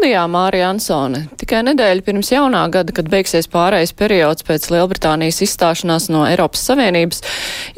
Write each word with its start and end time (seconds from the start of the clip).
Studijā 0.00 0.22
Mārija 0.32 0.70
Ansone. 0.72 1.18
Tikai 1.36 1.58
nedēļa 1.66 2.00
pirms 2.06 2.30
jaunā 2.32 2.62
gada, 2.72 2.88
kad 2.96 3.10
beigsies 3.12 3.44
pārējais 3.52 3.90
periods 3.92 4.46
pēc 4.48 4.70
Lielbritānijas 4.72 5.42
izstāšanās 5.44 6.06
no 6.08 6.22
Eiropas 6.24 6.62
Savienības, 6.70 7.18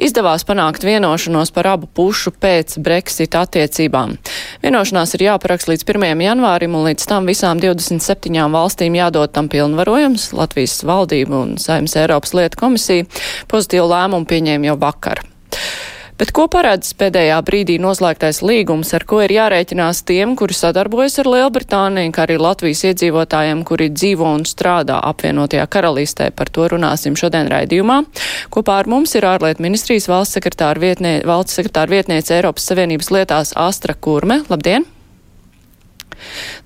izdevās 0.06 0.46
panākt 0.46 0.86
vienošanos 0.86 1.50
par 1.50 1.66
abu 1.72 1.88
pušu 1.90 2.30
pēc 2.30 2.76
Brexit 2.78 3.34
attiecībām. 3.34 4.14
Vienošanās 4.62 5.16
ir 5.18 5.24
jāparakst 5.26 5.72
līdz 5.72 5.82
1. 5.82 6.22
janvārim, 6.28 6.76
un 6.78 6.86
līdz 6.92 7.08
tam 7.10 7.26
visām 7.26 7.58
27 7.58 8.38
valstīm 8.54 9.00
jādod 9.00 9.34
tam 9.34 9.50
pilnvarojums. 9.50 10.28
Latvijas 10.38 10.78
valdība 10.86 11.40
un 11.40 11.56
Saimnes 11.58 11.98
Eiropas 11.98 12.36
lietu 12.38 12.62
komisija 12.62 13.10
pozitīvu 13.50 13.90
lēmumu 13.96 14.30
pieņēma 14.30 14.70
jau 14.70 14.78
vakar. 14.86 15.24
Bet 16.20 16.30
ko 16.36 16.44
paredz 16.52 16.90
pēdējā 17.00 17.38
brīdī 17.46 17.78
noslēgtais 17.80 18.42
līgums, 18.44 18.90
ar 18.94 19.06
ko 19.08 19.22
ir 19.24 19.32
jārēķinās 19.32 20.02
tiem, 20.06 20.34
kuri 20.36 20.54
sadarbojas 20.54 21.16
ar 21.22 21.30
Lielbritāniju, 21.32 22.12
kā 22.12 22.26
arī 22.26 22.36
Latvijas 22.38 22.84
iedzīvotājiem, 22.90 23.62
kuri 23.66 23.88
dzīvo 23.90 24.28
un 24.36 24.44
strādā 24.46 25.00
apvienotajā 25.08 25.64
karalistē? 25.72 26.28
Par 26.36 26.52
to 26.52 26.68
runāsim 26.74 27.16
šodien 27.18 27.48
raidījumā. 27.50 28.02
Kopā 28.52 28.78
ar 28.82 28.90
mums 28.92 29.16
ir 29.16 29.26
ārlietu 29.26 29.64
ministrijas 29.64 30.10
valsts 30.12 30.36
sekretāra, 30.36 30.82
vietnie, 30.84 31.14
valsts 31.26 31.56
sekretāra 31.58 31.96
vietniece 31.96 32.36
Eiropas 32.36 32.68
Savienības 32.68 33.08
lietās 33.14 33.54
Astra 33.56 33.96
Kurme. 33.96 34.42
Labdien! 34.52 34.84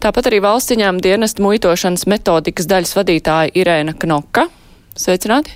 Tāpat 0.02 0.26
arī 0.28 0.42
valsts 0.44 0.74
ieņēmuma 0.74 1.04
dienesta 1.04 1.44
muitošanas 1.44 2.04
metodikas 2.10 2.68
daļas 2.68 2.96
vadītāja 2.98 3.54
Irēna 3.56 3.94
Knoka. 3.96 4.50
Sveicināti! 4.98 5.54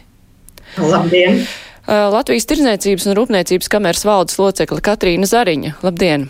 Labdien! 0.79 1.43
Latvijas 1.91 2.47
Tirzniecības 2.47 3.09
un 3.11 3.17
Rūpniecības 3.19 3.71
kameras 3.73 4.05
valdes 4.07 4.39
locekle 4.39 4.79
Katrīna 4.85 5.27
Zariņa. 5.27 5.75
Labdien! 5.83 6.29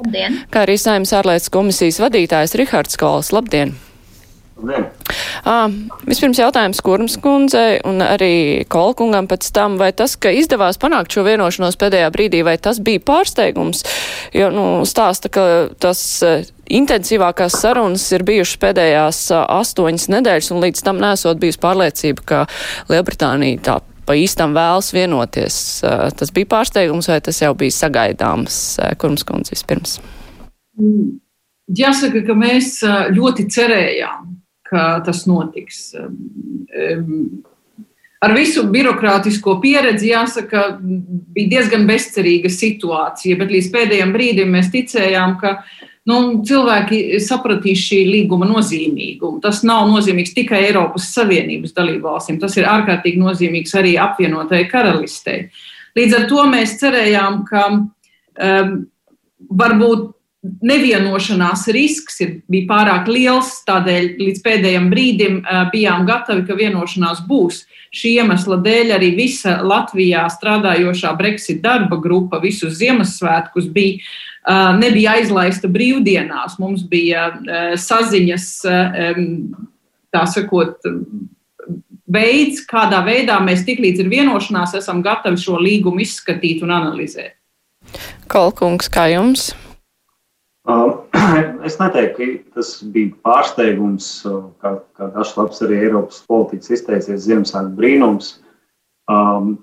Labdien! 0.00 0.40
Kā 0.50 0.64
arī 0.66 0.74
saimnes 0.80 1.12
ārlietas 1.14 1.52
komisijas 1.52 2.00
vadītājs 2.02 2.56
Rihards 2.58 2.98
Kols. 2.98 3.30
Labdien! 3.36 3.76
Labdien. 4.60 4.88
À, 5.46 5.70
vispirms 6.04 6.38
jautājums 6.40 6.82
Kurmas 6.84 7.16
kundzei 7.22 7.78
un 7.88 8.02
arī 8.04 8.66
Kolkungam 8.70 9.28
pēc 9.30 9.48
tam, 9.56 9.78
vai 9.80 9.90
tas, 9.96 10.16
ka 10.20 10.32
izdevās 10.36 10.78
panākt 10.80 11.14
šo 11.14 11.24
vienošanos 11.24 11.78
pēdējā 11.80 12.10
brīdī, 12.12 12.42
vai 12.46 12.58
tas 12.60 12.82
bija 12.84 13.00
pārsteigums, 13.00 13.84
jo, 14.36 14.50
nu, 14.52 14.66
stāsta, 14.88 15.32
ka 15.32 15.44
tas 15.80 16.02
intensīvākās 16.70 17.56
sarunas 17.62 18.04
ir 18.12 18.26
bijušas 18.28 18.60
pēdējās 18.62 19.22
astoņas 19.40 20.10
nedēļas, 20.12 20.50
un 20.54 20.64
līdz 20.66 20.84
tam 20.86 21.00
nesot 21.02 21.40
bijusi 21.40 21.62
pārliecība, 21.62 22.26
ka 22.26 22.44
Lielbritānija 22.92 23.64
tā 23.64 23.78
pa 24.10 24.16
īstam 24.18 24.56
vēlas 24.56 24.90
vienoties. 24.90 25.56
Tas 26.18 26.32
bija 26.34 26.50
pārsteigums 26.50 27.06
vai 27.10 27.20
tas 27.22 27.38
jau 27.38 27.52
bija 27.54 27.76
sagaidāms? 27.76 28.56
Kurms 28.98 29.22
kundze 29.28 29.54
vispirms? 29.54 30.00
Jāsaka, 31.78 32.24
ka 32.26 32.34
mēs 32.34 32.80
ļoti 33.14 33.46
cerējām, 33.54 34.32
ka 34.66 34.88
tas 35.06 35.22
notiks. 35.30 35.92
Ar 38.20 38.34
visu 38.36 38.66
birokrātisko 38.68 39.54
pieredzi, 39.62 40.10
jāsaka, 40.10 40.66
bija 40.80 41.54
diezgan 41.54 41.86
bezcerīga 41.88 42.50
situācija, 42.52 43.38
bet 43.40 43.54
līdz 43.54 43.70
pēdējiem 43.76 44.10
brīdim 44.16 44.50
mēs 44.56 44.72
ticējām, 44.74 45.38
ka 45.40 45.60
nu, 46.10 46.20
cilvēki 46.46 47.20
sapratīs 47.22 47.80
šī 47.86 48.02
līguma 48.10 48.48
nozīmīgumu. 48.50 49.40
Tas 49.44 49.62
nav 49.66 49.86
nozīmīgs 49.92 50.34
tikai 50.36 50.64
Eiropas 50.68 51.12
Savienības 51.14 51.76
dalībvalstīm, 51.76 52.40
tas 52.42 52.56
ir 52.58 52.68
ārkārtīgi 52.70 53.22
nozīmīgs 53.22 53.76
arī 53.78 53.96
apvienotajai 54.02 54.68
karalistei. 54.70 55.44
Līdz 55.98 56.16
ar 56.18 56.30
to 56.30 56.46
mēs 56.50 56.78
cerējām, 56.82 57.42
ka 57.48 57.66
um, 57.70 58.74
varbūt 59.62 60.10
nevienošanās 60.40 61.66
risks 61.74 62.22
ir, 62.24 62.38
bija 62.48 62.68
pārāk 62.70 63.10
liels, 63.12 63.58
tādēļ 63.68 64.06
līdz 64.20 64.40
pēdējiem 64.44 64.86
brīdim 64.92 65.34
uh, 65.42 65.66
bijām 65.72 66.06
gatavi, 66.08 66.46
ka 66.48 66.56
vienošanās 66.56 67.20
būs. 67.28 67.64
Šī 67.92 68.14
iemesla 68.22 68.56
dēļ 68.64 68.94
arī 68.96 69.10
visa 69.18 69.58
Latvijā 69.66 70.24
strādājošā 70.32 71.12
Brexit 71.18 71.60
darba 71.64 71.98
grupa 72.00 72.40
visus 72.40 72.78
Ziemassvētkus 72.78 73.68
bija, 73.74 74.00
nebija 74.80 75.18
aizlaista 75.18 75.68
brīvdienās. 75.68 76.56
Mums 76.62 76.86
bija 76.88 77.28
uh, 77.34 77.74
saziņas, 77.80 78.46
tā 80.10 80.22
sakot, 80.32 80.88
veids, 82.10 82.64
kādā 82.68 83.00
veidā 83.06 83.38
mēs 83.44 83.64
tiklīdz 83.68 84.04
ir 84.04 84.10
vienošanās, 84.12 84.74
esam 84.78 85.02
gatavi 85.06 85.40
šo 85.40 85.60
līgumu 85.62 86.02
izskatīt 86.04 86.64
un 86.66 86.74
analizēt. 86.74 87.36
Kolkungs, 88.30 88.90
kā 88.92 89.08
jums? 89.14 89.50
Es 91.66 91.76
neteiktu, 91.80 92.16
ka 92.16 92.58
tas 92.58 92.70
bija 92.92 93.12
pārsteigums, 93.24 94.06
kā, 94.62 94.72
kā 94.96 95.08
dažs 95.14 95.34
labs 95.38 95.62
arī 95.64 95.80
Eiropas 95.86 96.22
politiķis 96.30 96.74
izteicies 96.76 97.24
Ziemassvētku 97.26 97.76
brīnums. 97.78 98.32
Um, 99.10 99.56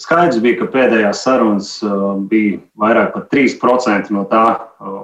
skaidrs 0.00 0.40
bija, 0.42 0.60
ka 0.62 0.70
pēdējās 0.72 1.24
sarunas 1.26 1.74
uh, 1.86 2.14
bija 2.30 2.60
vairāk 2.80 3.12
par 3.14 3.26
3% 3.32 4.12
no 4.14 4.24
tā 4.30 4.44
uh, 4.54 5.02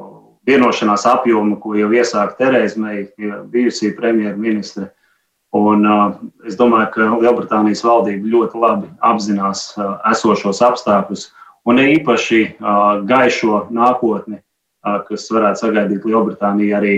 vienošanās 0.48 1.06
apjoma, 1.10 1.58
ko 1.62 1.76
jau 1.78 1.90
iesāka 1.94 2.38
Terēza 2.40 2.80
Meija, 2.80 3.42
bijusī 3.52 3.92
premjerministre. 3.96 4.90
Un, 5.56 5.86
uh, 5.86 6.18
es 6.46 6.58
domāju, 6.58 6.90
ka 6.94 7.08
Lielbritānijas 7.22 7.84
valdība 7.86 8.34
ļoti 8.34 8.62
labi 8.62 8.92
apzinās 9.06 9.72
esošos 10.12 10.62
apstākļus 10.62 11.26
un 11.68 11.82
īpaši 11.82 12.44
gaišo 13.06 13.66
nākotni 13.74 14.38
kas 14.80 15.28
varētu 15.32 15.66
sagaidīt 15.66 16.06
Lielbritāniju 16.08 16.76
arī 16.76 16.94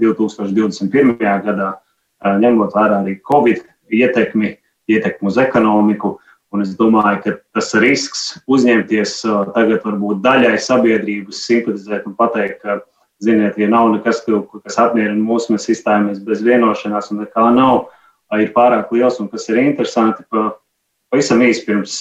2021. 0.00 1.16
gadā, 1.46 1.70
ņemot 2.40 2.76
vērā 2.76 3.00
arī 3.00 3.16
Covid 3.24 3.64
ietekmi, 3.92 4.54
ietekmi 4.90 5.30
uz 5.30 5.38
ekonomiku. 5.40 6.18
Un 6.54 6.62
es 6.62 6.76
domāju, 6.78 7.18
ka 7.24 7.32
tas 7.56 7.72
risks 7.82 8.20
uzņemties 8.46 9.16
tagad 9.56 9.82
varbūt 9.82 10.20
daļai 10.22 10.54
sabiedrības 10.62 11.40
simpatizēt 11.48 12.04
un 12.06 12.14
pateikt, 12.14 12.60
ka, 12.62 12.76
ziniet, 13.24 13.58
ja 13.58 13.66
nav 13.72 13.90
nekas, 13.90 14.20
kas 14.26 14.78
apmierina 14.78 15.18
mūs, 15.18 15.48
mēs 15.50 15.66
izstājamies 15.72 16.20
bez 16.22 16.44
vienošanās 16.46 17.10
un 17.10 17.24
nekā 17.24 17.48
nav, 17.56 17.88
ir 18.38 18.52
pārāk 18.54 18.92
liels 18.94 19.18
un 19.22 19.30
kas 19.32 19.48
ir 19.50 19.58
interesanti. 19.64 20.22
Pavisam 20.30 21.42
īsi 21.42 21.64
pirms, 21.66 21.98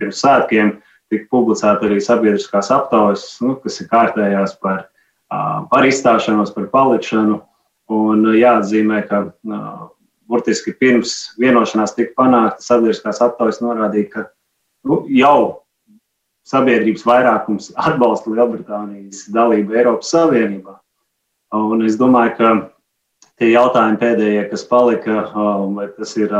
pirms 0.00 0.22
svētkiem 0.24 0.72
tika 1.12 1.28
publicēta 1.32 1.86
arī 1.86 2.00
sabiedriskās 2.02 2.72
aptaujas, 2.74 3.26
nu, 3.44 3.58
kas 3.60 3.76
ir 3.82 3.90
kārtējās 3.92 4.56
par, 4.62 4.86
par 5.28 5.88
izstāšanos, 5.88 6.54
par 6.56 6.70
palikšanu. 6.72 7.42
Un 7.92 8.24
jāatzīmē, 8.34 9.04
ka 9.06 9.20
burtiski 10.28 10.74
pirms 10.74 11.14
vienošanās 11.40 11.94
tika 11.96 12.14
panākta, 12.18 12.64
sabiedriskās 12.64 13.22
aptaujas 13.24 13.62
norādīja, 13.62 14.10
ka 14.12 14.24
nu, 14.86 15.04
jau 15.10 15.66
sabiedrības 16.46 17.06
vairākums 17.06 17.72
atbalsta 17.88 18.32
Lielbritānijas 18.32 19.26
dalību 19.34 19.78
Eiropas 19.78 20.12
Savienībā. 20.14 20.78
Un 21.56 21.84
es 21.86 21.96
domāju, 21.98 22.34
ka 22.38 22.54
tie 23.40 23.52
jautājumi 23.52 24.00
pēdējie, 24.00 24.46
kas 24.50 24.66
palika, 24.68 25.26
vai 25.76 25.86
tas 25.94 26.16
ir 26.18 26.32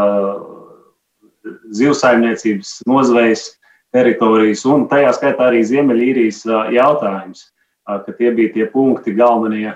zivsaimniecības 1.78 2.80
nozvejas 2.90 3.52
teritorijas, 3.94 4.64
un 4.66 4.88
tajā 4.90 5.12
skaitā 5.14 5.46
arī 5.46 5.62
Ziemeļīrijas 5.64 6.42
jautājums, 6.74 7.46
ka 7.86 8.14
tie 8.18 8.32
bija 8.34 8.52
tie 8.56 8.66
punkti 8.70 9.14
galvenie, 9.14 9.70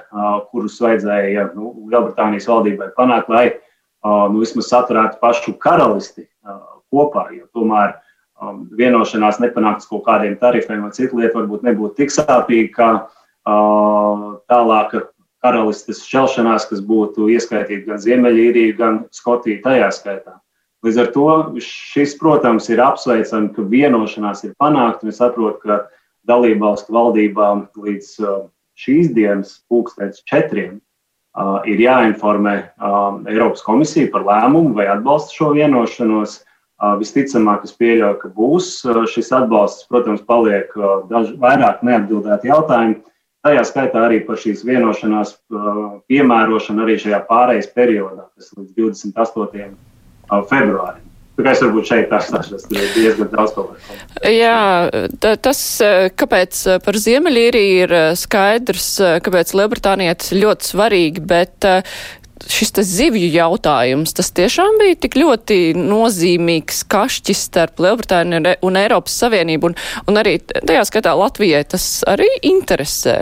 kurus 0.50 0.80
vajadzēja 0.82 1.52
nu, 1.54 1.76
Lielbritānijas 1.92 2.48
valdībai 2.50 2.90
panākt, 2.96 3.30
lai 3.30 3.44
nu, 4.04 4.40
vismaz 4.40 4.70
saturētu 4.70 5.20
pašu 5.20 5.54
karalisti 5.60 6.26
kopā, 6.90 7.28
jo 7.36 7.46
tomēr 7.54 7.96
vienošanās 8.76 9.40
nepanākts 9.42 9.88
kaut 9.90 10.06
kādiem 10.06 10.38
tarifiem 10.40 10.82
vai 10.86 10.92
citu 10.96 11.20
lietu 11.20 11.38
varbūt 11.38 11.64
nebūtu 11.66 11.98
tik 12.00 12.12
sāpīgi, 12.14 12.70
kā 12.72 12.90
tālāka 14.50 15.04
karalistes 15.44 16.04
šķelšanās, 16.04 16.68
kas 16.68 16.80
būtu 16.84 17.28
ieskaitīta 17.32 17.92
gan 17.92 18.00
Ziemeļīrija, 18.00 18.76
gan 18.76 19.02
Skotija 19.12 19.60
tajā 19.64 19.90
skaitā. 19.96 20.36
Līdz 20.84 20.98
ar 21.00 21.08
to 21.12 21.26
šis, 21.60 22.14
protams, 22.20 22.68
ir 22.72 22.80
apsveicami, 22.80 23.50
ka 23.52 23.64
vienošanās 23.68 24.46
ir 24.48 24.54
panākta. 24.60 25.08
Mēs 25.08 25.20
saprotam, 25.20 25.60
ka 25.60 26.28
dalībvalstu 26.28 26.92
valdībām 26.96 27.66
līdz 27.76 28.12
uh, 28.24 28.38
šīs 28.80 29.10
dienas 29.16 29.58
pulkstenis 29.68 30.24
četriem 30.28 30.78
uh, 30.78 30.89
ir 31.70 31.82
jāinformē 31.84 32.54
uh, 32.58 33.20
Eiropas 33.30 33.62
komisija 33.66 34.10
par 34.12 34.24
lēmumu 34.26 34.74
vai 34.78 34.88
atbalsta 34.90 35.36
šo 35.36 35.52
vienošanos. 35.58 36.40
Visticamāk, 36.96 37.66
es 37.68 37.74
pieļauju, 37.76 38.16
ka 38.22 38.28
būs 38.32 38.70
šis 39.12 39.26
atbalsts. 39.36 39.84
Protams, 39.92 40.22
paliek 40.24 40.72
daži 41.10 41.34
vairāk 41.36 41.82
neatbildēti 41.84 42.48
jautājumi. 42.48 42.94
Tajā 43.44 43.66
skaitā 43.68 44.06
arī 44.06 44.22
par 44.24 44.40
šīs 44.40 44.64
vienošanās 44.64 45.34
piemērošanu 46.08 46.86
arī 46.86 46.96
šajā 47.04 47.20
pārejas 47.28 47.68
periodā, 47.76 48.30
kas 48.32 48.56
līdz 48.56 48.72
28. 48.80 49.76
februārim. 50.48 51.09
Es 51.46 51.62
varbūt 51.64 51.88
šeit 51.88 52.12
atstāšos 52.14 52.68
diezgan 52.70 53.30
daudz 53.32 53.54
ko. 53.56 53.66
Jā, 54.26 54.90
tas, 55.20 55.60
kāpēc 56.20 56.62
par 56.84 57.00
Ziemeļīriju 57.00 57.82
ir 57.86 57.96
skaidrs, 58.20 58.92
kāpēc 59.24 59.54
ir 59.56 60.42
ļoti 60.44 60.72
svarīgi, 60.72 61.24
bet 61.24 61.68
šis 62.48 62.72
zivju 62.86 63.28
jautājums, 63.34 64.14
tas 64.16 64.30
tiešām 64.36 64.78
bija 64.80 64.96
tik 65.04 65.18
ļoti 65.20 65.58
nozīmīgs 65.76 66.84
kašķis 66.90 67.44
starp 67.50 67.82
Lielbritāniju 67.82 68.56
un 68.66 68.80
Eiropas 68.80 69.18
Savienību, 69.22 69.70
un, 69.70 69.78
un 70.08 70.20
arī 70.20 70.38
tajā 70.46 70.86
skatā 70.88 71.14
Latvijai 71.18 71.62
tas 71.68 71.86
arī 72.08 72.28
interesē. 72.48 73.18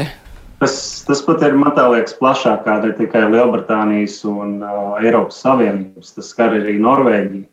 Tas, 0.58 1.04
tas 1.06 1.20
pat 1.22 1.42
ir, 1.46 1.54
man 1.54 1.76
liekas, 1.92 2.16
plašāk 2.18 2.64
kā 2.66 2.80
ne 2.82 2.90
tikai 2.98 3.28
Lielbritānijas 3.30 4.18
un 4.26 4.56
uh, 4.58 4.96
Eiropas 4.98 5.38
Savienības. 5.44 6.16
Tas 6.16 6.32
skar 6.32 6.56
arī 6.56 6.80
Norvēģiju. 6.82 7.46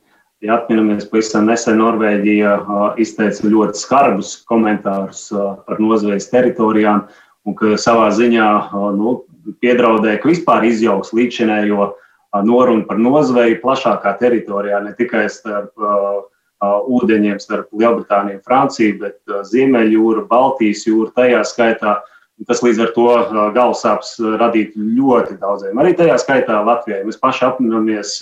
Ja 0.46 0.60
atminamies, 0.60 1.08
pavisam 1.10 1.48
nesen 1.50 1.80
Norvēģija 1.82 2.50
uh, 2.60 2.82
izteica 3.02 3.50
ļoti 3.50 3.80
skarbus 3.82 4.36
komentārus 4.46 5.24
uh, 5.34 5.56
par 5.66 5.80
nozvejas 5.82 6.28
teritorijām, 6.30 7.08
un 7.50 7.56
ka 7.58 7.74
savā 7.82 8.12
ziņā 8.14 8.50
uh, 8.68 8.92
nu, 8.94 9.16
piedraudēja, 9.64 10.20
ka 10.22 10.30
vispār 10.30 10.68
izjauks 10.70 11.14
līdzinējo 11.18 11.90
norunu 12.46 12.86
par 12.86 13.00
nozveju 13.02 13.58
plašākā 13.64 14.16
teritorijā, 14.20 14.84
ne 14.86 14.94
tikai 14.98 15.26
starp 15.34 15.72
uh, 15.82 16.22
ūdeņiem 16.66 17.42
starp 17.42 17.72
Lielbritāniju 17.74 18.38
un 18.38 18.46
Franciju, 18.46 19.00
bet 19.02 19.18
uh, 19.32 19.42
Ziemeļjūra, 19.50 20.28
Baltijas 20.30 20.86
jūra 20.86 21.14
tajā 21.16 21.42
skaitā. 21.48 22.00
Tas 22.46 22.62
līdz 22.62 22.84
ar 22.84 22.92
to 22.94 23.08
uh, 23.16 23.38
galvasāpes 23.56 24.18
radītu 24.42 24.92
ļoti 24.98 25.40
daudziem. 25.42 25.80
Arī 25.80 25.96
tajā 25.98 26.20
skaitā 26.22 26.60
Latvijai. 26.68 27.06
Mēs 27.08 27.22
paši 27.22 27.48
apminamies 27.48 28.20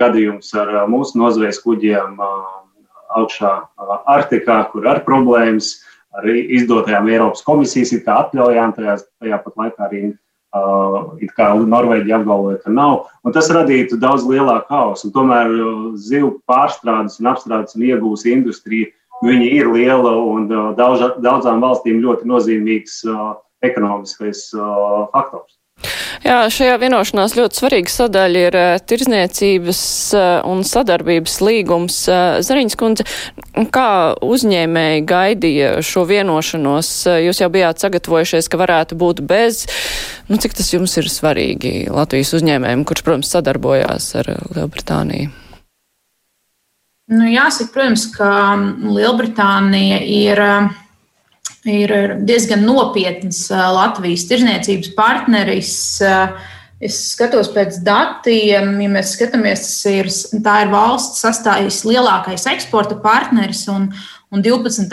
gadījumus 0.00 0.50
ar 0.58 0.74
mūsu 0.90 1.18
nozvejas 1.20 1.60
kuģiem 1.64 2.18
augšā 3.14 3.52
Arktikā, 4.10 4.58
kur 4.72 4.86
ir 4.90 5.02
problēmas 5.06 5.76
ar 6.14 6.26
izdotajām 6.30 7.08
Eiropas 7.10 7.42
komisijas 7.46 7.94
atļaujām, 7.94 8.74
tajā, 8.76 8.98
tajā 9.22 9.40
pat 9.44 9.62
laikā 9.62 9.88
arī 9.88 10.02
Uh, 10.54 11.16
it 11.18 11.32
kā 11.34 11.48
Norvēģija 11.58 12.20
apgalvoja, 12.20 12.60
ka 12.62 12.70
nav. 12.70 13.08
Un 13.26 13.34
tas 13.34 13.48
radītu 13.50 13.96
daudz 13.98 14.22
lielāku 14.28 14.70
hausu. 14.70 15.08
Tomēr 15.10 15.48
uh, 15.50 15.80
zivju 15.98 16.28
pārstrādes 16.46 17.18
un 17.18 17.32
apstrādes 17.32 17.74
un 17.74 17.82
iegūs 17.88 18.22
industrija 18.30 18.92
ir 19.34 19.72
liela 19.72 20.12
un 20.14 20.46
uh, 20.52 20.68
daudz, 20.78 21.02
daudzām 21.24 21.58
valstīm 21.64 21.98
ļoti 22.04 22.30
nozīmīgs 22.30 23.00
ekonomiskais 23.66 24.46
faktors. 25.10 25.53
Jā, 26.24 26.38
šajā 26.52 26.76
vienošanās 26.80 27.34
ļoti 27.36 27.58
svarīga 27.58 27.92
sadaļa 27.92 28.42
ir 28.48 28.56
uh, 28.58 28.76
tirzniecības 28.80 29.80
uh, 30.16 30.24
un 30.48 30.64
sadarbības 30.66 31.36
līgums. 31.44 31.98
Uh, 32.08 32.38
Zariņas 32.44 32.78
kundze, 32.80 33.06
kā 33.74 33.88
uzņēmēji 34.24 35.04
gaidīja 35.08 35.70
šo 35.84 36.06
vienošanos? 36.08 36.92
Jūs 37.26 37.42
jau 37.44 37.50
bijāt 37.52 37.84
sagatavojušies, 37.84 38.48
ka 38.48 38.60
varētu 38.60 38.98
būt 39.00 39.24
bez. 39.28 39.64
Nu, 40.30 40.40
cik 40.40 40.56
tas 40.56 40.72
jums 40.72 40.96
ir 41.00 41.10
svarīgi 41.12 41.90
Latvijas 41.92 42.32
uzņēmējiem, 42.38 42.86
kurš, 42.88 43.04
protams, 43.06 43.32
sadarbojās 43.34 44.12
ar 44.22 44.32
Lielbritāniju? 44.54 45.32
Nu, 47.12 47.26
jāsaka, 47.28 47.74
protams, 47.74 48.08
ka 48.16 48.30
Lielbritānija 48.88 50.00
ir. 50.08 50.40
Uh, 50.40 50.80
ir 51.64 52.18
diezgan 52.24 52.64
nopietns 52.66 53.46
Latvijas 53.50 54.26
tirzniecības 54.28 54.92
partneris. 54.96 55.72
Es 56.84 56.98
skatos 57.14 57.48
pēc 57.54 57.78
datiem, 57.86 58.74
ja 58.82 58.90
mēs 58.92 59.14
skatāmies, 59.14 59.64
ir, 59.88 60.10
tā 60.44 60.64
ir 60.64 60.72
valsts 60.74 61.22
sastāvs 61.24 61.80
lielākais 61.88 62.44
eksporta 62.50 62.98
partneris 63.00 63.62
un, 63.72 63.86
un 64.34 64.44
12. 64.44 64.90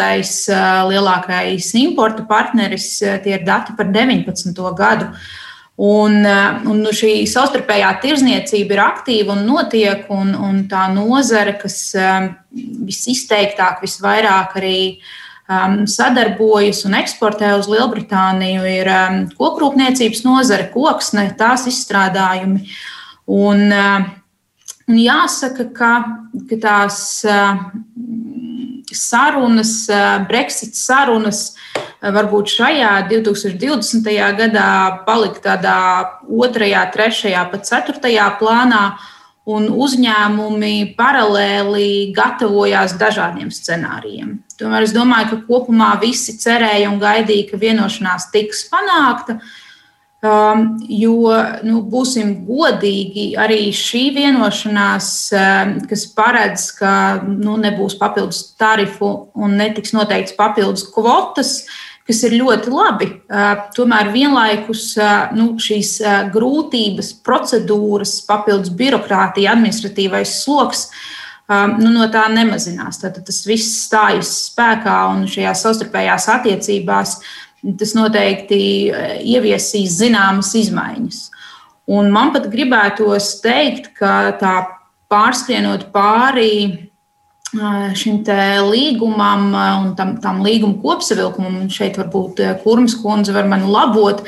lielākais 0.88 1.72
importa 1.82 2.24
partneris. 2.30 2.94
Tie 3.02 3.36
ir 3.36 3.48
dati 3.48 3.76
par 3.76 3.92
19. 3.92 4.54
gadu. 4.78 5.10
Un, 5.82 6.14
un 6.22 6.78
nu, 6.78 6.92
šī 6.94 7.24
savstarpējā 7.26 7.90
tirzniecība 8.04 8.76
ir 8.76 8.82
aktīva 8.84 9.34
un 9.34 9.48
notiek, 9.48 10.04
un, 10.14 10.36
un 10.38 10.60
tā 10.70 10.86
nozare, 10.94 11.56
kas 11.58 11.80
visizteiktāk, 12.52 13.80
visvairāk 13.82 14.60
arī 14.62 14.76
uh, 14.92 15.10
um, 15.51 15.81
sadarbojas 15.89 16.86
un 16.88 16.95
eksportē 17.00 17.51
uz 17.59 17.68
Lielbritāniju, 17.71 18.63
ir 18.69 18.89
um, 18.94 19.19
kokrūpniecības 19.36 20.24
nozare, 20.27 20.69
koksne, 20.74 21.27
tās 21.39 21.68
izstrādājumi. 21.71 22.63
Un, 23.31 23.68
uh, 23.75 24.07
un 24.88 25.00
jāsaka, 25.01 25.68
ka, 25.75 25.94
ka 26.50 26.59
tās 26.63 27.00
uh, 27.27 27.62
sarunas, 28.95 29.75
uh, 29.92 30.19
Brexit 30.31 30.80
sarunas, 30.80 31.51
uh, 31.51 31.81
varbūt 32.09 32.50
šajā 32.56 32.95
2020. 33.12 34.09
gadā 34.39 34.69
palika 35.06 35.44
tādā 35.51 35.80
otrajā, 36.25 36.88
trešajā, 36.95 37.45
pat 37.51 37.68
ceturtajā 37.69 38.27
plānā 38.39 38.86
un 39.50 39.68
uzņēmumi 39.74 40.94
paralēli 40.98 42.12
gatavojās 42.14 42.94
dažādiem 43.00 43.50
scenārijiem. 43.54 44.38
Tomēr 44.60 44.86
es 44.86 44.94
domāju, 44.94 45.32
ka 45.32 45.42
kopumā 45.50 45.96
visi 46.02 46.38
cerēja 46.38 46.92
un 46.92 47.02
gaidīja, 47.02 47.50
ka 47.50 47.62
vienošanās 47.62 48.30
tiks 48.34 48.68
panākta. 48.70 49.40
Um, 50.22 50.76
jo, 50.86 51.32
nu, 51.66 51.80
būsim 51.90 52.44
godīgi, 52.46 53.32
arī 53.42 53.72
šī 53.74 54.04
vienošanās, 54.20 55.08
um, 55.34 55.72
kas 55.90 56.04
paredz, 56.14 56.68
ka 56.78 56.92
nu, 57.26 57.56
nebūs 57.58 57.98
papildus 57.98 58.44
tarifu 58.54 59.10
un 59.34 59.58
netiks 59.58 59.96
noteikts 59.98 60.38
papildus 60.38 60.86
kvotas, 60.94 61.56
uh, 61.64 61.91
kas 62.07 62.24
ir 62.27 62.38
ļoti 62.39 62.74
labi. 62.74 63.07
Tomēr 63.77 64.12
vienlaikus 64.13 64.92
nu, 65.38 65.53
šīs 65.62 65.95
grūtības, 66.33 67.13
procedūras, 67.25 68.19
papildus 68.27 68.74
birokrātija, 68.77 69.56
administratīvais 69.56 70.42
sloks. 70.44 70.88
Nu, 71.51 71.89
no 71.92 72.07
tā 72.13 72.25
nemazinās. 72.31 73.01
Tad 73.01 73.19
tas 73.27 73.42
viss 73.48 73.86
stājas 73.86 74.31
spēkā 74.50 74.98
un 75.12 75.25
šajās 75.30 75.65
savstarpējās 75.65 76.30
attiecībās 76.31 77.18
tas 77.77 77.92
noteikti 77.94 78.62
ieviesīs 79.33 80.00
zināmas 80.00 80.53
izmaiņas. 80.57 81.25
Un 81.92 82.12
man 82.13 82.31
pat 82.33 82.48
gribētos 82.51 83.36
teikt, 83.44 83.92
ka 83.98 84.31
tā 84.39 84.56
pārskrienot 85.12 85.89
pāri 85.93 86.90
šim 87.51 88.22
līgumam 88.72 89.50
un 89.55 89.96
tam, 89.96 90.15
tam 90.24 90.43
līguma 90.46 90.79
kopsavilkumam, 90.81 91.67
šeit 91.70 91.98
varbūt 92.00 92.39
Kurmas 92.63 92.96
kundze 92.96 93.36
var 93.36 93.50
mani 93.50 93.67
labot, 93.67 94.24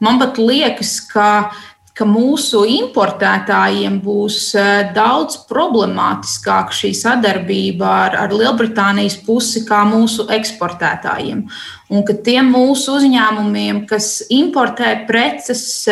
man 0.00 0.20
pat 0.20 0.38
liekas, 0.38 1.00
ka, 1.10 1.50
ka 1.98 2.06
mūsu 2.06 2.62
importētājiem 2.70 3.98
būs 4.04 4.52
daudz 4.94 5.40
problemātiskāka 5.50 6.76
šī 6.78 6.92
sadarbība 6.94 7.88
ar, 8.04 8.14
ar 8.26 8.36
Lielbritānijas 8.36 9.18
pusi 9.26 9.64
kā 9.66 9.82
mūsu 9.88 10.28
eksportētājiem. 10.30 11.48
Un 11.88 12.04
ka 12.06 12.14
tiem 12.14 12.52
mūsu 12.52 12.94
uzņēmumiem, 13.00 13.86
kas 13.90 14.20
importē 14.30 15.00
preces, 15.08 15.88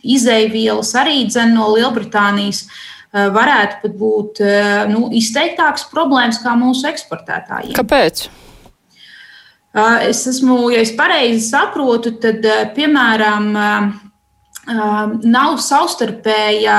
izaivielas 0.00 0.94
arī 0.96 1.26
dzen 1.28 1.52
no 1.58 1.68
Lielbritānijas, 1.74 2.64
Eh, 2.64 3.01
varētu 3.12 3.82
pat 3.82 3.96
būt 4.00 4.40
eh, 4.44 4.86
nu, 4.88 5.08
izteiktākas 5.12 5.84
problēmas 5.92 6.40
kā 6.42 6.54
mūsu 6.56 6.88
eksportētājiem. 6.88 7.74
Kāpēc? 7.76 8.24
Eh, 9.72 10.06
es 10.08 10.24
esmu, 10.30 10.70
ja 10.72 10.80
es 10.84 10.94
pareizi 10.96 11.44
saprotu, 11.50 12.14
tad, 12.22 12.46
piemēram, 12.76 13.52
nav 14.62 15.56
savstarpēja 15.58 16.76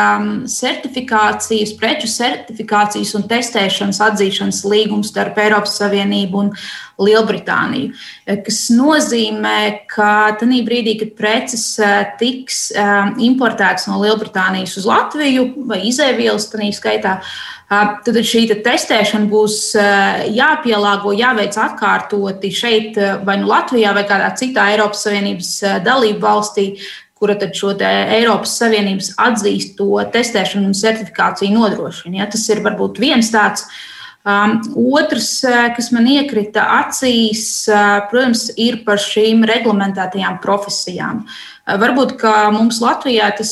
certifikācijas, 0.47 1.73
preču 1.75 2.07
certifikācijas 2.07 3.11
un 3.19 3.25
testēšanas 3.27 3.99
atzīšanas 4.07 4.61
līgums 4.71 5.11
starp 5.11 5.41
Eiropas 5.43 5.75
Savienību 5.81 6.39
un 6.45 6.51
Lielbritāniju, 7.03 7.91
kas 8.45 8.59
nozīmē, 8.71 9.87
ka 9.91 10.37
tajā 10.39 10.61
brīdī, 10.63 10.95
kad 11.01 11.11
preces 11.17 11.65
tiks 12.21 12.69
importētas 13.19 13.89
no 13.91 13.99
Lielbritānijas 13.99 14.77
uz 14.79 14.87
Latviju 14.87 15.49
vai 15.67 15.81
izēvielas, 15.89 16.47
tādā 16.53 16.71
skaitā, 16.71 17.17
tad 18.05 18.19
šī 18.23 18.45
testēšana 18.63 19.27
būs 19.27 19.59
jāpielāgo, 20.31 21.11
jāveic 21.17 21.57
atkārtoti 21.59 22.51
šeit, 22.53 22.99
vai 23.25 23.39
nu 23.41 23.49
Latvijā, 23.51 23.91
vai 23.97 24.05
kādā 24.07 24.31
citā 24.39 24.69
Eiropas 24.71 25.03
Savienības 25.03 25.55
dalību 25.83 26.23
valstī, 26.23 26.69
kura 27.23 27.39
tad 27.39 27.55
šo 27.55 27.71
Eiropas 27.79 28.57
Savienības 28.59 29.13
atzīsto 29.23 29.87
testēšanu 30.11 30.67
un 30.73 30.77
certifikāciju 30.77 31.55
nodrošina. 31.55 32.19
Ja? 32.19 32.29
Tas 32.35 32.43
ir 32.51 32.59
varbūt 32.67 32.99
viens 32.99 33.31
tāds 33.31 33.63
Um, 34.23 34.61
otrs, 34.95 35.41
kas 35.75 35.89
man 35.91 36.05
iekrita 36.07 36.63
acīs, 36.79 37.65
protams, 38.07 38.45
ir 38.55 38.77
par 38.85 39.01
šīm 39.03 39.41
reglamentētajām 39.49 40.37
profesijām. 40.39 41.25
Varbūt 41.67 42.23
mums 42.55 42.79
Latvijā 42.79 43.27
tas 43.35 43.51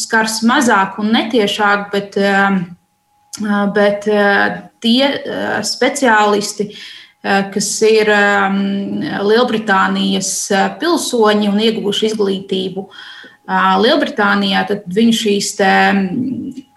skars 0.00 0.38
mazāk 0.48 0.96
un 1.02 1.12
netiešāk, 1.12 1.90
bet, 1.92 2.16
bet 3.76 4.08
tie 4.80 5.12
speciālisti, 5.68 6.70
kas 7.22 7.70
ir 7.84 8.08
Lielbritānijas 9.28 10.30
pilsoņi 10.80 11.50
un 11.50 11.58
ieguvuši 11.68 12.12
izglītību, 12.12 12.86
Lielbritānijā, 13.50 14.60
tad 14.68 14.84
viņi 14.94 15.12
šīs 15.16 15.48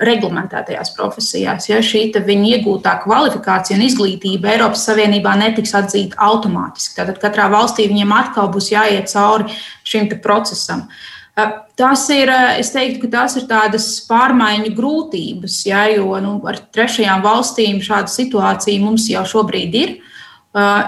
reglamentētajās 0.01 0.93
profesijās, 0.97 1.67
ja 1.69 1.77
šī 1.85 2.07
viņa 2.15 2.47
iegūtā 2.57 2.95
kvalifikācija 3.03 3.77
un 3.77 3.83
izglītība 3.85 4.55
Eiropas 4.55 4.87
Savienībā 4.89 5.35
netiks 5.37 5.75
atzīta 5.77 6.17
automātiski. 6.25 6.97
Tad 6.97 7.19
katrā 7.21 7.45
valstī 7.53 7.85
viņiem 7.91 8.15
atkal 8.17 8.49
būs 8.51 8.71
jāiet 8.73 9.11
cauri 9.11 9.53
šim 9.85 10.09
procesam. 10.23 10.87
Tas 11.77 12.07
ir, 12.13 12.29
es 12.61 12.69
teiktu, 12.73 13.05
ka 13.05 13.11
tās 13.19 13.37
ir 13.37 13.45
tādas 13.49 13.85
pārmaiņu 14.09 14.73
grūtības, 14.77 15.61
ja, 15.69 15.85
jo 15.93 16.17
nu, 16.21 16.35
ar 16.49 16.59
trešajām 16.73 17.23
valstīm 17.25 17.79
šāda 17.85 18.09
situācija 18.13 18.81
mums 18.81 19.07
jau 19.09 19.23
šobrīd 19.29 19.77
ir. 19.77 19.95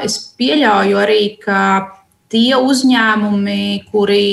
Es 0.06 0.20
pieļauju 0.38 1.00
arī, 1.02 1.22
ka 1.42 1.62
tie 2.30 2.54
uzņēmumi, 2.60 3.90
kuri 3.90 4.26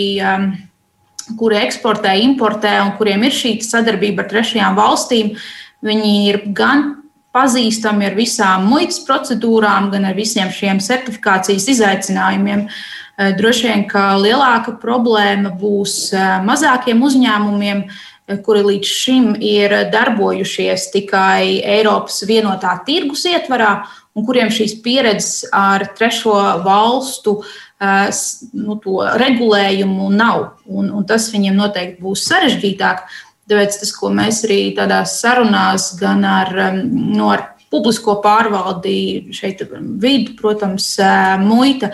kuri 1.39 1.61
eksportē, 1.63 2.15
importē 2.25 2.73
un 2.83 2.97
kuriem 2.99 3.23
ir 3.27 3.35
šī 3.37 3.55
sadarbība 3.65 4.25
ar 4.25 4.31
trešajām 4.33 4.79
valstīm, 4.79 5.37
viņi 5.85 6.15
ir 6.29 6.41
gan 6.57 6.89
pazīstami 7.33 8.11
ar 8.11 8.17
visām 8.17 8.67
muitas 8.69 9.01
procedūrām, 9.07 9.89
gan 9.93 10.11
ar 10.11 10.17
visiem 10.17 10.51
šiem 10.53 10.83
certifikācijas 10.85 11.69
izaicinājumiem. 11.75 12.67
Eh, 12.69 13.33
droši 13.39 13.69
vien, 13.69 13.85
ka 13.89 14.13
lielāka 14.21 14.77
problēma 14.81 15.53
būs 15.61 16.13
eh, 16.13 16.39
mazākiem 16.45 17.01
uzņēmumiem, 17.09 17.85
eh, 17.87 18.12
kuri 18.45 18.63
līdz 18.67 18.89
šim 18.89 19.33
ir 19.43 19.75
darbojušies 19.93 20.91
tikai 20.95 21.59
Eiropas 21.79 22.23
vienotā 22.29 22.77
tirgus 22.87 23.25
ietvarā 23.29 23.75
un 24.15 24.27
kuriem 24.27 24.53
šīs 24.53 24.77
pieredzes 24.85 25.49
ar 25.57 25.85
trešo 25.97 26.37
valstu 26.65 27.39
nu, 27.83 28.79
regulējumu 29.23 30.11
nav. 30.15 30.45
Un, 30.71 30.93
un 30.93 31.07
tas 31.09 31.31
viņiem 31.33 31.59
noteikti 31.59 32.03
būs 32.05 32.27
sarežģītāk. 32.31 33.07
Tāpēc 33.51 33.81
tas, 33.81 33.91
ko 33.99 34.13
mēs 34.15 34.45
arī 34.47 34.61
tādās 34.77 35.17
sarunās, 35.21 35.91
gan 35.99 36.23
ar, 36.25 36.53
nu, 36.85 37.27
ar 37.33 37.49
publisko 37.73 38.21
pārvaldi, 38.23 39.33
šeit 39.35 39.65
vidu, 40.01 40.37
protams, 40.39 40.95
muita, 41.43 41.91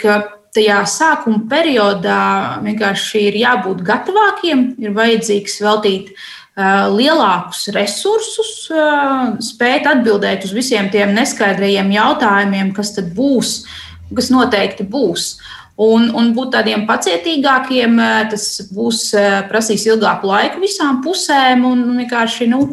ka 0.00 0.20
tajā 0.58 0.82
sākuma 0.90 1.46
periodā 1.48 2.58
vienkārši 2.66 3.24
ir 3.30 3.40
jābūt 3.46 3.86
gatavākiem, 3.86 4.68
ir 4.82 4.98
vajadzīgs 4.98 5.60
veltīt 5.62 6.12
lielākus 6.58 7.68
resursus, 7.70 8.54
spēt 9.46 9.86
atbildēt 9.86 10.42
uz 10.48 10.50
visiem 10.56 10.88
tiem 10.90 11.12
neskaidrajiem 11.14 11.92
jautājumiem, 11.94 12.72
kas 12.74 12.96
tad 12.96 13.12
būs 13.14 13.60
kas 14.14 14.30
noteikti 14.32 14.86
būs. 14.88 15.36
Un, 15.78 16.08
un 16.18 16.32
būt 16.34 16.56
tādiem 16.56 16.88
pacietīgākiem, 16.88 18.00
eh, 18.02 18.22
tas 18.32 18.46
būs 18.74 19.02
eh, 19.14 19.44
prasīs 19.50 19.84
ilgāku 19.86 20.26
laiku 20.26 20.62
visām 20.64 20.98
pusēm. 21.04 21.62
Un 21.68 21.84
vienkārši, 22.00 22.48
nu, 22.50 22.64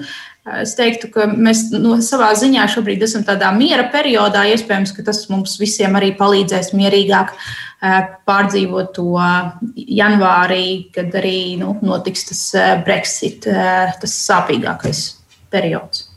es 0.62 0.76
teiktu, 0.78 1.10
ka 1.14 1.28
mēs 1.32 1.68
no 1.74 1.98
savā 2.06 2.32
ziņā 2.38 2.68
šobrīd 2.76 3.06
esam 3.08 3.26
tādā 3.28 3.52
miera 3.56 3.88
periodā. 3.94 4.46
Iespējams, 4.54 4.96
ka 4.96 5.06
tas 5.08 5.24
mums 5.32 5.58
visiem 5.62 5.98
arī 5.98 6.14
palīdzēs 6.18 6.74
mierīgāk 6.78 7.36
eh, 7.36 8.02
pārdzīvot 8.30 8.96
to 8.98 9.12
janvārī, 9.76 10.66
kad 10.96 11.14
arī 11.22 11.56
nu, 11.62 11.78
notiks 11.86 12.28
tas 12.32 12.44
Brexit, 12.88 13.48
tas 13.48 14.20
sāpīgākais 14.26 15.08
periods. 15.54 16.10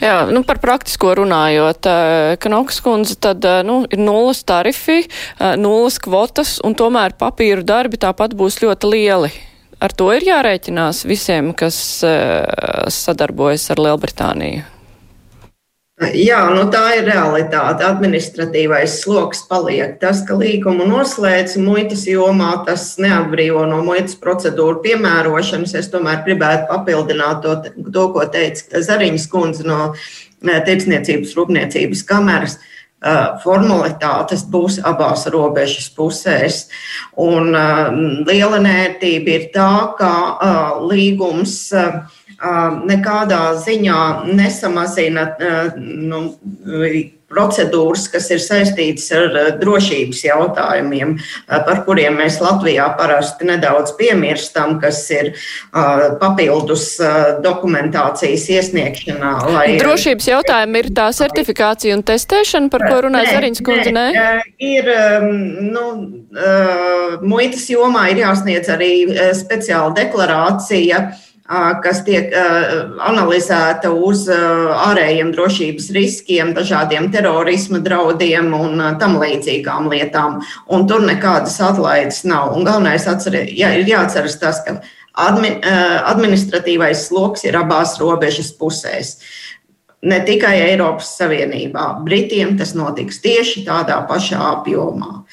Jā, 0.00 0.26
nu 0.32 0.42
par 0.46 0.60
praktisko 0.60 1.14
runājot, 1.16 1.88
eh, 1.88 2.36
Knoks 2.42 2.80
kundze, 2.84 3.16
tad 3.16 3.44
eh, 3.44 3.62
nu, 3.66 3.82
ir 3.88 4.00
nulles 4.02 4.42
tarifi, 4.44 5.04
eh, 5.06 5.56
nulles 5.56 5.98
kvotas, 6.02 6.58
un 6.64 6.76
tomēr 6.76 7.16
papīru 7.18 7.64
darbi 7.64 8.00
tāpat 8.00 8.36
būs 8.36 8.60
ļoti 8.64 8.92
lieli. 8.92 9.32
Ar 9.76 9.92
to 9.92 10.08
ir 10.16 10.24
jārēķinās 10.24 11.04
visiem, 11.08 11.52
kas 11.56 11.76
sadarbojas 12.96 13.68
ar 13.74 13.82
Lielbritāniju. 13.84 14.64
Jā, 16.12 16.42
nu 16.52 16.66
tā 16.68 16.82
ir 16.98 17.06
realitāte. 17.08 17.84
Administratīvais 17.86 18.98
sloks 19.00 19.46
paliek. 19.48 19.94
Tas, 20.00 20.20
ka 20.28 20.36
līgumu 20.36 20.84
noslēdz 20.90 21.56
muitas 21.64 22.04
jomā, 22.08 22.50
tas 22.66 22.84
neatbrīvo 23.00 23.62
no 23.70 23.80
muitas 23.84 24.18
procedūru 24.20 24.82
piemērošanas. 24.84 25.72
Es 25.80 25.88
tomēr 25.92 26.20
gribētu 26.26 26.68
papildināt 26.68 27.40
to, 27.44 27.56
to 27.88 28.06
ko 28.12 28.26
teica 28.32 28.84
Zariņas 28.84 29.28
kundze 29.32 29.64
no 29.64 29.80
eh, 29.94 30.60
Tirdzniecības 30.68 31.32
rūpniecības 31.38 32.04
kameras. 32.12 32.58
Uh, 32.60 32.72
formalitātes 33.42 34.44
būs 34.50 34.78
abās 34.84 35.26
robežas 35.32 35.88
pusēs. 35.92 36.66
Un, 37.16 37.52
liela 38.26 38.58
nērtība 38.62 39.34
ir 39.36 39.48
tā, 39.54 39.70
ka 39.98 40.12
līgums 40.80 41.72
nekādā 42.86 43.42
ziņā 43.64 44.00
nesamazina 44.36 45.30
nu, 45.80 46.22
procedūras, 47.26 48.04
kas 48.10 48.28
ir 48.30 48.38
saistītas 48.38 49.08
ar 49.16 49.32
drošības 49.58 50.20
jautājumiem, 50.28 51.16
par 51.48 51.80
kuriem 51.82 52.20
mēs 52.20 52.38
Latvijā 52.38 52.86
parasti 52.98 53.48
nedaudz 53.48 53.96
piemirstam, 53.98 54.76
kas 54.82 55.00
ir 55.10 55.32
papildus 56.20 56.92
dokumentācijas 57.42 58.46
iesniegšanā. 58.54 59.32
Lai... 59.56 59.66
Drošības 59.82 60.30
jautājumi 60.30 60.84
ir 60.84 60.90
tā 60.96 61.08
certifikācija 61.18 61.98
un 61.98 62.06
testēšana, 62.06 62.70
par 62.70 62.86
ko 62.86 63.02
runāja 63.08 63.34
Zariņas 63.34 63.66
kundze, 63.66 63.94
nē? 63.96 64.06
Ir, 64.62 64.92
nu, 65.66 65.86
muitas 67.26 67.66
jomā 67.74 68.06
ir 68.14 68.22
jāsniedz 68.22 68.70
arī 68.78 68.92
speciāla 69.34 69.96
deklarācija 69.98 71.08
kas 71.46 72.02
tiek 72.06 72.32
analizēta 73.06 73.92
uz 73.94 74.26
ārējiem 74.30 75.30
drošības 75.34 75.88
riskiem, 75.94 76.52
dažādiem 76.56 77.08
terorisma 77.14 77.78
draudiem 77.84 78.52
un 78.56 78.82
tam 79.00 79.18
līdzīgām 79.22 79.90
lietām. 79.92 80.40
Un 80.66 80.86
tur 80.90 81.06
nekādas 81.06 81.58
atlaides 81.62 82.24
nav. 82.26 82.56
Un 82.56 82.66
galvenais 82.66 83.06
atcer, 83.06 83.44
jā, 83.46 83.72
ir 83.78 83.86
jāatceras 83.86 84.38
tas, 84.42 84.62
ka 84.66 84.80
admi, 85.14 85.56
administratīvais 85.62 87.06
sloks 87.08 87.46
ir 87.46 87.58
abās 87.58 87.96
robežas 88.02 88.52
pusēs. 88.58 89.16
Ne 90.06 90.20
tikai 90.26 90.54
Eiropas 90.68 91.14
Savienībā. 91.18 91.96
Britiem 92.06 92.56
tas 92.58 92.74
notiks 92.78 93.22
tieši 93.22 93.64
tādā 93.66 94.02
pašā 94.10 94.38
apjomā. 94.58 95.24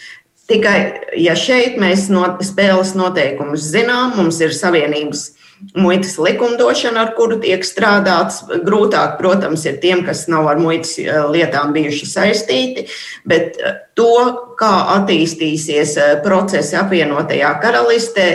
Tikai, 0.50 0.78
ja 1.18 1.36
šeit 1.40 1.78
mēs 1.80 2.10
no, 2.12 2.26
spēles 2.44 2.94
noteikumus 3.00 3.64
zinām, 3.72 4.12
mums 4.18 4.42
ir 4.44 4.52
savienības 4.56 5.22
uh, 5.30 5.43
muitas 5.76 6.18
likumdošana, 6.18 7.02
ar 7.02 7.14
kuru 7.18 7.40
tiek 7.42 7.64
strādāts. 7.66 8.44
Grūtāk, 8.66 9.18
protams, 9.20 9.66
ir 9.70 9.80
tiem, 9.84 10.04
kas 10.06 10.26
nav 10.32 10.48
ar 10.52 10.62
muitas 10.62 10.96
eh, 11.02 11.10
lietām 11.34 11.74
bijuši 11.76 12.10
saistīti, 12.10 12.86
bet 13.30 13.60
eh, 13.60 13.78
to, 13.98 14.16
kā 14.60 14.72
attīstīsies 14.98 15.96
eh, 15.98 16.16
procesi 16.26 16.78
apvienotajā 16.80 17.52
karalistē, 17.64 18.28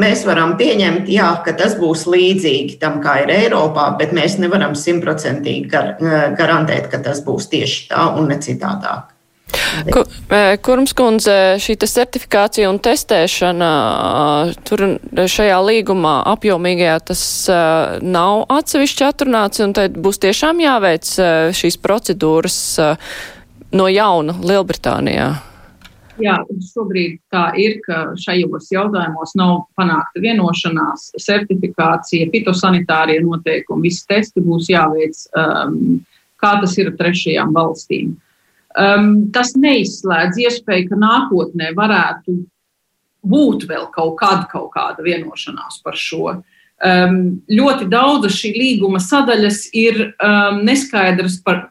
mēs 0.00 0.24
varam 0.28 0.56
pieņemt, 0.60 1.08
jā, 1.12 1.30
ka 1.44 1.56
tas 1.58 1.78
būs 1.80 2.06
līdzīgi 2.10 2.78
tam, 2.82 3.00
kā 3.04 3.20
ir 3.24 3.34
Eiropā, 3.34 3.90
bet 4.00 4.14
mēs 4.16 4.38
nevaram 4.42 4.76
simtprocentīgi 4.78 5.68
garantēt, 6.38 6.88
ka 6.92 7.02
tas 7.04 7.24
būs 7.24 7.50
tieši 7.52 7.88
tā 7.92 8.08
un 8.18 8.30
ne 8.32 8.40
citādāk. 8.42 9.13
Kurms 10.64 10.94
kundze, 10.96 11.36
šī 11.62 11.76
certifikācija 11.84 12.70
un 12.70 12.80
testēšana, 12.82 13.70
tur 14.66 14.84
šajā 15.30 15.58
līgumā 15.68 16.16
apjomīgajā 16.34 16.98
tas 17.12 17.24
nav 18.02 18.44
atsevišķi 18.54 19.08
atrunāts, 19.08 19.62
un 19.64 19.74
tad 19.76 19.98
būs 20.00 20.22
tiešām 20.24 20.62
jāveic 20.64 21.10
šīs 21.54 21.80
procedūras 21.82 22.60
no 23.74 23.90
jauna 23.90 24.38
Lielbritānijā. 24.42 25.32
Jā, 26.22 26.36
šobrīd 26.46 27.16
tā 27.34 27.48
ir, 27.58 27.80
ka 27.82 28.12
šajos 28.20 28.68
jautājumos 28.70 29.34
nav 29.38 29.64
panākta 29.78 30.22
vienošanās, 30.22 31.08
certifikācija, 31.18 32.28
fitosanitārie 32.30 33.18
noteikumi, 33.24 33.88
visi 33.88 34.04
testi 34.06 34.42
būs 34.44 34.70
jāveic, 34.70 35.24
um, 35.34 35.98
kā 36.38 36.52
tas 36.62 36.76
ir 36.78 36.92
trešajām 37.00 37.50
valstīm. 37.56 38.14
Um, 38.74 39.28
tas 39.34 39.52
neizslēdz 39.54 40.40
iespēju, 40.48 40.88
ka 40.90 40.98
nākotnē 40.98 41.70
varētu 41.76 42.40
būt 43.24 43.68
vēl 43.70 43.86
kaut 43.94 44.16
kāda, 44.18 44.48
kaut 44.50 44.72
kāda 44.74 45.04
vienošanās 45.04 45.78
par 45.84 45.94
šo. 45.98 46.40
um, 46.84 47.20
ļoti 47.48 47.86
daudzas 47.90 48.34
šī 48.40 48.50
līguma 48.56 49.00
sadaļas 49.02 49.68
ir 49.76 50.00
um, 50.18 50.60
neskaidras 50.66 51.38
par 51.44 51.68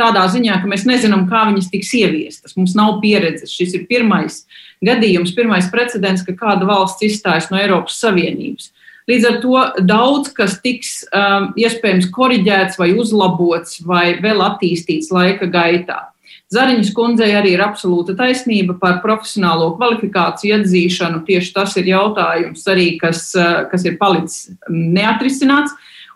tādā 0.00 0.24
ziņā, 0.32 0.58
ka 0.62 0.68
mēs 0.68 0.86
nezinām, 0.88 1.26
kā 1.30 1.44
viņas 1.50 1.70
tiks 1.72 1.92
ieviestas. 1.96 2.56
Mums 2.56 2.74
nav 2.78 2.98
pieredzes. 3.02 3.52
Šis 3.52 3.76
ir 3.76 3.86
pirmais 3.90 4.42
gadījums, 4.84 5.34
pirmais 5.36 5.68
precedents, 5.72 6.24
ka 6.26 6.36
kāda 6.36 6.68
valsts 6.68 7.04
izstājas 7.04 7.50
no 7.52 7.60
Eiropas 7.60 8.00
Savienības. 8.00 8.70
Līdz 9.10 9.26
ar 9.26 9.36
to 9.42 9.62
daudz 9.88 10.30
kas 10.36 10.58
tiks 10.62 11.00
um, 11.08 11.50
iespējams 11.58 12.10
koriģēts 12.14 12.78
vai 12.80 12.92
uzlabots 12.94 13.80
vai 13.86 14.14
vēl 14.22 14.42
attīstīts 14.44 15.10
laika 15.14 15.48
gaitā. 15.50 16.06
Zariņas 16.50 16.90
kundzei 16.96 17.30
arī 17.38 17.52
ir 17.54 17.62
absolūta 17.62 18.16
taisnība 18.18 18.74
par 18.80 18.98
profesionālo 19.04 19.68
kvalifikāciju 19.76 20.56
atzīšanu. 20.58 21.22
Tieši 21.28 21.52
tas 21.54 21.76
ir 21.78 21.92
jautājums 21.92 22.66
arī, 22.66 22.88
kas, 22.98 23.28
eh, 23.38 23.66
kas 23.70 23.84
ir 23.86 23.96
palicis 24.00 24.50
neatrisināts. 24.68 25.70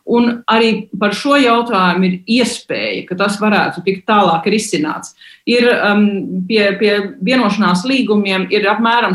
Un 0.05 0.43
arī 0.50 0.88
par 1.00 1.14
šo 1.17 1.38
jautājumu 1.41 2.05
ir 2.05 2.19
iespēja, 2.29 3.07
ka 3.09 3.14
tas 3.14 3.38
varētu 3.41 3.85
tikt 3.87 4.05
tālāk 4.07 4.45
risināts. 4.53 5.14
Ir 5.47 5.64
um, 5.71 6.45
pie, 6.49 6.76
pie 6.79 7.14
vienošanās 7.25 7.87
līgumiem 7.88 8.50
ir 8.50 8.69
apmēram 8.69 9.14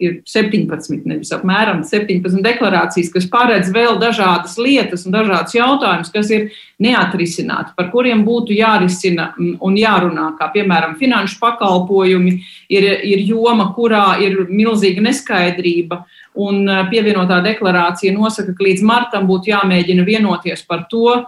ir 0.00 0.16
17, 0.28 1.04
nevis 1.08 1.30
apmēram 1.36 1.82
17 1.86 2.42
deklarācijas, 2.44 3.10
kas 3.12 3.26
paredz 3.30 3.70
vēl 3.74 3.98
dažādas 4.00 4.56
lietas 4.60 5.04
un 5.06 5.14
dažādas 5.14 5.54
jautājumus, 5.56 6.12
kas 6.14 6.30
ir 6.34 6.46
neatrisināti, 6.80 7.74
par 7.76 7.90
kuriem 7.92 8.24
būtu 8.24 8.56
jārisina 8.56 9.30
un 9.38 9.76
jārunā, 9.76 10.30
kā 10.38 10.48
piemēram 10.54 10.96
finanšu 11.00 11.36
pakalpojumi, 11.42 12.38
ir, 12.72 12.88
ir 13.12 13.26
joma, 13.28 13.70
kurā 13.76 14.14
ir 14.24 14.46
milzīga 14.48 15.04
neskaidrība. 15.04 16.04
Un 16.40 16.62
pievienotā 16.92 17.40
deklarācija 17.42 18.14
nosaka, 18.14 18.54
ka 18.54 18.64
līdz 18.64 18.84
martam 18.86 19.26
būtu 19.28 19.50
jāmēģina 19.50 20.06
vienoties 20.06 20.62
par 20.68 20.86
to, 20.90 21.24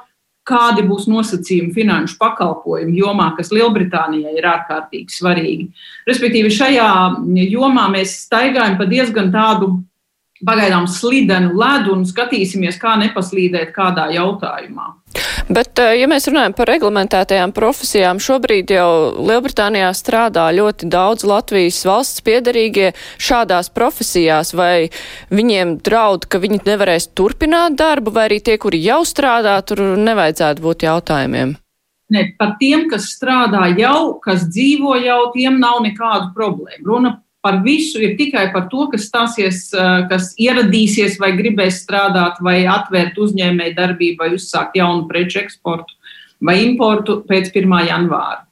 kādi 0.49 0.83
būs 0.87 1.07
nosacījumi 1.11 1.73
finanšu 1.75 2.17
pakalpojumu 2.21 2.97
jomā, 2.99 3.29
kas 3.37 3.53
Lielbritānijai 3.55 4.35
ir 4.39 4.49
ārkārtīgi 4.51 5.15
svarīgi. 5.15 5.69
Respektīvi, 6.09 6.51
šajā 6.51 6.89
jomā 7.53 7.87
mēs 7.95 8.17
staigājam 8.27 8.79
pa 8.81 8.89
diezgan 8.91 9.31
tādu 9.35 9.71
pagaidām 10.47 10.89
slidenu 10.91 11.55
ledu 11.55 11.95
un 11.95 12.03
skatīsimies, 12.09 12.81
kā 12.83 12.97
nepaslīdēt 13.05 13.71
kādā 13.77 14.09
jautājumā. 14.17 14.91
Bet, 15.53 15.79
eh, 15.79 15.97
ja 16.01 16.09
mēs 16.11 16.29
runājam 16.31 16.55
par 16.57 16.71
reglamentētajām 16.71 17.53
profesijām, 17.57 18.21
šobrīd 18.23 18.73
jau 18.75 18.89
Lielbritānijā 19.19 19.91
strādā 19.97 20.49
ļoti 20.55 20.89
daudz 20.93 21.27
Latvijas 21.29 21.83
valsts 21.89 22.25
piedarīgie 22.25 22.93
šādās 23.19 23.73
profesijās, 23.75 24.55
vai 24.55 24.91
viņiem 25.31 25.79
draud, 25.85 26.27
ka 26.27 26.41
viņi 26.43 26.63
nevarēs 26.67 27.11
turpināt 27.15 27.77
darbu, 27.77 28.15
vai 28.15 28.29
arī 28.31 28.41
tie, 28.45 28.59
kuri 28.59 28.83
jau 28.83 29.03
strādā, 29.09 29.59
tur 29.67 29.83
nevajadzētu 29.99 30.63
būt 30.63 30.87
jautājumiem? 30.89 31.57
Ne, 32.13 32.27
par 32.39 32.57
tiem, 32.61 32.89
kas 32.91 33.09
strādā 33.15 33.71
jau, 33.79 34.19
kas 34.21 34.45
dzīvo 34.53 34.99
jau, 35.01 35.21
tiem 35.33 35.59
nav 35.63 35.81
nekādu 35.85 36.33
problēmu. 36.37 36.85
Runa 36.85 37.13
par 37.43 37.59
visu 37.65 38.01
ir 38.03 38.15
tikai 38.19 38.47
par 38.55 38.69
to, 38.71 38.87
kas 38.93 39.09
stāsies, 39.11 39.65
eh, 39.75 40.07
kas 40.11 40.33
ieradīsies 40.39 41.19
vai 41.21 41.33
gribēs 41.39 41.83
strādāt, 41.83 42.39
vai 42.41 42.63
atvērt 42.71 43.19
uzņēmēju 43.19 43.77
darbību, 43.79 44.19
vai 44.23 44.31
uzsākt 44.39 44.79
jaunu 44.79 45.09
preču 45.11 45.43
eksportu 45.43 45.99
vai 46.43 46.63
importu 46.65 47.23
pēc 47.29 47.53
1. 47.55 47.77
janvāra. 47.87 48.43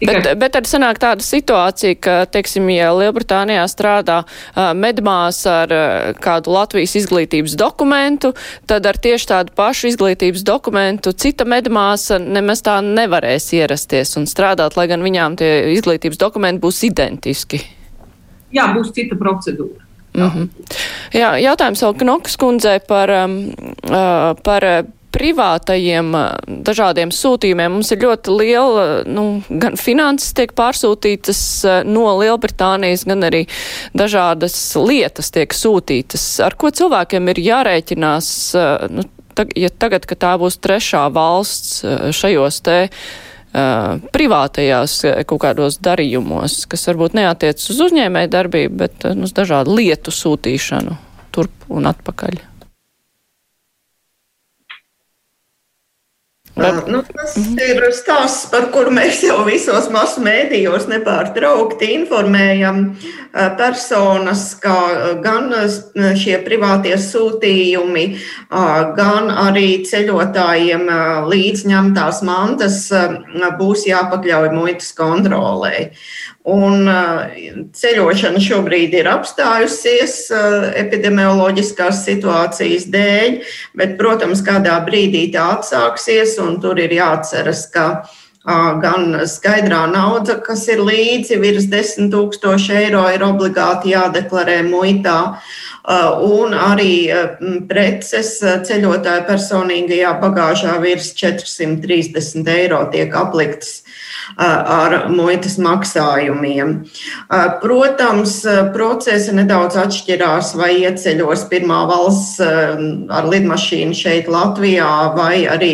Tikai... 0.00 0.14
Bet, 0.22 0.26
bet 0.40 0.54
tad 0.56 0.66
sanāk 0.68 0.96
tāda 1.02 1.20
situācija, 1.20 1.98
ka, 2.00 2.14
teiksim, 2.32 2.64
ja 2.72 2.88
Lielbritānijā 2.96 3.66
strādā 3.68 4.22
uh, 4.24 4.70
medmās 4.72 5.42
ar 5.50 5.72
uh, 5.72 6.16
kādu 6.16 6.54
Latvijas 6.54 6.96
izglītības 7.02 7.58
dokumentu, 7.60 8.32
tad 8.66 8.88
ar 8.88 8.96
tieši 8.96 9.28
tādu 9.34 9.52
pašu 9.56 9.92
izglītības 9.92 10.46
dokumentu 10.48 11.12
cita 11.12 11.44
medmāsa 11.44 12.16
nemaz 12.22 12.64
tā 12.64 12.80
nevarēs 12.84 13.52
ierasties 13.60 14.16
un 14.16 14.24
strādāt, 14.30 14.80
lai 14.80 14.88
gan 14.88 15.04
viņām 15.04 15.36
tie 15.40 15.52
izglītības 15.76 16.24
dokumenti 16.24 16.64
būs 16.64 16.84
identiski 16.88 17.60
jā, 18.56 18.70
būs 18.74 18.92
cita 18.96 19.18
procedūra. 19.20 19.84
Mm 20.16 20.30
-hmm. 20.30 20.48
Jā, 21.12 21.36
jautājums 21.36 21.82
vēl 21.82 21.94
Knokas 21.94 22.36
kundzei 22.36 22.80
par, 22.88 23.10
um, 23.10 23.52
uh, 23.84 24.32
par 24.42 24.64
privātajiem 25.16 26.12
dažādiem 26.66 27.12
sūtījumiem. 27.14 27.72
Mums 27.72 27.92
ir 27.94 28.02
ļoti 28.04 28.36
liela, 28.36 28.84
nu, 29.08 29.42
gan 29.48 29.76
finanses 29.80 30.34
tiek 30.36 30.52
pārsūtītas 30.56 31.40
no 31.88 32.06
Lielbritānijas, 32.20 33.06
gan 33.08 33.24
arī 33.28 33.46
dažādas 33.96 34.76
lietas 34.76 35.32
tiek 35.34 35.56
sūtītas. 35.56 36.26
Ar 36.44 36.56
ko 36.58 36.70
cilvēkiem 36.70 37.32
ir 37.32 37.42
jārēķinās, 37.46 38.28
nu, 38.92 39.06
tag, 39.34 39.56
ja 39.56 39.70
tagad, 39.72 40.08
ka 40.08 40.18
tā 40.26 40.34
būs 40.40 40.60
trešā 40.64 41.06
valsts 41.12 41.80
šajos 42.16 42.60
te 42.66 42.78
privātajās 43.52 44.98
kaut 45.28 45.40
kādos 45.44 45.78
darījumos, 45.84 46.64
kas 46.68 46.88
varbūt 46.90 47.16
neatiec 47.16 47.62
uz 47.72 47.78
uzņēmēju 47.86 48.32
darbību, 48.32 48.76
bet 48.82 49.06
uz 49.14 49.32
dažādu 49.36 49.78
lietu 49.78 50.12
sūtīšanu 50.12 50.98
turp 51.32 51.70
un 51.72 51.88
atpakaļ. 51.92 52.40
Bet... 56.56 56.86
Nu, 56.88 57.02
tas 57.04 57.34
ir 57.36 57.82
stāsts, 57.92 58.46
par 58.48 58.70
kuru 58.72 58.88
mēs 58.96 59.18
jau 59.26 59.42
visos 59.44 59.90
masu 59.92 60.22
mēdījos 60.24 60.86
nepārtraukti 60.88 61.90
informējam 61.98 62.78
personas, 63.58 64.46
kā 64.62 64.76
gan 65.20 65.52
šie 66.16 66.38
privātie 66.46 66.96
sūtījumi, 66.96 68.06
gan 68.96 69.28
arī 69.44 69.68
ceļotājiem 69.84 70.88
līdzņemtās 71.28 72.22
mantas 72.24 72.80
būs 73.60 73.84
jāpakļauj 73.90 74.54
muitas 74.56 74.94
kontrolē. 74.96 75.90
Un 76.46 76.86
ceļošana 77.74 78.38
šobrīd 78.38 78.92
ir 78.94 79.08
apstājusies 79.10 80.12
epidemioloģiskās 80.78 82.04
situācijas 82.06 82.86
dēļ, 82.92 83.40
bet, 83.74 83.96
protams, 83.98 84.44
kādā 84.46 84.76
brīdī 84.86 85.24
tā 85.34 85.48
atsāksies, 85.56 86.36
un 86.44 86.60
tur 86.62 86.78
ir 86.78 86.94
jāatceras, 86.94 87.64
ka 87.74 87.88
gan 88.46 89.26
skaidrā 89.26 89.82
nauda, 89.90 90.38
kas 90.38 90.68
ir 90.70 90.84
līdzi 90.86 91.40
virs 91.42 91.66
10 91.72 92.12
tūkstoši 92.14 92.76
eiro, 92.84 93.02
ir 93.10 93.26
obligāti 93.26 93.90
jādeklarē 93.90 94.60
muitā, 94.68 95.18
un 96.22 96.54
arī 96.54 97.10
preces 97.66 98.36
ceļotāja 98.38 99.26
personīgajā 99.26 100.14
bagāžā 100.22 100.78
virs 100.82 101.10
430 101.18 102.54
eiro 102.54 102.84
tiek 102.94 103.10
apliktas 103.18 103.80
ar 104.34 105.06
muitas 105.12 105.56
maksājumiem. 105.62 106.74
Protams, 107.62 108.38
procesi 108.74 109.34
nedaudz 109.36 109.78
atšķirās, 109.80 110.52
vai 110.58 110.72
ieceļos 110.82 111.46
pirmā 111.50 111.82
valsts 111.90 112.40
ar 112.40 113.28
lidmašīnu 113.30 113.96
šeit 113.96 114.30
Latvijā, 114.32 114.90
vai 115.16 115.46
arī 115.50 115.72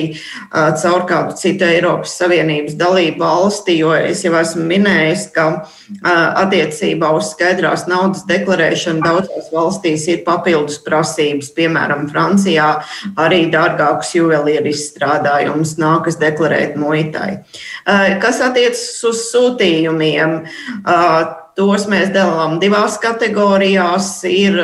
caur 0.53 1.07
kādu 1.09 1.37
citu 1.41 1.67
Eiropas 1.69 2.17
Savienības 2.21 2.77
dalību 2.81 3.23
valsti, 3.23 3.79
jo 3.81 3.95
es 3.97 4.25
jau 4.27 4.35
esmu 4.41 4.67
minējis, 4.69 5.29
ka 5.35 5.49
attiecībā 6.43 7.11
uz 7.17 7.33
skaidrās 7.35 7.87
naudas 7.91 8.27
deklarēšanu 8.29 9.03
daudzās 9.05 9.51
valstīs 9.53 10.07
ir 10.13 10.23
papildus 10.27 10.79
prasības. 10.85 11.53
Piemēram, 11.57 12.07
Francijā 12.13 12.69
arī 13.21 13.45
dārgākus 13.53 14.15
juvelieru 14.17 14.71
izstrādājumus 14.73 15.77
nākas 15.81 16.17
deklarēt 16.21 16.79
muitai. 16.81 17.43
Kas 18.23 18.42
attiecas 18.45 18.83
uz 19.09 19.27
sūtījumiem, 19.31 20.39
tos 21.59 21.87
mēs 21.91 22.13
dalām 22.15 22.59
divās 22.63 22.99
kategorijās. 23.03 24.15
Ir 24.29 24.59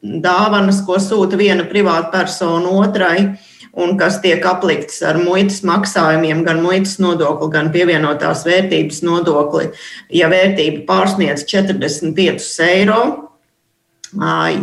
dāvanas, 0.00 0.82
ko 0.86 1.00
sūta 1.02 1.40
viena 1.40 1.66
privāta 1.68 2.12
persona 2.14 2.72
otrai 2.84 3.34
un 3.74 3.96
kas 3.98 4.20
tiek 4.22 4.44
aplikts 4.46 5.00
ar 5.02 5.18
muitas 5.18 5.62
maksājumiem, 5.66 6.44
gan 6.46 6.62
muitas 6.62 6.98
nodokli, 7.02 7.50
gan 7.54 7.72
pievienotās 7.74 8.44
vērtības 8.46 9.02
nodokli, 9.06 9.70
ja 10.14 10.30
vērtība 10.30 10.84
pārsniedz 10.86 11.46
45 11.50 12.50
eiro 12.68 13.00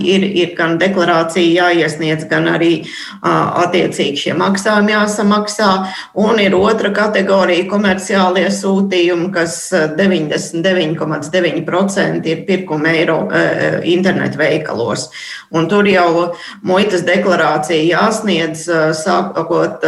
ir, 0.03 0.23
ir 0.23 0.55
gan 0.57 0.79
deklarācija 0.81 1.71
jāiesniedz, 1.71 2.25
gan 2.29 2.47
arī 2.51 2.83
attiecīgi 3.21 4.17
šie 4.25 4.33
maksājumi 4.39 4.91
jāsamaksā. 4.93 5.71
Un 6.21 6.39
ir 6.43 6.55
otra 6.57 6.89
kategorija 6.95 7.69
komerciālie 7.71 8.49
sūtījumi, 8.53 9.31
kas 9.35 9.53
99,9% 9.97 12.25
ir 12.31 12.37
pirkuma 12.47 12.89
eiro 12.95 13.19
internetu 13.83 14.37
veikalos. 14.41 15.01
Un 15.51 15.67
tur 15.71 15.85
jau 15.89 16.33
muitas 16.63 17.01
deklarācija 17.07 17.83
jāsniedz, 17.89 18.59
sākot, 19.01 19.83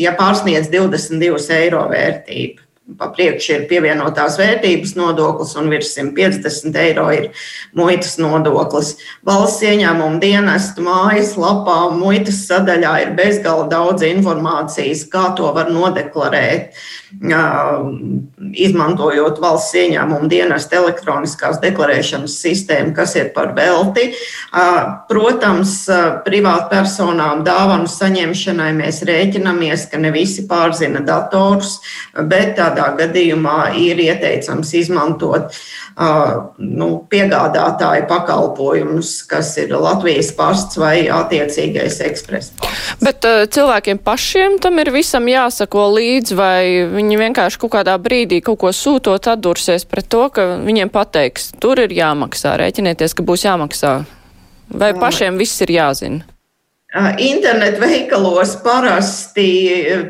ja 0.00 0.12
pārsniedz 0.18 0.66
22 0.72 1.50
eiro 1.60 1.82
vērtību. 1.92 2.69
Pa 2.98 3.10
priekšu 3.14 3.52
ir 3.54 3.66
pievienotās 3.70 4.38
vērtības 4.40 4.94
nodoklis 4.98 5.54
un 5.60 5.70
virs 5.72 5.92
150 5.96 6.78
eiro 6.82 7.06
ir 7.14 7.28
muitas 7.76 8.16
nodoklis. 8.20 8.94
Valsts 9.26 9.66
ieņēmuma 9.66 10.22
dienestu 10.22 10.86
mājaslapā 10.86 11.78
muitas 11.96 12.42
sadaļā 12.48 12.94
ir 13.04 13.14
bezgala 13.18 13.68
daudz 13.70 14.06
informācijas, 14.06 15.06
kā 15.12 15.30
to 15.38 15.52
var 15.56 15.70
nodeklarēt 15.72 16.74
izmantojot 17.10 19.40
valsts 19.42 19.74
ieņēmumu 19.80 20.28
dienestu 20.30 20.76
elektroniskās 20.78 21.58
deklarēšanas 21.62 22.36
sistēmu, 22.42 22.94
kas 22.94 23.16
ir 23.18 23.32
par 23.34 23.50
velti. 23.56 24.10
Protams, 25.10 25.72
privātpersonām 26.26 27.42
dāvanu 27.46 27.90
saņemšanai 27.90 28.70
mēs 28.78 29.02
rēķinamies, 29.08 29.88
ka 29.90 29.98
ne 30.02 30.12
visi 30.14 30.46
pārzina 30.50 31.02
dators, 31.06 31.78
bet 32.30 32.54
tādā 32.60 32.92
gadījumā 33.00 33.72
ir 33.80 33.96
ieteicams 34.06 34.74
izmantot 34.78 35.50
nu, 36.00 36.88
piegādātāju 37.12 38.06
pakalpojumus, 38.08 39.12
kas 39.28 39.52
ir 39.60 39.74
Latvijas 39.76 40.30
pasts 40.36 40.78
vai 40.80 41.04
attiecīgais 41.12 42.00
ekspress. 42.06 42.54
Bet 43.04 43.26
cilvēkiem 43.52 44.00
pašiem 44.04 44.56
tam 44.64 44.80
ir 44.80 44.92
visam 44.94 45.28
jāsako 45.28 45.90
līdzi, 45.98 46.38
vai 46.38 46.62
viņi 46.94 47.20
vienkārši 47.20 47.60
kaut 47.60 47.74
kādā 47.76 47.98
brīdī 48.00 48.40
kaut 48.44 48.62
ko 48.64 48.72
sūtot 48.72 49.28
atdursies 49.34 49.84
pret 49.88 50.08
to, 50.08 50.26
ka 50.32 50.46
viņiem 50.64 50.92
pateiks, 50.92 51.52
tur 51.60 51.82
ir 51.84 51.92
jāmaksā, 51.92 52.56
rēķinieties, 52.60 53.16
ka 53.16 53.26
būs 53.26 53.44
jāmaksā. 53.48 53.94
Vai 54.70 54.92
pašiem 54.94 55.36
viss 55.40 55.60
ir 55.66 55.74
jāzina? 55.74 56.24
Internetu 56.90 57.78
veikalos 57.84 58.56
parasti 58.64 59.50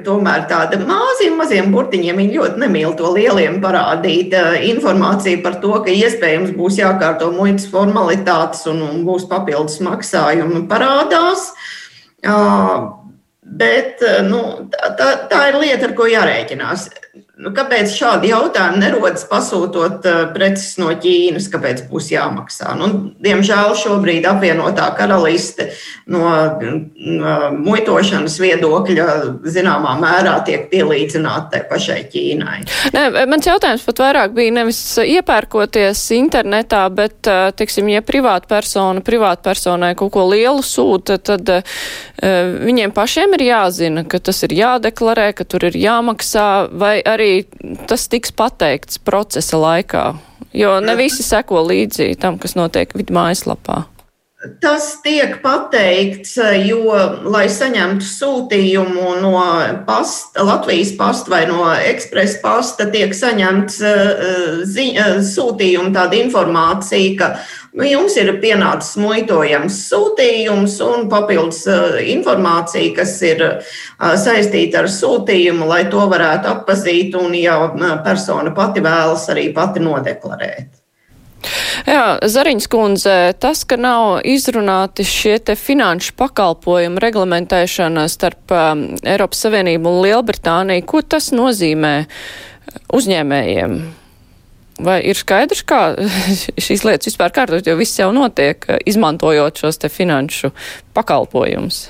tomēr 0.01 0.47
tāda 0.49 0.79
maziem, 0.81 1.35
maziem 1.37 1.69
burtiņiem 1.75 2.17
viņi 2.23 2.39
ļoti 2.39 2.63
nemīl 2.63 2.95
to 2.97 3.11
lieliem 3.13 3.59
parādīt 3.61 4.33
informāciju 4.65 5.43
par 5.45 5.59
to, 5.61 5.75
ka 5.85 5.93
iespējams 5.93 6.55
būs 6.57 6.79
jākārto 6.81 7.29
muitas 7.37 7.69
formalitātes 7.69 8.65
un, 8.73 8.81
un 8.87 9.05
būs 9.05 9.29
papildus 9.29 9.77
maksājumi 9.85 10.65
parādās. 10.73 11.51
Bet 13.61 14.01
nu, 14.25 14.41
tā, 14.73 15.11
tā 15.29 15.45
ir 15.51 15.61
lieta, 15.61 15.91
ar 15.91 15.97
ko 15.99 16.09
jārēķinās. 16.09 16.89
Nu, 17.41 17.55
kāpēc 17.57 17.95
šādi 17.97 18.29
jautājumi 18.35 18.83
nerodas 18.83 19.23
pasūtot 19.29 20.05
uh, 20.05 20.19
preces 20.35 20.75
no 20.81 20.91
Ķīnas, 20.93 21.47
kāpēc 21.49 21.87
būs 21.89 22.11
jāmaksā? 22.13 22.75
Nu, 22.77 22.91
diemžēl 23.25 23.73
šobrīd 23.81 24.27
apvienotā 24.29 24.91
karaliste 24.99 25.71
no 26.13 26.27
uh, 26.29 27.47
muitošanas 27.57 28.37
viedokļa 28.43 29.07
zināmā 29.49 29.95
mērā 30.03 30.35
tiek 30.45 30.67
pielīdzināta 30.73 31.55
tai 31.55 31.63
pašai 31.71 32.03
Ķīnai. 32.13 32.59
Nē, 32.97 33.07
mans 33.31 33.49
jautājums 33.49 33.87
pat 33.89 34.05
vairāk 34.05 34.37
bija 34.37 34.59
nevis 34.59 34.83
iepērkoties 35.01 36.05
internetā, 36.19 36.83
bet, 36.93 37.23
uh, 37.25 37.49
teiksim, 37.57 37.89
ja 37.95 38.05
privāta 38.05 38.53
persona 38.53 39.01
privāta 39.01 39.49
personai 39.49 39.95
kaut 39.97 40.13
ko 40.13 40.27
lielu 40.29 40.61
sūta, 40.67 41.17
tad 41.17 41.49
viņiem 42.21 42.93
pašiem 42.93 43.33
ir 43.39 43.47
jāzina, 43.47 44.05
ka 44.05 44.21
tas 44.21 44.43
ir 44.45 44.53
jādeklarē, 44.59 45.31
ka 45.33 45.47
tur 45.49 45.65
ir 45.71 45.79
jāmaksā, 45.81 46.49
vai 46.77 46.99
arī 47.01 47.30
arī 47.31 47.79
tas 47.89 48.09
tiks 48.11 48.35
pateikts 48.35 49.01
procesa 49.05 49.61
laikā? 49.61 50.05
Jo 50.57 50.79
ne 50.83 50.97
visi 50.99 51.23
seko 51.23 51.63
līdzi 51.69 52.13
tam, 52.21 52.39
kas 52.43 52.57
notiek 52.59 52.93
vidu 52.97 53.15
mājaslapā. 53.15 53.85
Tas 54.41 54.95
tiek 55.05 55.35
pateikts, 55.43 56.39
jo, 56.65 56.95
lai 57.29 57.43
saņemtu 57.53 58.07
sūtījumu 58.09 59.19
no 59.21 59.35
pasta, 59.85 60.47
Latvijas 60.49 60.95
pasta 60.97 61.35
vai 61.35 61.43
no 61.51 61.67
ekspresa 61.75 62.41
pasta, 62.41 62.87
tiek 62.89 63.13
saņemts 63.13 63.77
eh, 63.85 64.25
zi, 64.65 64.87
eh, 64.97 65.21
sūtījuma 65.29 65.93
tāda 65.93 66.17
informācija, 66.23 67.13
ka 67.21 67.31
nu, 67.77 67.85
jums 67.85 68.17
ir 68.17 68.33
pienācis 68.41 68.97
muitojams 69.05 69.77
sūtījums 69.93 70.81
un 70.89 71.11
papildus 71.13 71.67
informācija, 72.09 72.97
kas 72.97 73.19
ir 73.29 73.45
saistīta 74.01 74.87
ar 74.87 74.89
sūtījumu, 74.89 75.69
lai 75.69 75.85
to 75.93 76.09
varētu 76.09 76.55
atpazīt 76.57 77.21
un, 77.21 77.37
ja 77.37 77.61
persona 78.09 78.57
pati 78.57 78.81
vēlas, 78.89 79.29
arī 79.37 79.51
pati 79.53 79.85
nodeklarēt. 79.85 80.80
Jā, 81.89 82.19
Zariņas 82.21 82.69
kundze, 82.71 83.15
tas, 83.41 83.63
ka 83.69 83.79
nav 83.81 84.21
izrunāti 84.29 85.07
šie 85.09 85.39
te 85.45 85.57
finanšu 85.57 86.15
pakalpojumu 86.21 87.01
reglamentēšana 87.03 88.05
starp 88.13 88.53
um, 88.55 88.85
Eiropas 89.01 89.47
Savienību 89.47 89.89
un 89.89 90.03
Lielbritāniju, 90.05 90.87
ko 90.89 91.01
tas 91.03 91.31
nozīmē 91.33 91.95
uzņēmējiem? 92.97 93.79
Vai 94.81 94.99
ir 95.05 95.19
skaidrs, 95.19 95.65
kā 95.69 95.81
šīs 96.67 96.85
lietas 96.89 97.11
vispār 97.11 97.33
kārtot, 97.37 97.67
jo 97.67 97.77
viss 97.81 98.01
jau 98.01 98.11
notiek, 98.17 98.65
izmantojot 98.89 99.65
šos 99.65 99.81
te 99.81 99.93
finanšu 99.93 100.53
pakalpojumus? 100.97 101.89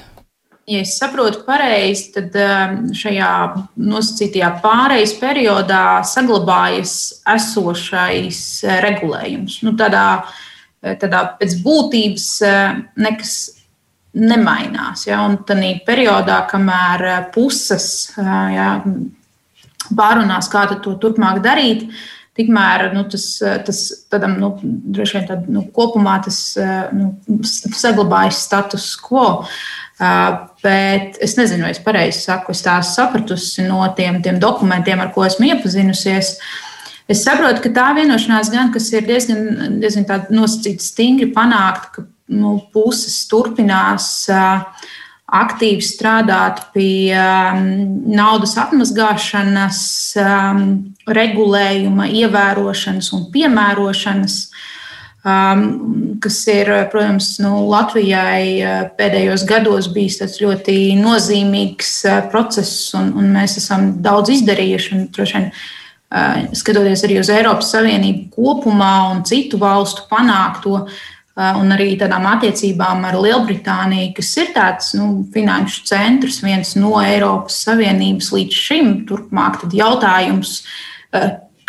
Ja 0.71 0.85
es 0.85 0.93
saprotu 1.01 1.41
pareizi, 1.43 2.13
tad 2.15 2.37
um, 2.39 2.75
šajā 2.95 3.31
nosacītajā 3.91 4.51
pārejas 4.63 5.17
periodā 5.19 5.85
saglabājas 6.07 6.93
esošais 7.33 8.39
uh, 8.69 8.77
regulējums. 8.85 9.57
Nu, 9.67 9.73
tādā, 9.81 10.05
uh, 10.23 10.93
tādā 11.01 11.25
pēc 11.41 11.57
būtības 11.65 12.29
uh, 12.47 12.79
nekas 13.03 13.35
nemainās. 14.15 15.09
Ja? 15.09 15.25
Un 15.27 15.41
tādā 15.49 15.73
periodā, 15.89 16.39
kamēr 16.53 17.07
puses 17.35 17.91
ja, 18.15 18.71
pārunās, 19.91 20.53
kā 20.55 20.69
to 20.79 20.95
turpmāk 21.03 21.43
darīt, 21.47 21.89
Tikmēr 22.39 22.93
nu, 22.95 23.03
tas, 23.11 23.25
tas 23.67 23.79
tādam, 24.09 24.37
nu, 24.39 24.49
droši 24.63 25.17
vien 25.17 25.25
tād, 25.29 25.49
nu, 25.51 25.65
kopumā 25.75 26.15
tas 26.25 26.39
nu, 26.95 27.11
saglabājas 27.75 28.39
status 28.47 28.87
quo. 29.03 29.25
Uh, 29.43 29.57
bet 30.63 31.19
es 31.21 31.37
nezinu, 31.37 31.67
vai 31.67 31.75
es 31.75 31.83
pareizi 31.85 32.25
saku, 32.25 32.55
es 32.55 32.65
tās 32.65 32.95
sapratusi 32.97 33.67
no 33.67 33.83
tiem, 33.97 34.21
tiem 34.25 34.41
dokumentiem, 34.41 35.01
ar 35.03 35.13
ko 35.15 35.27
esmu 35.27 35.51
iepazinusies. 35.51 36.35
Es 37.11 37.25
saprotu, 37.27 37.65
ka 37.65 37.75
tā 37.75 37.91
vienošanās 37.99 38.53
gan, 38.53 38.71
kas 38.73 38.89
ir 38.95 39.05
diezgan, 39.09 39.79
diezgan 39.83 40.07
nosacīta 40.33 40.85
stingri 40.85 41.29
panākta, 41.35 41.93
ka 41.97 42.07
nu, 42.31 42.57
puses 42.73 43.17
turpinās 43.29 44.07
uh, 44.31 44.63
aktīvi 45.31 45.83
strādāt 45.85 46.63
pie 46.75 47.15
naudas 48.11 48.57
atmazgāšanas, 48.59 49.81
um, 50.23 50.65
regulējuma, 51.11 52.09
ievērošanas 52.23 53.11
un 53.17 53.27
piemērošanas, 53.35 54.39
um, 54.47 54.80
kas 55.23 56.39
ir, 56.49 56.71
protams, 56.93 57.35
nu, 57.45 57.67
Latvijai 57.69 58.45
uh, 58.65 58.79
pēdējos 58.97 59.45
gados 59.49 59.91
bijis 59.93 60.21
ļoti 60.41 60.95
nozīmīgs 60.97 61.93
uh, 62.09 62.23
process, 62.33 62.95
un, 62.97 63.13
un 63.21 63.29
mēs 63.35 63.59
esam 63.61 63.91
daudz 64.01 64.33
izdarījuši. 64.39 64.95
Un, 64.97 65.07
vien, 65.21 65.51
uh, 65.53 66.41
skatoties 66.57 67.05
arī 67.05 67.21
uz 67.21 67.33
Eiropas 67.33 67.73
Savienību 67.75 68.31
kopumā 68.33 68.95
un 69.13 69.25
citu 69.29 69.61
valstu 69.61 70.09
panākto, 70.11 70.87
un 71.41 71.73
arī 71.73 71.95
tādām 71.97 72.27
attiecībām 72.29 73.05
ar 73.09 73.15
Lielbritāniju, 73.17 74.11
kas 74.17 74.33
ir 74.43 74.51
tāds 74.53 74.91
nu, 74.99 75.23
finanšu 75.33 75.87
centrs, 75.89 76.41
viens 76.45 76.75
no 76.77 76.99
Eiropas 77.01 77.63
Savienības 77.65 78.29
līdz 78.35 78.59
šim. 78.67 78.91
Turpmāk 79.09 79.63
jautājums, 79.73 80.59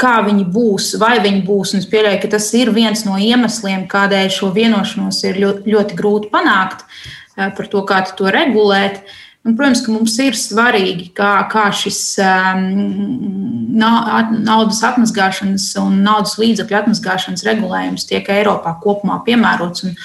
kā 0.02 0.18
viņi 0.26 0.46
būs, 0.52 0.94
vai 1.02 1.16
viņi 1.24 1.44
būs. 1.48 1.76
Es 1.78 1.90
pieļauju, 1.92 2.22
ka 2.24 2.34
tas 2.36 2.52
ir 2.58 2.74
viens 2.76 3.06
no 3.06 3.18
iemesliem, 3.22 3.88
kādēļ 3.92 4.32
šo 4.34 4.54
vienošanos 4.56 5.24
ir 5.30 5.42
ļoti, 5.44 5.76
ļoti 5.76 6.00
grūti 6.00 6.32
panākt 6.34 6.86
eh, 6.86 7.52
par 7.58 7.70
to, 7.70 7.86
kā 7.86 8.04
to 8.18 8.34
regulēt. 8.34 9.04
Uh, 9.04 9.20
Un, 9.42 9.56
protams, 9.58 9.80
ka 9.82 9.90
mums 9.90 10.14
ir 10.22 10.36
svarīgi, 10.38 11.08
kā, 11.18 11.32
kā 11.50 11.64
šis 11.74 12.00
um, 12.22 13.72
naudas 13.74 14.84
atmazgāšanas 14.86 15.66
un 15.82 15.96
naudas 16.06 16.36
līdzekļu 16.38 16.78
atmazgāšanas 16.78 17.46
regulējums 17.48 18.06
tiek 18.10 18.30
Eiropā 18.30 18.76
kopumā 18.84 19.18
piemērots. 19.26 19.88
Un, 19.88 19.96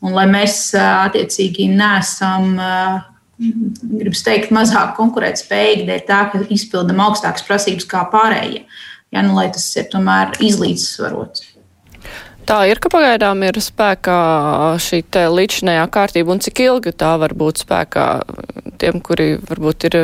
un 0.00 0.16
lai 0.16 0.24
mēs 0.30 0.70
uh, 0.78 1.04
attiecīgi 1.10 1.68
nesam, 1.76 2.54
uh, 2.56 3.04
gribas 3.36 4.24
teikt, 4.24 4.48
mazāk 4.56 4.96
konkurētspējīgi 4.96 5.84
dēļ 5.90 6.02
tā, 6.08 6.22
ka 6.32 6.40
izpildam 6.56 7.04
augstākas 7.04 7.44
prasības 7.44 7.84
kā 7.90 8.06
pārējie. 8.14 8.64
Ja, 9.14 9.22
nu, 9.22 9.36
lai 9.38 9.48
tas 9.54 9.68
ir 9.78 9.86
tomēr 9.92 10.34
izlīdzsvarots. 10.42 11.52
Tā 12.46 12.60
ir, 12.70 12.78
ka 12.78 12.90
pagaidām 12.92 13.40
ir 13.42 13.56
spēkā 13.58 14.16
šī 14.82 15.00
līdzinējā 15.34 15.86
kārtība, 15.90 16.30
un 16.30 16.42
cik 16.42 16.62
ilgi 16.62 16.92
tā 16.94 17.16
var 17.18 17.34
būt 17.34 17.64
spēkā 17.64 18.06
tiem, 18.78 19.00
kuri 19.02 19.32
varbūt 19.48 19.88
ir 19.88 19.96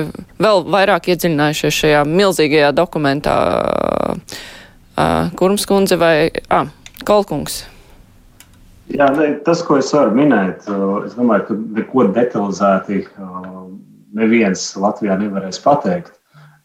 vēl 0.43 0.65
vairāk 0.75 1.13
iedziļinājušies 1.13 1.79
šajā 1.83 2.05
milzīgajā 2.09 2.73
dokumentā, 2.75 3.37
Kurms 5.39 5.65
kundze 5.67 5.97
vai 5.97 6.31
ah, 6.53 6.67
Kolkungs? 7.09 7.63
Jā, 8.93 9.07
ne, 9.17 9.29
tas, 9.47 9.63
ko 9.65 9.79
es 9.81 9.89
varu 9.95 10.13
minēt, 10.17 10.67
es 11.07 11.15
domāju, 11.17 11.47
ka 11.49 11.57
neko 11.79 12.09
detalizēti 12.13 13.05
neviens 14.19 14.67
Latvijā 14.77 15.17
nevarēs 15.21 15.63
pateikt. 15.65 16.13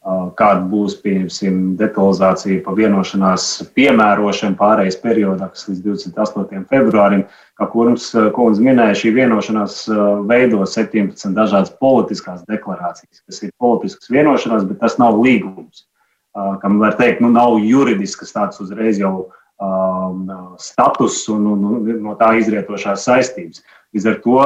Kāda 0.07 0.63
būs 0.71 0.95
pieņemsim 1.03 1.75
detalizācija 1.79 2.61
pa 2.63 2.73
vienošanās 2.77 3.47
piemērošanu 3.75 4.55
pārējais 4.59 4.99
periodā, 5.01 5.49
kas 5.51 5.67
līdz 5.67 5.81
28. 5.83 6.63
februārim. 6.71 7.25
Kā 7.57 7.67
Kurms 7.71 8.11
kundze 8.35 8.63
minēja, 8.63 8.95
šī 9.01 9.11
vienošanās 9.17 9.79
veido 10.29 10.61
17 10.63 11.33
dažādas 11.35 11.73
politiskās 11.81 12.45
deklarācijas, 12.47 13.23
kas 13.25 13.41
ir 13.43 13.51
politiskas 13.59 14.11
vienošanās, 14.13 14.67
bet 14.69 14.79
tas 14.83 14.95
nav 15.01 15.17
līgums. 15.19 15.87
Kam 16.61 16.79
var 16.79 16.95
teikt, 16.95 17.19
nu 17.25 17.33
nav 17.33 17.57
juridiskas 17.65 18.31
tāds 18.35 18.61
uzreiz 18.61 19.01
jau 19.01 19.25
um, 19.57 20.29
status 20.61 21.23
un, 21.33 21.49
un, 21.55 21.67
un 21.73 21.91
no 22.05 22.15
tā 22.19 22.35
izrietošās 22.37 23.09
saistības. 23.09 23.65
Līdz 23.95 24.07
ar 24.11 24.17
to 24.23 24.39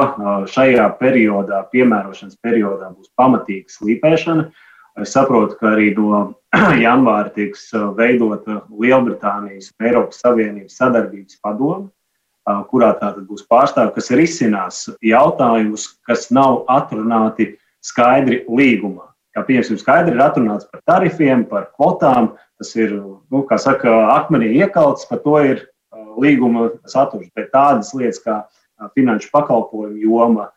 šajā 0.50 0.90
periodā, 0.98 1.62
piemērošanas 1.70 2.40
periodā, 2.42 2.90
būs 2.96 3.12
pamatīga 3.20 3.68
slīpēšana. 3.76 4.48
Uh, 4.48 4.68
Es 5.00 5.14
saprotu, 5.14 5.56
ka 5.56 5.72
arī 5.72 5.92
no 5.96 6.34
janvāra 6.84 7.32
tiks 7.32 7.70
uh, 7.76 7.90
veidota 7.96 8.60
Lielbritānijas 8.68 9.70
un 9.72 9.88
Eiropas 9.88 10.20
Savienības 10.20 10.76
sadarbības 10.76 11.38
padome, 11.40 11.86
uh, 11.88 12.60
kurā 12.68 12.92
tātad 13.00 13.24
būs 13.28 13.46
pārstāvji, 13.48 13.94
kas 13.96 14.12
risinās 14.20 14.82
jautājumus, 15.00 15.88
kas 16.08 16.28
nav 16.34 16.66
atrunāti 16.72 17.54
skaidri 17.82 18.42
līgumā. 18.48 19.08
Kā 19.32 19.46
piemēram, 19.48 19.80
skaidri 19.80 20.12
ir 20.12 20.20
atrunāts 20.20 20.68
par 20.68 20.82
tarifiem, 20.84 21.46
par 21.48 21.70
kvotām. 21.72 22.34
Tas 22.60 22.74
ir, 22.76 22.92
nu, 23.00 23.44
kā 23.48 23.56
saka, 23.58 23.94
akmenī 24.12 24.50
iekalts, 24.60 25.08
par 25.08 25.22
to 25.24 25.38
ir 25.40 25.62
uh, 25.64 26.12
līguma 26.20 26.68
saturs. 26.84 27.32
Bet 27.32 27.48
tādas 27.56 27.94
lietas 27.96 28.20
kā 28.20 28.42
finanšu 28.92 29.30
pakalpojumu 29.32 30.02
joma, 30.02 30.50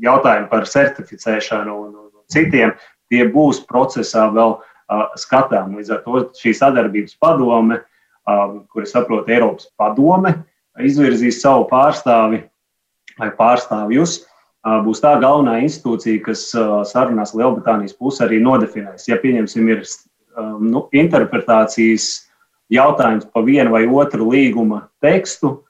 jautājumi 0.00 0.48
par 0.50 0.64
certificēšanu 0.70 1.74
un, 1.76 1.94
citiem, 2.32 2.74
tie 3.10 3.26
būs 3.30 3.62
procesā 3.68 4.26
vēl 4.34 4.58
skatām. 5.18 5.76
Līdz 5.78 5.92
ar 5.94 6.02
to 6.04 6.22
šī 6.38 6.54
sadarbības 6.54 7.18
padome, 7.22 7.80
uh, 7.80 7.86
kuras 8.72 8.94
saprot 8.94 9.28
Eiropas 9.30 9.68
padome, 9.78 10.34
izvirzīs 10.82 11.40
savu 11.42 11.66
pārstāvi 11.70 12.42
vai 13.18 13.30
pārstāvjus. 13.36 14.24
Būs 14.66 14.98
tā 14.98 15.12
galvenā 15.22 15.60
institūcija, 15.62 16.24
kas 16.26 16.48
sarunās 16.90 17.36
Lielbritānijas 17.38 17.94
pusi 17.94 18.24
arī 18.24 18.40
nodefinēs. 18.42 19.06
Ja 19.06 19.14
pieņemsim, 19.22 19.68
ir 19.70 19.84
nu, 20.58 20.88
interpretācijas 20.90 22.26
jautājums 22.74 23.28
par 23.30 23.46
vienu 23.46 23.76
vai 23.76 23.84
otru 23.86 24.26
līguma 24.32 24.88
tekstu 24.98 25.60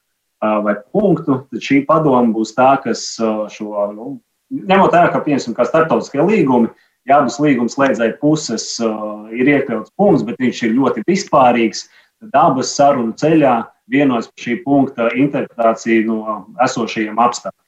vai 0.40 0.78
punktu, 0.92 1.42
tad 1.50 1.60
šī 1.60 1.82
padoma 1.84 2.32
būs 2.32 2.54
tā, 2.56 2.70
kas 2.80 3.04
šo 3.52 3.84
nu, 3.92 4.16
ņemot 4.52 4.94
vērā, 4.94 5.12
ka, 5.12 5.22
piemēram, 5.24 5.56
kā 5.56 5.66
starptautiskie 5.66 6.22
līgumi, 6.22 6.70
ja 7.06 7.20
abas 7.20 7.38
līguma 7.42 7.70
slēdzēju 7.72 8.18
puses 8.22 8.68
uh, 8.82 9.26
ir 9.34 9.50
iekļauts 9.50 9.94
punkts, 9.98 10.26
bet 10.26 10.40
viņš 10.42 10.62
ir 10.66 10.76
ļoti 10.78 11.04
vispārīgs, 11.06 11.86
tad 12.22 12.38
abas 12.40 12.74
sarunu 12.76 13.14
ceļā 13.18 13.58
vienojas 13.90 14.30
par 14.30 14.42
šī 14.42 14.56
punkta 14.64 15.10
interpretāciju 15.14 16.06
no 16.08 16.38
esošajiem 16.64 17.18
apstākļiem. 17.22 17.62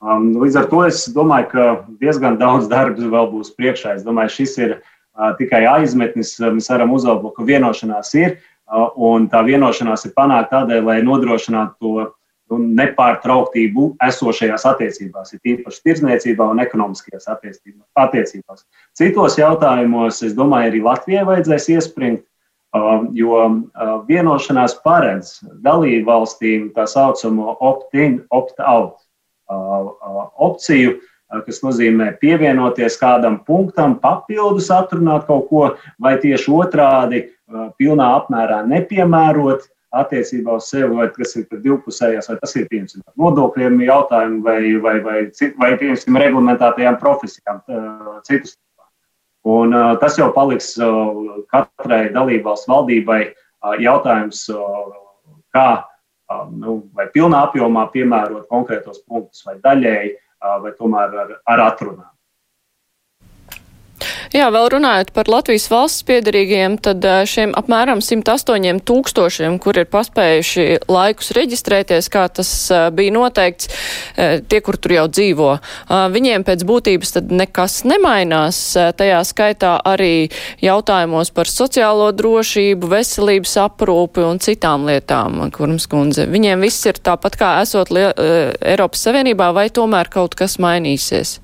Um, 0.00 0.30
līdz 0.40 0.62
ar 0.62 0.68
to 0.70 0.84
es 0.86 1.02
domāju, 1.12 1.50
ka 1.50 1.64
diezgan 2.00 2.38
daudz 2.40 2.70
darba 2.70 3.10
vēl 3.12 3.26
būs 3.34 3.52
priekšā. 3.56 3.98
Es 3.98 4.06
domāju, 4.06 4.32
šis 4.38 4.54
ir 4.62 4.70
uh, 4.78 5.34
tikai 5.36 5.66
aizmetnis. 5.68 6.38
Mēs 6.40 6.70
varam 6.72 6.94
uzlabot, 6.96 7.34
ka 7.36 7.44
vienošanās 7.44 8.14
ir, 8.16 8.38
uh, 8.70 8.88
un 8.96 9.28
tā 9.32 9.42
vienošanās 9.44 10.06
ir 10.08 10.14
panākta 10.16 10.60
tādēļ, 10.60 10.86
lai 10.86 10.98
nodrošinātu 11.04 11.76
to 11.82 12.08
un 12.54 12.70
nepārtrauktību 12.78 13.86
esošajās 14.06 14.64
attiecībās, 14.72 15.34
ir 15.34 15.42
tīpaši 15.46 15.84
tirdzniecībā 15.86 16.48
un 16.52 16.62
ekonomiskajās 16.64 17.28
attiecībās. 17.30 18.64
Citos 18.98 19.38
jautājumos, 19.40 20.22
es 20.26 20.34
domāju, 20.38 20.72
arī 20.72 20.82
Latvijai 20.84 21.26
vajadzēs 21.28 21.68
iespringt, 21.76 22.24
um, 22.76 23.10
jo 23.16 23.36
uh, 23.36 23.92
vienošanās 24.08 24.78
paredz 24.84 25.38
dalību 25.64 26.06
valstīm 26.10 26.70
tā 26.74 26.88
saucamo 26.90 27.56
opt-in, 27.60 28.20
opt-out 28.30 28.98
uh, 28.98 29.54
uh, 29.54 30.26
opciju, 30.50 30.98
kas 31.46 31.60
nozīmē 31.62 32.16
pievienoties 32.18 32.96
kādam 32.98 33.36
punktam, 33.46 33.92
papildus 34.02 34.66
atrunāt 34.74 35.28
kaut 35.28 35.44
ko, 35.46 35.60
vai 36.02 36.16
tieši 36.18 36.50
otrādi 36.50 37.20
pilnā 37.78 38.08
apmērā 38.16 38.64
nepiemērot 38.66 39.68
attiecībā 39.90 40.54
uz 40.60 40.68
sevi, 40.70 40.94
vai 40.94 41.08
tas 41.14 41.34
ir 41.36 41.46
divpusējās, 41.50 42.28
vai 42.30 42.36
tas 42.40 42.56
ir 42.56 42.66
piemēram 42.70 43.04
nodokļiem 43.18 43.80
jautājumi, 43.86 44.40
vai, 44.46 44.58
vai, 44.84 44.96
vai, 45.04 45.20
vai 45.58 45.70
piemēram 45.80 46.20
reglamentētajām 46.24 46.98
profesijām, 47.00 47.62
citus. 48.28 48.56
Un 49.50 49.72
tas 50.02 50.18
jau 50.20 50.28
paliks 50.36 50.74
katrai 51.50 52.10
dalībvalsts 52.12 52.68
valdībai 52.68 53.22
jautājums, 53.80 54.44
kā 55.56 55.68
nu, 56.52 56.76
vai 56.94 57.08
pilnā 57.14 57.46
apjomā 57.48 57.88
piemērot 57.94 58.46
konkrētos 58.52 59.02
punktus, 59.08 59.42
vai 59.48 59.56
daļēji, 59.64 60.14
vai 60.62 60.72
tomēr 60.78 61.18
ar, 61.24 61.36
ar 61.50 61.66
atrunām. 61.66 62.10
Jā, 64.30 64.46
vēl 64.54 64.68
runājot 64.70 65.08
par 65.10 65.26
Latvijas 65.26 65.64
valsts 65.72 66.04
piedarīgiem, 66.06 66.76
tad 66.78 67.02
šiem 67.26 67.50
apmēram 67.58 67.98
108 67.98 68.78
tūkstošiem, 68.86 69.56
kur 69.58 69.80
ir 69.82 69.88
paspējuši 69.90 70.66
laikus 70.86 71.32
reģistrēties, 71.34 72.06
kā 72.14 72.28
tas 72.30 72.52
bija 72.94 73.10
noteikts, 73.16 73.66
tie, 74.46 74.62
kur 74.62 74.78
tur 74.78 74.94
jau 74.94 75.08
dzīvo, 75.10 75.50
viņiem 76.14 76.46
pēc 76.46 76.62
būtības 76.62 77.16
tad 77.18 77.34
nekas 77.34 77.80
nemainās. 77.90 78.62
Tajā 79.02 79.18
skaitā 79.26 79.74
arī 79.82 80.30
jautājumos 80.62 81.34
par 81.34 81.50
sociālo 81.50 82.12
drošību, 82.14 82.94
veselības 82.94 83.58
aprūpi 83.66 84.28
un 84.30 84.38
citām 84.38 84.86
lietām, 84.86 85.42
kurums 85.50 85.90
kundze. 85.90 86.30
Viņiem 86.30 86.62
viss 86.62 86.86
ir 86.86 87.02
tāpat 87.02 87.34
kā 87.34 87.56
esot 87.66 87.90
Eiropas 87.90 89.08
Savienībā, 89.10 89.50
vai 89.58 89.72
tomēr 89.74 90.06
kaut 90.06 90.38
kas 90.38 90.60
mainīsies? 90.62 91.40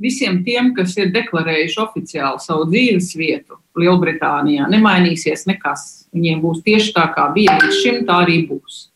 Visiem 0.00 0.42
tiem, 0.44 0.72
kas 0.76 0.96
ir 0.98 1.10
deklarējuši 1.14 1.80
oficiāli 1.82 2.42
savu 2.44 2.68
dzīves 2.70 3.10
vietu 3.18 3.58
Lielbritānijā, 3.78 4.68
nemainīsies 4.70 5.46
nekas. 5.48 6.06
Viņiem 6.14 6.40
būs 6.42 6.62
tieši 6.66 6.94
tā, 6.96 7.06
kā 7.14 7.28
bija 7.34 7.58
līdz 7.60 7.82
šim, 7.82 8.00
tā 8.08 8.22
arī 8.24 8.40
būs. 8.48 8.86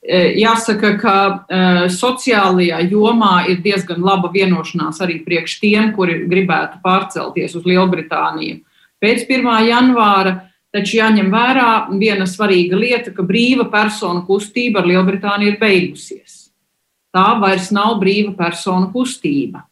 E, 0.00 0.20
jāsaka, 0.40 0.94
ka 1.00 1.14
uh, 1.28 1.80
sociālajā 1.92 2.82
jomā 2.88 3.46
ir 3.52 3.60
diezgan 3.64 4.00
laba 4.04 4.30
vienošanās 4.32 5.00
arī 5.04 5.20
priekš 5.24 5.58
tiem, 5.60 5.90
kuri 5.96 6.22
gribētu 6.28 6.80
pārcelties 6.84 7.56
uz 7.56 7.66
Lielbritāniju. 7.68 8.60
Pēc 9.00 9.24
1. 9.28 9.48
janvāra 9.68 10.36
taču 10.74 11.00
jāņem 11.00 11.30
vērā 11.32 11.70
viena 11.98 12.26
svarīga 12.28 12.78
lieta, 12.78 13.14
ka 13.14 13.24
brīva 13.26 13.66
personu 13.72 14.22
kustība 14.28 14.82
ar 14.82 14.90
Lielbritāniju 14.90 15.54
ir 15.54 15.58
beigusies. 15.60 16.36
Tā 17.10 17.34
vairs 17.42 17.72
nav 17.74 17.96
brīva 18.02 18.36
personu 18.38 18.92
kustība. 18.94 19.64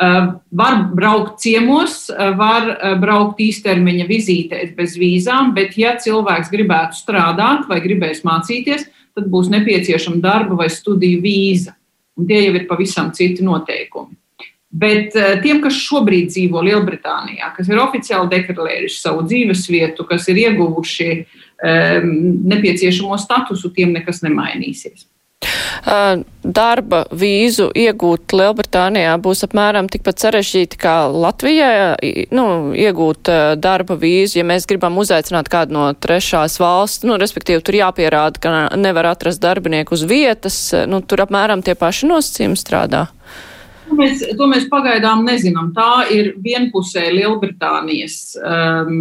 Eh, 0.00 0.32
var 0.48 0.94
braukt 0.94 1.40
ciemos, 1.40 2.10
eh, 2.10 2.36
var 2.36 2.68
eh, 2.68 2.98
braukt 3.00 3.38
īstermiņa 3.40 4.04
vizītēs 4.04 4.74
bez 4.76 4.98
vīzām, 5.00 5.54
bet, 5.56 5.72
ja 5.80 5.94
cilvēks 5.96 6.52
gribētu 6.52 6.98
strādāt 6.98 7.64
vai 7.70 7.80
gribēs 7.80 8.20
mācīties, 8.20 8.84
tad 9.16 9.30
būs 9.32 9.48
nepieciešama 9.54 10.20
darba 10.20 10.58
vai 10.60 10.68
studiju 10.68 11.22
vīza. 11.24 11.72
Un 12.16 12.28
tie 12.28 12.42
jau 12.44 12.52
ir 12.58 12.68
pavisam 12.68 13.08
citi 13.16 13.44
noteikumi. 13.44 14.12
Bet 14.76 15.14
tiem, 15.40 15.62
kas 15.64 15.76
šobrīd 15.80 16.28
dzīvo 16.28 16.60
Lielbritānijā, 16.66 17.48
kas 17.56 17.68
ir 17.70 17.80
oficiāli 17.80 18.28
deklarējuši 18.34 19.00
savu 19.00 19.22
dzīvesvietu, 19.24 20.04
kas 20.08 20.26
ir 20.28 20.40
ieguvuši 20.42 21.08
um, 21.16 22.10
nepieciešamo 22.52 23.16
statusu, 23.20 23.70
tiem 23.72 23.94
nekas 23.96 24.20
nemainīsies. 24.26 25.06
Darba 25.86 27.04
vīzu 27.14 27.68
iegūt 27.78 28.34
Lielbritānijā 28.34 29.12
būs 29.22 29.44
apmēram 29.46 29.86
tikpat 29.90 30.24
sarežģīti 30.24 30.80
kā 30.82 30.94
Latvijā, 31.14 31.68
nu, 32.34 32.46
iegūt 32.74 33.30
darba 33.62 33.94
vīzu, 34.00 34.40
ja 34.40 34.46
mēs 34.46 34.66
gribam 34.66 34.98
uzaicināt 34.98 35.50
kādu 35.52 35.76
no 35.78 35.86
trešās 35.94 36.58
valsts, 36.58 37.06
nu, 37.06 37.14
respektīvi 37.22 37.62
tur 37.62 37.78
jāpierāda, 37.78 38.42
ka 38.42 38.54
nevar 38.74 39.12
atrast 39.12 39.42
darbinieku 39.42 39.94
uz 39.94 40.02
vietas, 40.10 40.58
nu, 40.90 41.04
tur 41.06 41.22
apmēram 41.22 41.62
tie 41.62 41.78
paši 41.78 42.10
nosacījumi 42.10 42.58
strādā. 42.58 43.06
To 43.86 43.94
mēs, 43.94 44.22
to 44.34 44.46
mēs 44.50 44.66
pagaidām 44.70 45.22
nezinām. 45.26 45.70
Tā 45.76 46.08
ir 46.10 46.32
vienpusēja 46.42 47.14
Lielbritānijas 47.14 48.34
um, 48.40 48.96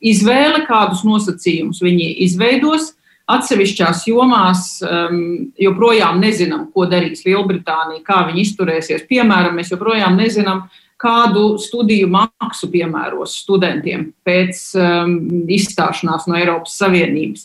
izvēle, 0.00 0.64
kādus 0.68 1.04
nosacījumus 1.04 1.82
viņi 1.84 2.14
izveidos. 2.24 2.94
Atsevišķās 3.28 4.06
jomās 4.08 4.78
um, 4.80 5.22
joprojām 5.60 6.20
nezinām, 6.22 6.68
ko 6.72 6.86
darīs 6.88 7.26
Lielbritānija, 7.26 8.00
kā 8.06 8.22
viņi 8.30 8.44
izturēsies. 8.46 9.08
Piemēram, 9.10 9.58
mēs 9.58 9.74
joprojām 9.74 10.16
nezinām, 10.16 10.62
kādu 10.98 11.52
studiju 11.62 12.08
maksu 12.10 12.70
piemēros 12.72 13.36
studentiem 13.44 14.08
pēc 14.26 14.62
um, 14.80 15.18
izstāšanās 15.54 16.26
no 16.26 16.38
Eiropas 16.40 16.78
Savienības. 16.80 17.44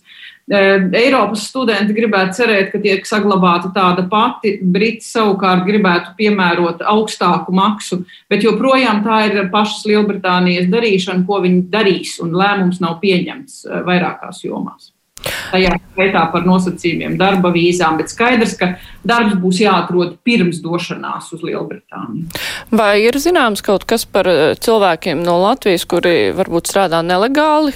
Eiropas 0.52 1.46
studenti 1.48 1.96
gribētu 1.96 2.36
cerēt, 2.41 2.72
ka 2.74 2.82
tiek 2.84 3.06
saglabāta 3.08 3.69
tāda 3.76 4.04
pati, 4.12 4.58
Briti 4.60 5.06
savukārt 5.08 5.63
gribētu 5.67 6.15
piemērot 6.17 6.84
augstāku 6.84 7.56
maksu, 7.56 8.02
bet 8.32 8.43
joprojām 8.43 9.06
tā 9.06 9.22
ir 9.30 9.39
pašas 9.54 9.86
Lielbritānijas 9.88 10.67
darīšana, 10.74 11.24
ko 11.28 11.39
viņi 11.46 11.63
darīs, 11.72 12.17
un 12.24 12.36
lēmums 12.36 12.84
nav 12.84 13.00
pieņemts 13.04 13.63
vairākās 13.88 14.43
jomās. 14.43 14.91
Tajā 15.24 15.76
skaitā 15.94 16.26
par 16.34 16.44
nosacījumiem, 16.48 17.16
darba 17.20 17.54
vīzām, 17.54 18.00
bet 18.02 18.12
skaidrs, 18.12 18.58
ka 18.60 18.74
darbs 19.08 19.38
būs 19.40 19.62
jāatrod 19.64 20.18
pirms 20.26 20.60
došanās 20.64 21.32
uz 21.36 21.46
Lielbritāniju. 21.46 22.28
Vai 22.76 23.06
ir 23.06 23.18
zināms 23.22 23.64
kaut 23.66 23.88
kas 23.90 24.06
par 24.10 24.28
cilvēkiem 24.60 25.24
no 25.24 25.40
Latvijas, 25.46 25.88
kuri 25.88 26.34
varbūt 26.36 26.72
strādā 26.74 27.04
nelegāli 27.06 27.76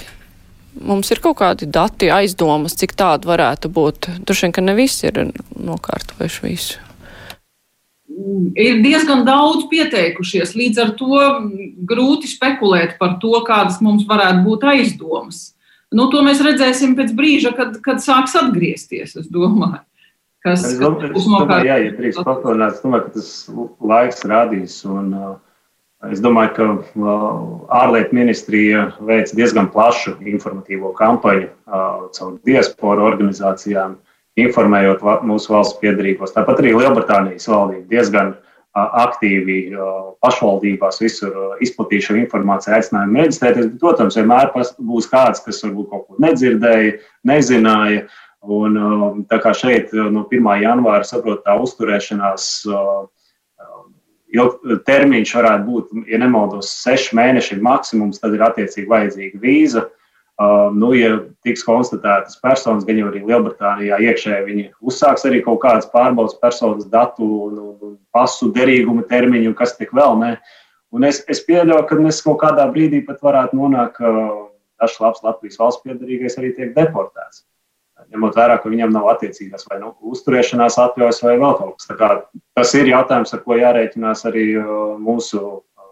Mums 0.78 1.10
ir 1.10 1.22
kaut 1.24 1.40
kādi 1.40 1.68
dati, 1.74 2.10
aizdomas, 2.14 2.76
cik 2.78 2.94
tādu 2.98 3.32
varētu 3.32 3.70
būt. 3.74 4.10
Droši 4.22 4.46
vien, 4.46 4.54
ka 4.54 4.64
ne 4.66 4.76
visi 4.78 5.08
ir 5.10 5.32
nokārtojuši 5.56 6.44
visu. 6.46 6.84
Ir 8.58 8.80
diezgan 8.82 9.24
daudz 9.28 9.68
pieteikušies, 9.72 10.56
līdz 10.58 10.82
ar 10.82 10.94
to 10.98 11.20
grūti 11.90 12.30
spekulēt 12.30 12.96
par 13.02 13.18
to, 13.22 13.34
kādas 13.46 13.78
mums 13.86 14.08
varētu 14.10 14.44
būt 14.46 14.66
aizdomas. 14.74 15.42
Nu, 15.96 16.10
to 16.12 16.22
mēs 16.26 16.42
redzēsim 16.44 16.98
pēc 16.98 17.14
brīža, 17.16 17.54
kad, 17.56 17.78
kad 17.84 18.02
sāks 18.04 18.36
atgriezties. 18.36 19.16
Es 19.22 19.28
domāju, 19.32 19.80
kas, 20.44 20.66
es 20.68 20.80
domāju, 20.82 21.14
kas, 21.16 21.28
domāju, 21.32 21.68
jā, 21.70 21.78
ja 21.86 21.94
drīkst 21.96 22.24
papildināt, 22.28 22.76
es 22.76 22.84
domāju, 22.84 23.06
ka 23.06 23.14
tas 23.16 23.34
laiks 23.94 24.26
rādīs. 24.28 24.80
Un, 24.88 25.14
Es 26.06 26.20
domāju, 26.22 26.52
ka 26.54 26.66
ārlietu 27.74 28.14
ministrija 28.14 28.84
veic 29.02 29.32
diezgan 29.34 29.66
plašu 29.74 30.12
informatīvo 30.30 30.92
kampaņu 30.94 31.48
caur 32.14 32.36
diasporu 32.46 33.02
organizācijām, 33.08 33.96
informējot 34.38 35.02
mūsu 35.26 35.56
valsts 35.56 35.80
piedarīgos. 35.82 36.36
Tāpat 36.36 36.62
arī 36.62 36.76
Lielbritānijas 36.78 37.50
valdība 37.50 37.90
diezgan 37.90 38.36
aktīvi 39.04 39.58
pašvaldībās 40.24 41.02
visur 41.02 41.58
izplatīja 41.64 42.10
šo 42.10 42.16
informāciju, 42.22 42.76
aicinājumu 42.78 43.22
reģistrēties. 43.24 43.74
Protams, 43.82 44.18
vienmēr 44.20 44.54
būs 44.54 45.10
kāds, 45.12 45.44
kas 45.46 45.64
varbūt 45.66 45.92
kaut 45.92 46.08
ko 46.08 46.24
nedzirdēja, 46.24 46.98
nezināja. 47.28 48.08
Un, 48.48 48.78
tā 49.28 49.42
kā 49.44 49.52
šeit 49.58 49.92
no 49.92 50.24
1. 50.30 50.50
janvāra 50.62 51.04
saprot, 51.08 51.42
tā 51.44 51.58
uzturēšanās 51.60 52.66
termiņš 54.88 55.34
varētu 55.40 55.66
būt, 55.68 55.94
ja 56.12 56.20
nemaldos, 56.22 56.70
seši 56.84 57.16
mēneši 57.18 57.60
maksimums, 57.64 58.20
tad 58.22 58.36
ir 58.38 58.44
attiecīgi 58.46 58.90
vajadzīga 58.92 59.42
vīza. 59.42 59.88
Uh, 60.38 60.68
nu, 60.70 60.92
ja 60.94 61.16
tiks 61.42 61.64
konstatētas 61.66 62.38
personas, 62.44 62.86
gan 62.86 63.00
jau 63.00 63.08
arī 63.10 63.24
Lielbritānijā 63.26 63.98
iekšēji 64.06 64.46
viņi 64.46 64.66
uzsāks 64.86 65.26
arī 65.26 65.42
kaut 65.46 65.64
kādas 65.64 65.90
pārbaudas 65.90 66.38
personas 66.38 66.86
datu 66.92 67.26
un, 67.48 67.58
un 67.74 67.96
pasu 68.14 68.52
derīguma 68.54 69.08
termiņu, 69.10 69.56
kas 69.58 69.74
tik 69.80 69.96
vēl 69.98 70.20
ne. 70.22 70.36
Un 70.94 71.10
es, 71.10 71.24
es 71.26 71.42
pieļauju, 71.48 71.88
ka 71.90 71.98
mēs 72.00 72.22
kaut 72.26 72.38
kādā 72.44 72.68
brīdī 72.70 73.02
pat 73.08 73.26
varētu 73.26 73.58
nonākt, 73.58 73.98
ka 73.98 74.14
dažs 74.78 75.02
labs 75.02 75.26
Latvijas 75.26 75.58
valsts 75.58 75.84
piedarīgais 75.88 76.38
arī 76.38 76.54
tiek 76.54 76.76
deportēts 76.78 77.48
ņemot 78.12 78.38
vērā, 78.38 78.58
ka 78.62 78.72
viņam 78.72 78.94
nav 78.96 79.10
attiecīgās 79.14 79.68
vai 79.70 79.80
nu, 79.82 79.92
uzturēšanās 80.12 80.78
atļaujas 80.84 81.24
vai 81.26 81.36
vēl 81.42 81.58
kaut 81.60 81.80
kas 81.80 81.90
tāds. 81.90 82.30
Tas 82.58 82.74
ir 82.78 82.92
jautājums, 82.92 83.34
ar 83.34 83.44
ko 83.46 83.58
jārēķinās 83.60 84.24
arī 84.30 84.46
uh, 84.62 84.70
mūsu 85.02 85.42
uh, 85.42 85.90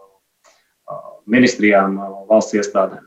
uh, 0.86 1.04
ministrijām, 1.30 1.98
valsts 2.30 2.56
iestādēm. 2.60 3.05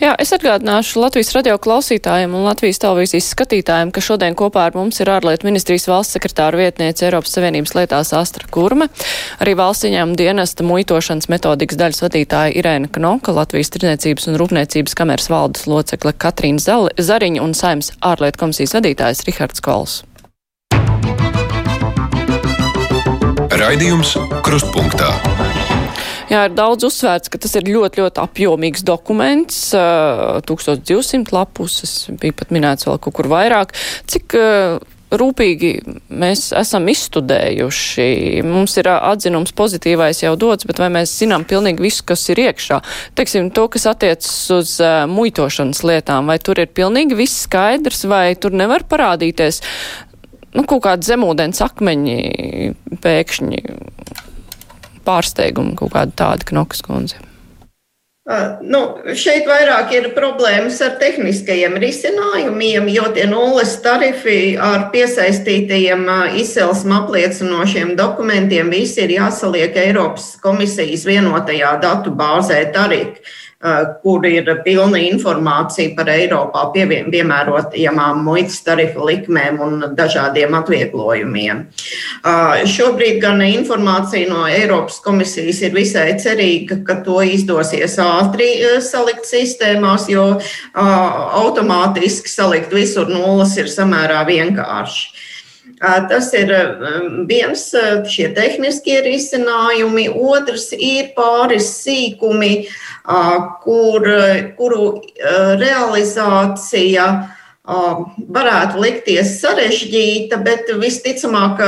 Jā, 0.00 0.14
es 0.16 0.30
atgādināšu 0.32 1.02
Latvijas 1.02 1.34
radio 1.36 1.58
klausītājiem 1.60 2.32
un 2.32 2.46
Latvijas 2.46 2.78
televīzijas 2.80 3.26
skatītājiem, 3.34 3.90
ka 3.92 4.00
šodien 4.00 4.32
kopā 4.38 4.62
ar 4.70 4.78
mums 4.78 4.96
ir 5.02 5.10
ārlietu 5.12 5.44
ministrijas 5.44 5.84
valsts 5.90 6.16
sekretāra 6.16 6.56
vietniece 6.56 7.04
Eiropas 7.04 7.34
Savienības 7.36 7.74
lietās 7.76 8.14
Astra 8.16 8.48
Kurme, 8.48 8.88
arī 9.44 9.52
valsts 9.60 9.84
ieņēmuma 9.90 10.16
dienesta 10.16 10.64
muitošanas 10.64 11.28
metodikas 11.28 11.76
daļas 11.82 12.00
vadītāja 12.06 12.56
Irēna 12.62 12.88
Knoka, 12.96 13.36
Latvijas 13.36 13.74
tirdzniecības 13.76 14.30
un 14.32 14.40
rūpniecības 14.40 14.96
kameras 14.96 15.28
valdes 15.28 15.68
locekle 15.68 16.16
Katrīna 16.16 16.80
Zariņa 16.96 17.44
un 17.44 17.52
Saimas 17.52 17.92
ārlietu 18.00 18.40
komisijas 18.40 18.78
vadītājs 18.78 19.26
Rihards 19.28 19.60
Kols. 19.60 20.00
Raidījums 23.52 24.16
Krustpunktā. 24.40 25.12
Jā, 26.30 26.44
ir 26.46 26.54
daudz 26.54 26.86
uzsvērts, 26.86 27.30
ka 27.32 27.40
tas 27.42 27.56
ir 27.58 27.66
ļoti, 27.66 28.04
ļoti 28.04 28.22
apjomīgs 28.22 28.84
dokuments, 28.86 29.58
1200 29.74 31.34
lapuses, 31.34 31.94
bija 32.22 32.36
pat 32.38 32.54
minēts 32.54 32.86
vēl 32.86 33.00
kaut 33.02 33.16
kur 33.18 33.30
vairāk. 33.32 33.74
Cik 34.10 34.38
rūpīgi 35.10 35.70
mēs 36.22 36.50
esam 36.56 36.86
izstudējuši. 36.90 38.06
Mums 38.46 38.76
ir 38.78 38.90
atzinums 38.92 39.54
pozitīvais 39.58 40.22
jau 40.22 40.36
dots, 40.38 40.66
bet 40.68 40.78
vai 40.82 40.90
mēs 40.94 41.16
zinām 41.22 41.46
pilnīgi 41.50 41.82
visu, 41.82 42.04
kas 42.06 42.28
ir 42.30 42.44
iekšā? 42.44 42.80
Teiksim, 43.18 43.50
to, 43.54 43.66
kas 43.72 43.88
attiecas 43.90 44.36
uz 44.54 44.76
uh, 44.84 45.02
muitošanas 45.10 45.82
lietām, 45.86 46.30
vai 46.30 46.38
tur 46.38 46.62
ir 46.62 46.70
pilnīgi 46.70 47.18
viss 47.18 47.44
skaidrs, 47.48 48.06
vai 48.10 48.36
tur 48.38 48.54
nevar 48.54 48.86
parādīties 48.90 49.62
nu, 50.54 50.62
kaut 50.62 50.84
kādi 50.86 51.10
zemūdens 51.10 51.62
akmeņi 51.66 52.18
pēkšņi 53.02 53.64
pārsteigumu 55.10 55.74
kaut 55.80 55.96
kādu 55.98 56.16
tādu 56.22 56.48
Knokas 56.52 56.86
kundzi? 56.86 57.18
Uh, 58.30 58.60
nu, 58.62 58.78
šeit 59.18 59.48
vairāk 59.48 59.90
ir 59.96 60.04
problēmas 60.14 60.76
ar 60.84 60.92
tehniskajiem 61.00 61.74
risinājumiem, 61.82 62.86
jo 62.92 63.08
tie 63.16 63.24
nulles 63.26 63.72
tarifi 63.82 64.54
ar 64.60 64.84
piesaistītajiem 64.92 66.04
izcelsmes 66.38 67.00
apliecinošiem 67.00 67.96
dokumentiem 67.98 68.70
visi 68.70 69.02
ir 69.02 69.16
jāsaliek 69.16 69.74
Eiropas 69.82 70.36
komisijas 70.44 71.08
vienotajā 71.08 71.72
datu 71.82 72.14
bāzē 72.14 72.60
tarif. 72.76 73.18
Eh, 73.60 73.80
kur 74.00 74.24
ir 74.24 74.46
pilna 74.64 74.96
informācija 75.04 75.92
par 75.92 76.08
Eiropā 76.08 76.62
piemērotajām 76.72 77.98
muitas 78.24 78.62
tarifu 78.64 79.04
likmēm 79.04 79.58
un 79.60 79.82
dažādiem 79.98 80.56
atvieglojumiem. 80.56 81.60
Eh, 81.68 82.62
šobrīd 82.64 83.20
gan 83.20 83.44
informācija 83.44 84.30
no 84.32 84.46
Eiropas 84.48 84.96
komisijas 85.04 85.60
ir 85.60 85.76
visai 85.76 86.14
cerīga, 86.16 86.80
ka 86.86 87.02
to 87.04 87.20
izdosies 87.20 87.98
ātri 88.00 88.48
eh, 88.64 88.80
salikt 88.80 89.28
sistēmās, 89.28 90.08
jo 90.08 90.40
automātiski 90.72 92.32
salikt 92.32 92.72
visur 92.72 93.12
nulles 93.12 93.58
ir 93.60 93.68
samērā 93.68 94.24
vienkārši. 94.24 95.28
Tas 95.80 96.26
ir 96.36 96.50
viens 97.24 97.62
šie 98.12 98.28
tehniskie 98.36 98.98
risinājumi, 99.06 100.10
otrs 100.12 100.68
ir 100.76 101.14
pāris 101.16 101.70
sīkumi, 101.80 102.66
kur, 103.64 104.08
kuru 104.58 104.86
realizācija 105.62 107.06
varētu 107.64 108.80
likties 108.82 109.38
sarežģīta, 109.40 110.40
bet 110.44 110.68
visticamāk, 110.80 111.60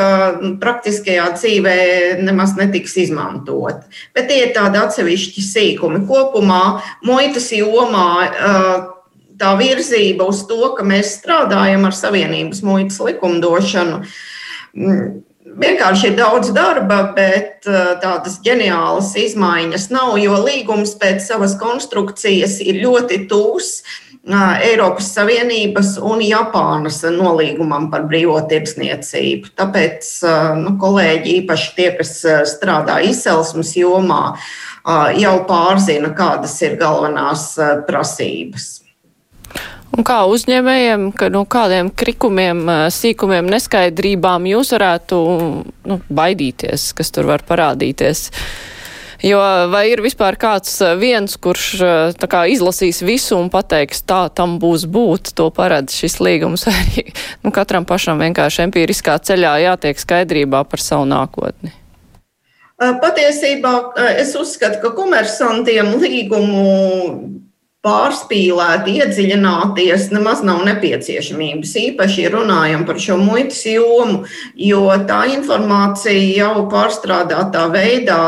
praktiskajā 0.61 1.31
dzīvē 1.38 1.77
nemaz 2.20 2.57
netiks 2.59 2.96
izmantot. 3.07 3.85
Bet 4.12 4.29
tie 4.29 4.42
ir 4.46 4.57
tādi 4.57 4.81
atsevišķi 4.83 5.44
sīkumi. 5.46 6.05
Kopumā 6.09 6.83
muitas 7.07 7.48
jomā 7.55 8.27
tā 9.42 9.52
virzība 9.59 10.28
uz 10.31 10.44
to, 10.46 10.62
ka 10.76 10.87
mēs 10.87 11.16
strādājam 11.18 11.88
ar 11.88 11.98
Savienības 11.98 12.62
muitas 12.66 13.00
likumdošanu. 13.02 14.00
Mm, 14.78 15.22
vienkārši 15.59 16.12
ir 16.12 16.16
daudz 16.20 16.52
darba, 16.55 17.02
bet 17.16 17.66
uh, 17.68 17.94
tādas 18.02 18.38
ģeniālas 18.44 19.12
izmaiņas 19.18 19.90
nav, 19.92 20.14
jo 20.22 20.38
līgums 20.44 20.94
pēc 21.00 21.24
savas 21.26 21.57
konstrukcijas 21.61 22.61
ir 22.64 22.81
ļoti 22.85 23.24
tūs. 23.31 23.74
Uh, 24.22 24.55
Eiropas 24.62 25.09
Savienības 25.16 25.96
un 25.98 26.22
Japānas 26.22 27.00
nolīgumam 27.11 27.88
par 27.90 28.07
brīvo 28.07 28.37
tirdzniecību. 28.48 29.50
Tāpēc 29.59 30.12
uh, 30.28 30.52
nu, 30.61 30.76
kolēģi, 30.81 31.40
īpaši 31.42 31.72
tie, 31.78 31.88
kas 31.98 32.14
strādā 32.55 33.00
izcelsmes 33.09 33.74
jomā, 33.76 34.37
jau 35.14 35.35
pārzina, 35.46 36.09
kādas 36.18 36.57
ir 36.66 36.74
galvenās 36.74 37.52
prasības. 37.87 38.82
Un 39.92 40.06
kā 40.08 40.22
uzņēmējiem, 40.24 41.10
ka 41.20 41.28
no 41.28 41.42
kādiem 41.44 41.90
krikumiem, 41.92 42.64
sīkumiem, 42.94 43.50
neskaidrībām 43.52 44.46
jūs 44.48 44.72
varētu 44.72 45.18
nu, 45.88 45.98
baidīties, 46.08 46.94
kas 46.96 47.12
tur 47.12 47.28
var 47.28 47.44
parādīties? 47.44 48.30
Jo 49.22 49.38
vai 49.70 49.84
ir 49.92 50.00
vispār 50.02 50.34
kāds 50.40 50.80
viens, 50.98 51.36
kurš 51.38 51.66
kā, 52.24 52.40
izlasīs 52.50 53.02
visu 53.06 53.36
un 53.38 53.52
pateiks, 53.52 54.00
tā 54.08 54.24
tam 54.34 54.56
būs 54.62 54.88
būt, 54.90 55.34
to 55.38 55.46
paredz 55.55 55.94
šis 56.00 56.18
līgums, 56.24 56.64
vai 56.66 56.74
arī 56.86 57.05
nu, 57.44 57.53
katram 57.55 57.86
pašam 57.86 58.24
vienkārši 58.24 58.64
empiriskā 58.64 59.20
ceļā 59.20 59.55
jātiek 59.66 60.00
skaidrībā 60.00 60.64
par 60.72 60.82
savu 60.82 61.07
nākotni? 61.12 61.76
Patiesībā 62.82 63.76
es 64.18 64.32
uzskatu, 64.34 64.80
ka 64.82 64.90
komersantiem 64.96 65.92
līgumu 66.00 67.51
pārspīlēti 67.83 68.93
iedziļināties 69.01 70.05
nemaz 70.14 70.45
nav 70.47 70.61
nepieciešamības. 70.68 71.72
Īpaši 71.80 72.28
runājam 72.30 72.85
par 72.87 73.01
šo 73.03 73.16
muitas 73.18 73.59
jomu, 73.66 74.20
jo 74.55 74.85
tā 75.09 75.24
informācija 75.33 76.14
jau 76.37 76.66
pārstrādātā 76.70 77.64
veidā 77.74 78.20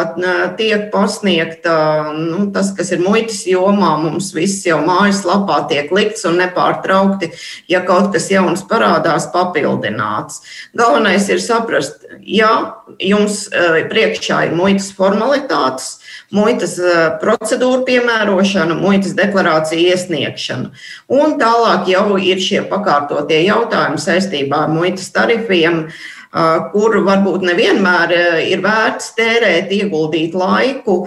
tiek 0.59 0.89
pasniegta. 0.91 1.77
Nu, 2.19 2.49
tas, 2.55 2.73
kas 2.75 2.91
ir 2.97 3.05
muitas 3.05 3.45
jomā, 3.47 3.93
mums 4.03 4.33
viss 4.35 4.67
jau 4.67 4.81
mājaslapā 4.83 5.61
tiek 5.71 5.95
likts 5.95 6.27
un 6.27 6.41
nepārtraukti, 6.43 7.31
ja 7.71 7.85
kaut 7.87 8.11
kas 8.17 8.27
jauns 8.35 8.67
parādās, 8.67 9.31
papildināts. 9.31 10.43
Galvenais 10.75 11.31
ir 11.31 11.39
saprast, 11.43 12.03
ja 12.27 12.83
jums 12.99 13.45
eh, 13.55 13.85
priekšā 13.87 14.49
ir 14.49 14.59
muitas 14.59 14.91
formalitātes, 14.99 16.01
muitas 16.35 16.77
eh, 16.79 17.05
procedūru 17.23 17.85
piemērošana, 17.89 18.77
muitas 18.79 19.15
deklarācija 19.19 19.95
iesniegšana. 19.95 20.73
Un 21.15 21.39
tālāk 21.41 21.89
jau 21.93 22.19
ir 22.19 22.43
šie 22.43 22.65
pakārtotie 22.71 23.45
jautājumi 23.47 24.03
saistībā 24.03 24.65
ar 24.67 24.73
muitas 24.75 25.11
tarifiem, 25.15 25.85
eh, 25.89 26.57
kur 26.73 26.99
varbūt 27.07 27.47
nevienmēr 27.49 28.15
eh, 28.17 28.41
ir 28.53 28.65
vērts 28.65 29.13
tērēt, 29.19 29.73
ieguldīt 29.75 30.35
laiku, 30.39 31.05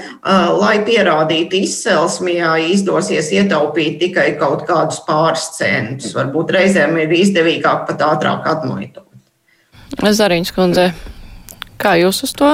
lai 0.58 0.78
pierādītu 0.88 1.62
izcelsmi, 1.64 2.38
ja 2.40 2.56
izdosies 2.62 3.32
ietaupīt 3.36 4.00
tikai 4.02 4.30
kaut 4.40 4.66
kādus 4.70 5.02
pāris 5.08 5.50
centus. 5.58 6.16
Varbūt 6.18 6.56
reizēm 6.56 6.98
ir 7.04 7.14
izdevīgāk 7.20 7.86
pat 7.90 8.08
ātrāk 8.08 8.48
atmuitot. 8.56 9.06
Zariņš 9.98 10.52
kundze, 10.54 10.90
kā 11.80 11.96
jūs 11.98 12.22
uz 12.28 12.34
to 12.38 12.50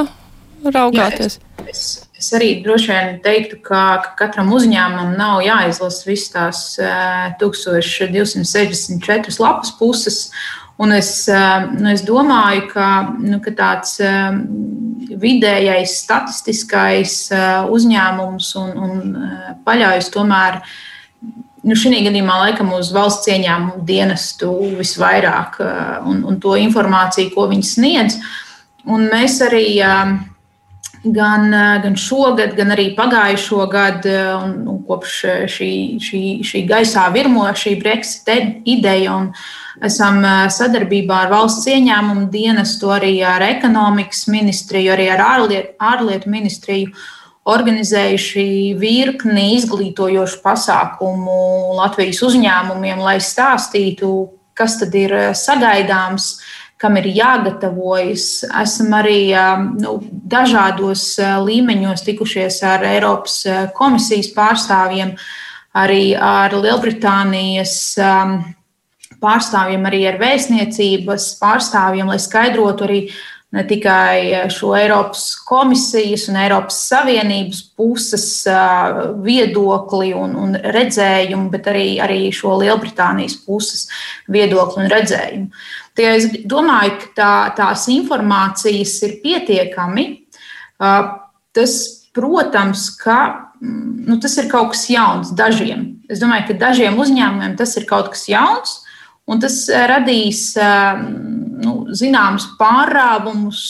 raugāties? 0.63 1.39
Jā, 1.39 1.65
es, 1.69 1.81
es 1.89 2.12
Es 2.23 2.29
arī 2.37 2.61
droši 2.63 2.87
vien 2.87 3.17
teiktu, 3.19 3.57
ka, 3.65 3.99
ka 3.99 4.11
katram 4.21 4.53
uzņēmumam 4.55 5.17
nav 5.19 5.41
jāizlasa 5.43 6.07
visas 6.07 6.29
tās 6.31 6.59
1264 7.41 9.27
eh, 9.27 9.39
lapas 9.43 9.73
puses. 9.75 10.31
Un 10.79 10.95
es, 10.95 11.27
eh, 11.27 11.67
nu, 11.73 11.89
es 11.91 12.05
domāju, 12.07 12.69
ka, 12.71 12.87
nu, 13.19 13.41
ka 13.43 13.51
tāds 13.57 13.99
eh, 13.99 14.31
vidējais 15.19 15.97
statistiskais 16.05 17.17
uzņēmums 17.75 18.55
un, 18.63 18.71
un 18.87 18.91
paļaujas 19.67 20.07
tomēr 20.15 20.61
nu, 21.67 21.75
šī 21.75 22.05
gadījumā 22.07 22.39
laikam 22.47 22.71
uz 22.79 22.95
valsts 22.95 23.27
ieņēmumu 23.35 23.83
dienestu 23.83 24.55
visvairāk 24.79 25.59
un, 26.07 26.23
un 26.23 26.39
to 26.39 26.55
informāciju, 26.55 27.35
ko 27.35 27.51
viņi 27.51 27.73
sniedz. 27.75 28.21
Un 28.87 29.11
mēs 29.11 29.41
arī 29.43 29.67
gan, 31.03 31.53
eh, 31.53 31.81
gan 31.83 31.95
šogad, 31.95 32.55
gan 32.55 32.71
arī 32.71 32.95
pagājušo 32.95 33.67
gadu, 33.71 34.09
eh, 34.09 34.35
un, 34.35 34.67
un 34.67 34.83
kopš 34.87 35.23
eh, 35.23 35.43
šī, 35.47 35.99
šī, 35.99 36.21
šī 36.43 36.63
gaisā 36.67 37.11
virmo 37.13 37.43
šī 37.43 37.75
Brexit 37.81 38.29
ideja. 38.65 39.31
Esam 39.83 40.21
sadarbībā 40.53 41.25
ar 41.25 41.31
valsts 41.31 41.65
ieņēmumu 41.67 42.29
dienestu, 42.31 42.91
arī 42.93 43.17
ar 43.25 43.41
ekonomikas 43.41 44.27
ministriju, 44.29 44.93
arī 44.93 45.09
ar 45.11 45.23
ārlietu, 45.25 45.73
ārlietu 45.81 46.29
ministriju 46.29 46.93
organizējuši 47.43 48.77
virkni 48.79 49.57
izglītojošu 49.57 50.39
pasākumu 50.45 51.73
Latvijas 51.75 52.21
uzņēmumiem, 52.23 53.01
lai 53.03 53.17
stāstītu, 53.19 54.13
kas 54.55 54.77
tad 54.79 54.93
ir 54.95 55.11
sagaidāms 55.35 56.37
kam 56.81 56.97
ir 56.99 57.07
jāgatavojas. 57.15 58.43
Esam 58.61 58.95
arī 58.97 59.31
nu, 59.79 59.97
dažādos 60.29 61.05
līmeņos 61.19 62.05
tikušies 62.07 62.59
ar 62.67 62.85
Eiropas 62.89 63.41
komisijas 63.77 64.33
pārstāvjiem, 64.35 65.15
arī 65.79 66.03
ar 66.15 66.53
Lielbritānijas 66.53 67.77
pārstāvjiem, 69.23 69.85
arī 69.87 70.01
ar 70.09 70.19
vēstniecības 70.21 71.29
pārstāvjiem, 71.39 72.11
lai 72.11 72.19
skaidrotu 72.21 72.87
arī 72.87 72.99
ne 73.53 73.61
tikai 73.69 74.49
šo 74.49 74.71
Eiropas 74.77 75.35
komisijas 75.45 76.25
un 76.31 76.39
Eiropas 76.41 76.79
Savienības 76.89 77.61
puses 77.77 78.25
viedokli 79.25 80.09
un, 80.17 80.33
un 80.45 80.57
redzējumu, 80.57 81.51
bet 81.53 81.69
arī, 81.69 81.87
arī 82.01 82.19
šo 82.33 82.57
Lielbritānijas 82.63 83.37
puses 83.45 83.85
viedokli 84.33 84.83
un 84.83 84.91
redzējumu. 84.95 85.63
Tie 85.97 86.07
es 86.09 86.29
domāju, 86.49 86.95
ka 87.01 87.09
tā, 87.17 87.33
tās 87.57 87.87
informācijas 87.93 88.95
ir 89.05 89.19
pietiekami. 89.21 90.07
Tas, 91.53 91.75
protams, 92.13 92.87
ka 92.97 93.17
mm, 93.61 94.05
nu, 94.09 94.17
tas 94.21 94.37
ir 94.41 94.49
kaut 94.49 94.73
kas 94.73 94.87
jauns 94.89 95.33
dažiem. 95.37 95.85
Es 96.09 96.21
domāju, 96.21 96.49
ka 96.49 96.59
dažiem 96.65 96.97
uzņēmumiem 96.99 97.55
tas 97.59 97.75
ir 97.77 97.85
kaut 97.89 98.11
kas 98.13 98.25
jauns, 98.29 98.79
un 99.29 99.41
tas 99.41 99.63
radīs 99.69 100.51
nu, 101.63 101.75
zināmus 101.95 102.49
pārāvumus 102.59 103.63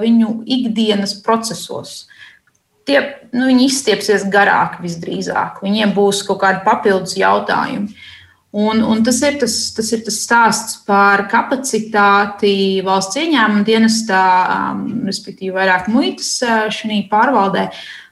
viņu 0.00 0.40
ikdienas 0.46 1.16
procesos. 1.24 2.04
Tie, 2.88 3.00
nu, 3.36 3.48
viņi 3.50 3.66
izstiepsies 3.68 4.24
garāk 4.32 4.80
visdrīzāk, 4.82 5.60
viņiem 5.64 5.92
būs 5.96 6.24
kaut 6.28 6.40
kādi 6.44 6.64
papildus 6.66 7.16
jautājumi. 7.20 7.92
Un, 8.50 8.82
un 8.82 8.98
tas, 9.06 9.20
ir 9.22 9.36
tas, 9.38 9.52
tas 9.76 9.92
ir 9.94 10.00
tas 10.02 10.16
stāsts 10.24 10.80
par 10.82 11.28
kapacitāti 11.30 12.82
valsts 12.82 13.20
ieņēmuma 13.22 13.62
dienestā, 13.62 14.22
um, 14.72 14.80
respektīvi 15.06 15.54
vairāk 15.54 15.86
muitas 15.86 16.32
uh, 16.42 16.64
šajā 16.74 17.04
pārvaldē, 17.12 17.68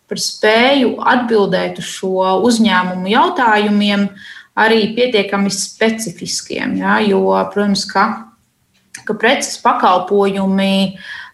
par 0.07 0.23
spēju 0.23 0.95
atbildēt 1.03 1.83
uz 1.83 1.91
šo 1.91 2.39
uzņēmumu 2.47 3.11
jautājumiem, 3.11 4.07
arī 4.59 4.81
pietiekami 4.95 5.51
specifiskiem. 5.51 6.79
Ja, 6.85 7.01
jo, 7.03 7.27
protams, 7.51 7.83
ka, 7.91 8.07
ka 9.03 9.19
preces 9.19 9.59
pakalpojumi 9.67 10.75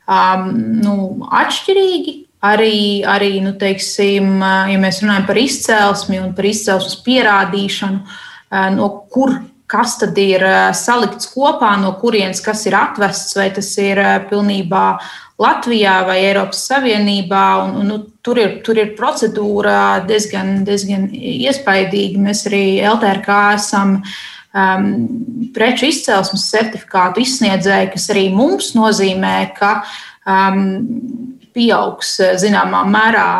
um, 0.08 0.52
nu, 0.80 0.98
atšķirīgi. 1.28 2.22
Arī, 2.44 3.04
arī 3.08 3.38
nu, 3.40 3.52
teiksim, 3.60 4.38
uh, 4.40 4.64
ja 4.72 4.80
mēs 4.80 5.04
runājam 5.04 5.28
par 5.28 5.38
izcelsmi 5.40 6.24
un 6.24 6.32
par 6.36 6.48
izcelsmes 6.48 7.02
pierādīšanu, 7.04 8.16
no 8.74 8.88
kur 9.10 9.34
kas 9.70 9.96
tad 9.98 10.18
ir 10.20 10.44
salikts 10.76 11.30
kopā, 11.32 11.74
no 11.80 11.94
kurienes 12.00 12.42
kas 12.44 12.66
ir 12.68 12.76
atvests, 12.78 13.34
vai 13.38 13.48
tas 13.54 13.70
ir 13.80 14.00
pilnībā 14.28 14.84
Latvijā 15.40 15.96
vai 16.06 16.20
Eiropas 16.28 16.60
Savienībā. 16.68 17.44
Un, 17.64 17.74
un, 17.80 17.88
nu, 17.90 17.98
tur, 18.22 18.38
ir, 18.38 18.58
tur 18.66 18.78
ir 18.78 18.94
procedūra 18.98 20.04
diezgan, 20.06 20.60
diezgan 20.68 21.08
iespaidīga. 21.10 22.22
Mēs 22.22 22.44
arī 22.50 22.64
LTRK 22.92 23.38
esam 23.56 23.96
um, 23.98 24.90
preču 25.56 25.88
izcelsmes 25.90 26.46
certifikātu 26.52 27.24
izsniedzēji, 27.24 27.94
kas 27.96 28.10
arī 28.14 28.28
mums 28.36 28.74
nozīmē, 28.78 29.36
ka 29.58 29.78
um, 30.22 30.68
pieaugs 31.54 32.18
zināmā 32.42 32.84
mērā 32.90 33.30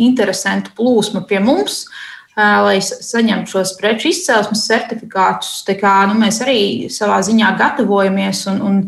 interesantu 0.00 0.72
plūsmu 0.78 1.26
pie 1.28 1.42
mums. 1.44 1.82
Uh, 1.84 2.06
lai 2.64 2.78
saņemtu 2.82 3.54
šos 3.54 3.74
preču 3.78 4.10
izcelsmes 4.10 4.66
certifikātus. 4.68 5.62
Kā, 5.80 5.94
nu, 6.10 6.18
mēs 6.20 6.40
arī 6.44 6.60
savā 6.92 7.20
ziņā 7.26 7.54
gatavojamies 7.60 8.44
un, 8.52 8.60
un, 8.66 8.78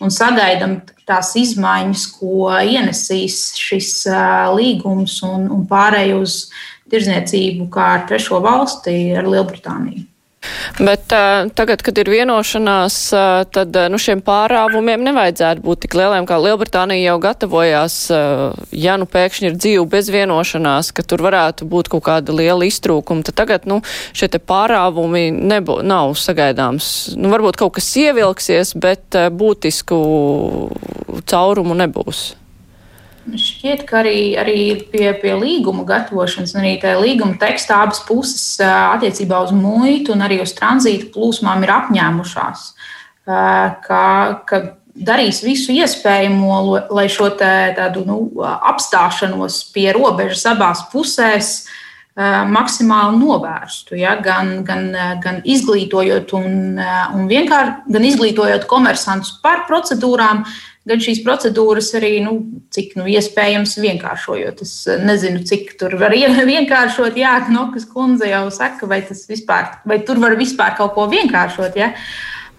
un 0.00 0.14
sagaidām 0.14 0.80
tās 1.08 1.32
izmaiņas, 1.40 2.06
ko 2.18 2.50
ienesīs 2.50 3.40
šis 3.58 3.94
līgums 4.56 5.20
un, 5.26 5.48
un 5.52 5.66
pārēj 5.70 6.14
uz 6.18 6.38
tirzniecību 6.90 7.70
kā 7.72 7.90
ar 7.96 8.06
trešo 8.10 8.42
valsti, 8.44 8.96
ar 9.18 9.28
Lielbritāniju. 9.30 10.09
Bet 10.80 11.12
uh, 11.12 11.50
tagad, 11.52 11.82
kad 11.84 11.98
ir 12.00 12.08
vienošanās, 12.08 12.94
uh, 13.12 13.42
tad 13.52 13.76
nu, 13.92 13.98
šiem 14.00 14.22
pārāvumiem 14.24 15.02
nevajadzētu 15.04 15.60
būt 15.64 15.82
tik 15.84 15.96
lieliem, 16.00 16.24
kā 16.28 16.38
Lielbritānija 16.40 17.10
jau 17.10 17.18
gatavojās. 17.20 17.96
Uh, 18.14 18.56
ja 18.72 18.96
nu 19.00 19.04
pēkšņi 19.10 19.50
ir 19.50 19.58
dzīve 19.60 19.84
bez 19.92 20.08
vienošanās, 20.12 20.94
ka 20.96 21.04
tur 21.04 21.26
varētu 21.28 21.68
būt 21.68 21.92
kaut 21.92 22.06
kāda 22.08 22.36
liela 22.36 22.64
iztrūkuma, 22.64 23.26
tad 23.28 23.36
tagad 23.42 23.68
nu, 23.68 23.82
šie 24.16 24.30
pārāvumi 24.40 25.28
nebū, 25.36 25.82
nav 25.84 26.16
sagaidāms. 26.16 27.12
Nu, 27.20 27.28
varbūt 27.34 27.60
kaut 27.60 27.76
kas 27.76 27.92
ievilksies, 28.00 28.72
bet 28.80 29.20
uh, 29.20 29.28
būtisku 29.28 30.00
caurumu 31.28 31.76
nebūs. 31.84 32.30
Šķiet, 33.28 33.84
ka 33.84 34.00
arī, 34.00 34.32
arī 34.40 34.60
pie, 34.88 35.10
pie 35.20 35.34
līguma 35.36 35.84
gatavošanas, 35.88 36.54
arī 36.56 36.78
tajā 36.80 36.96
līguma 37.02 37.36
tekstā 37.40 37.82
abas 37.84 38.00
puses 38.06 38.56
attiecībā 38.64 39.42
uz 39.44 39.52
muitu 39.52 40.14
un 40.14 40.24
arī 40.24 40.40
uz 40.40 40.54
tranzītu 40.56 41.10
plūsmām 41.12 41.66
ir 41.66 41.72
apņēmušās, 41.74 42.62
ka, 43.28 44.04
ka 44.48 44.62
darīs 44.96 45.42
visu 45.44 45.76
iespējamo, 45.76 46.62
lai 46.96 47.06
šo 47.12 47.28
tādu 47.36 48.06
nu, 48.08 48.18
apstāšanos 48.40 49.62
pie 49.74 49.90
robežas 49.96 50.46
abās 50.54 50.82
pusēs 50.92 51.52
maksimāli 52.16 53.20
novērstu. 53.20 54.00
Ja? 54.00 54.16
Gan, 54.20 54.64
gan, 54.66 54.90
gan 55.22 55.40
izglītojot, 55.44 56.34
un, 56.36 56.80
un 56.80 57.30
vienkār, 57.30 57.76
gan 57.88 58.08
izglītojot 58.08 58.66
komersantus 58.68 59.36
par 59.44 59.64
procedūrām, 59.68 60.42
gan 60.88 61.02
šīs 61.02 61.20
procedūras 61.26 61.90
arī, 61.98 62.14
nu, 62.24 62.36
cik 62.72 62.96
nu, 62.98 63.06
iespējams 63.10 63.76
vienkāršojot. 63.82 64.62
Es 64.64 64.74
nezinu, 65.04 65.44
cik 65.46 65.74
tur 65.80 65.96
var 66.00 66.14
vienkāršot. 66.52 67.18
Jā, 67.20 67.36
Knokas 67.48 67.88
kundze 67.90 68.30
jau 68.30 68.46
saka, 68.54 68.88
vai, 68.90 69.02
vispār, 69.04 69.74
vai 69.88 70.00
tur 70.06 70.22
var 70.22 70.36
vispār 70.40 70.76
kaut 70.78 70.94
ko 70.96 71.08
vienkāršot. 71.12 71.76
Ja? 71.80 71.92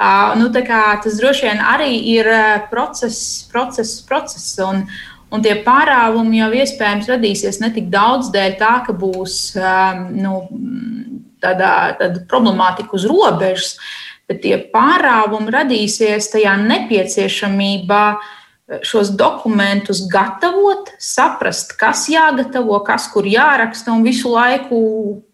Uh, 0.02 0.34
nu, 0.40 0.50
tas 0.54 1.18
droši 1.20 1.46
vien 1.46 1.60
arī 1.62 1.94
ir 2.10 2.30
process, 2.72 3.44
process, 3.52 4.00
process. 4.02 4.54
Un, 4.66 4.86
un 5.32 5.44
tie 5.46 5.56
pārāvumi 5.66 6.42
jau 6.42 6.52
iespējams 6.62 7.10
radīsies 7.12 7.62
ne 7.62 7.70
tik 7.74 7.92
daudz 7.94 8.32
dēļ 8.34 8.58
tā, 8.60 8.74
ka 8.88 8.96
būs 8.98 9.38
um, 9.62 10.08
nu, 10.18 10.38
tāda, 11.42 11.96
tāda 12.00 12.24
problemātika 12.30 12.98
uz 12.98 13.06
robežas, 13.10 13.76
bet 14.30 14.42
tie 14.46 14.58
pārāvumi 14.74 15.52
radīsies 15.54 16.32
tajā 16.34 16.56
nepieciešamībā 16.62 18.06
eh, 18.16 18.82
šos 18.88 19.14
dokumentus 19.20 20.06
gatavot, 20.12 20.94
saprast, 21.02 21.76
kas 21.80 22.08
jāgatavo, 22.12 22.80
kas 22.88 23.10
kur 23.14 23.28
jāraksta, 23.28 23.94
un 23.96 24.06
visu 24.08 24.32
laiku 24.34 24.82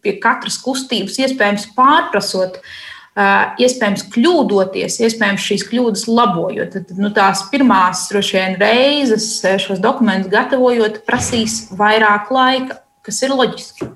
pie 0.02 0.18
katras 0.24 0.60
kustības 0.64 1.20
iespējams 1.26 1.70
pārprasot, 1.78 2.58
eh, 2.62 3.62
iespējams 3.68 4.08
kļūdoties, 4.16 5.00
iespējams 5.06 5.46
šīs 5.52 5.68
kļūdas 5.70 6.08
labojot. 6.10 6.80
Tad 6.80 6.98
nu, 6.98 7.14
tās 7.14 7.46
pirmās 7.52 8.08
vien, 8.16 8.58
reizes 8.62 9.30
eh, 9.46 9.60
šos 9.62 9.84
dokumentus 9.84 10.34
gatavojot, 10.34 11.04
prasīs 11.06 11.68
vairāk 11.78 12.34
laika, 12.34 12.82
kas 13.06 13.22
ir 13.24 13.38
loģiski. 13.38 13.94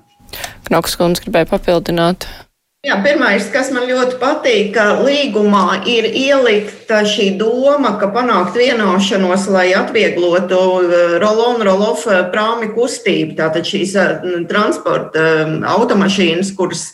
Knoks 0.69 0.93
kundze 0.95 1.25
gribēja 1.25 1.49
papildināt. 1.49 2.29
Jā, 2.81 2.95
pirmais, 2.97 3.43
kas 3.53 3.67
man 3.69 3.83
ļoti 3.85 4.15
patīk, 4.17 4.71
ka 4.73 5.03
līgumā 5.05 5.83
ir 5.85 6.07
ielikta 6.17 7.03
šī 7.05 7.27
doma, 7.37 7.91
ka 8.01 8.07
panākt 8.09 8.57
vienošanos, 8.57 9.43
lai 9.53 9.67
atvieglotu 9.77 10.57
rolonu, 11.21 11.67
rolofu 11.67 12.09
eh, 12.09 12.23
prāmi 12.33 12.71
kustību. 12.73 13.35
Tātad 13.37 13.69
šīs 13.69 13.93
eh, 14.01 14.25
transporta 14.49 15.27
automašīnas, 15.75 16.49
kuras 16.57 16.87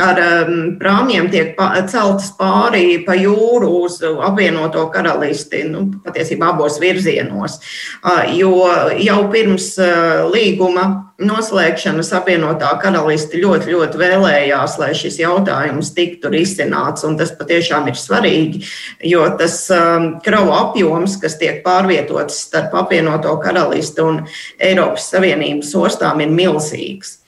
ar 0.00 0.18
um, 0.48 0.60
prāmjiem 0.80 1.28
tiek 1.32 1.58
celtas 1.90 2.30
pāri 2.38 3.02
pa 3.04 3.12
jūru 3.18 3.68
uz 3.84 3.98
apvienoto 4.00 4.86
karalisti, 4.92 5.66
nu, 5.68 5.84
patiesībā 6.04 6.54
abos 6.54 6.78
virzienos. 6.80 7.58
Uh, 8.00 8.24
jo 8.32 8.54
jau 8.96 9.18
pirms 9.32 9.74
uh, 9.82 10.24
līguma 10.32 10.86
noslēgšanas 11.22 12.08
apvienotā 12.16 12.70
karalisti 12.82 13.42
ļoti, 13.42 13.74
ļoti 13.76 14.00
vēlējās, 14.00 14.78
lai 14.80 14.90
šis 14.96 15.20
jautājums 15.20 15.92
tiktu 15.94 16.32
risināts, 16.32 17.04
un 17.06 17.18
tas 17.20 17.34
patiešām 17.36 17.92
ir 17.92 18.00
svarīgi, 18.00 18.64
jo 19.12 19.26
tas 19.38 19.60
um, 19.76 20.14
kravu 20.24 20.56
apjoms, 20.56 21.18
kas 21.20 21.36
tiek 21.40 21.60
pārvietots 21.66 22.46
starp 22.48 22.74
apvienoto 22.80 23.36
karalisti 23.44 24.08
un 24.08 24.22
Eiropas 24.56 25.12
Savienības 25.12 25.76
ostām, 25.84 26.24
ir 26.24 26.32
milzīgs. 26.32 27.18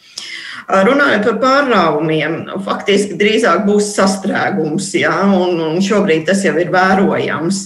Runājot 0.64 1.26
par 1.26 1.40
pārrāvumiem, 1.42 2.36
faktiski 2.64 3.18
drīzāk 3.20 3.66
būs 3.66 3.90
sastrēgums, 3.96 4.92
ja, 4.96 5.16
un, 5.28 5.58
un 5.60 5.82
šobrīd 5.84 6.24
tas 6.30 6.44
jau 6.46 6.54
ir 6.60 6.72
vērojams. 6.72 7.60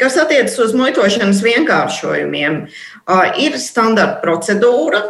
Kas 0.00 0.18
attiecas 0.20 0.58
uz 0.60 0.74
muitošanas 0.76 1.40
vienkāršojumiem, 1.44 2.60
ir 3.40 3.56
standarta 3.60 4.20
procedūra, 4.24 5.00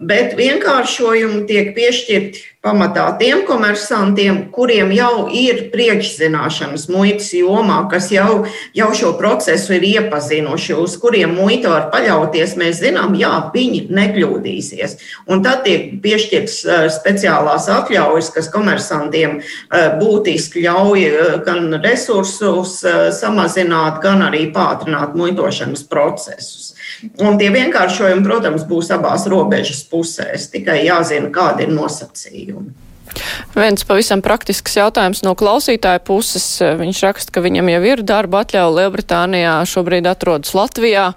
bet 0.00 0.36
vienkāršojumi 0.38 1.44
tiek 1.48 1.74
piešķirti 1.76 2.46
pamatā 2.60 3.06
tiem 3.16 3.46
komersantiem, 3.48 4.50
kuriem 4.52 4.90
jau 4.92 5.30
ir 5.32 5.70
priekšzināšanas 5.72 6.90
muitas 6.92 7.30
jomā, 7.32 7.78
kas 7.88 8.10
jau, 8.12 8.44
jau 8.76 8.88
šo 8.96 9.14
procesu 9.16 9.78
ir 9.78 9.86
iepazinuši, 9.88 10.76
uz 10.76 10.98
kuriem 11.00 11.32
muita 11.38 11.72
var 11.72 11.86
paļauties. 11.94 12.58
Mēs 12.60 12.82
zinām, 12.82 13.16
jā, 13.16 13.32
viņi 13.54 13.86
nekļūdīsies. 13.96 14.96
Un 15.32 15.40
tad 15.46 15.64
tiek 15.64 15.88
piešķirts 16.04 16.58
speciālās 16.98 17.70
atļaujas, 17.72 18.28
kas 18.36 18.52
komersantiem 18.52 19.40
būtiski 20.02 20.66
ļauj 20.66 21.06
gan 21.48 21.80
resursus 21.80 22.76
samazināt, 23.16 24.02
gan 24.04 24.28
arī 24.28 24.50
pātrināt 24.52 25.16
muitošanas 25.16 25.88
procesus. 25.88 26.74
Un 27.24 27.38
tie 27.40 27.48
vienkāršojumi, 27.54 28.24
protams, 28.26 28.66
būs 28.68 28.92
abās 28.94 29.26
robežas 29.30 29.82
pusēs. 29.88 30.50
Tikai 30.52 30.82
jāzina, 30.84 31.32
kādi 31.34 31.66
ir 31.66 31.74
nosacījumi. 31.74 32.88
Viens 33.56 33.82
pavisam 33.86 34.20
praktisks 34.22 34.76
jautājums 34.78 35.22
no 35.26 35.32
klausītāja 35.38 36.02
puses. 36.06 36.44
Viņš 36.60 37.00
raksta, 37.06 37.34
ka 37.34 37.42
viņam 37.44 37.70
jau 37.72 37.80
ir 37.88 38.02
darba 38.06 38.44
atļauja 38.44 38.76
Lielbritānijā, 38.76 39.54
šobrīd 39.68 40.06
atrodas 40.10 40.54
Latvijā, 40.56 41.08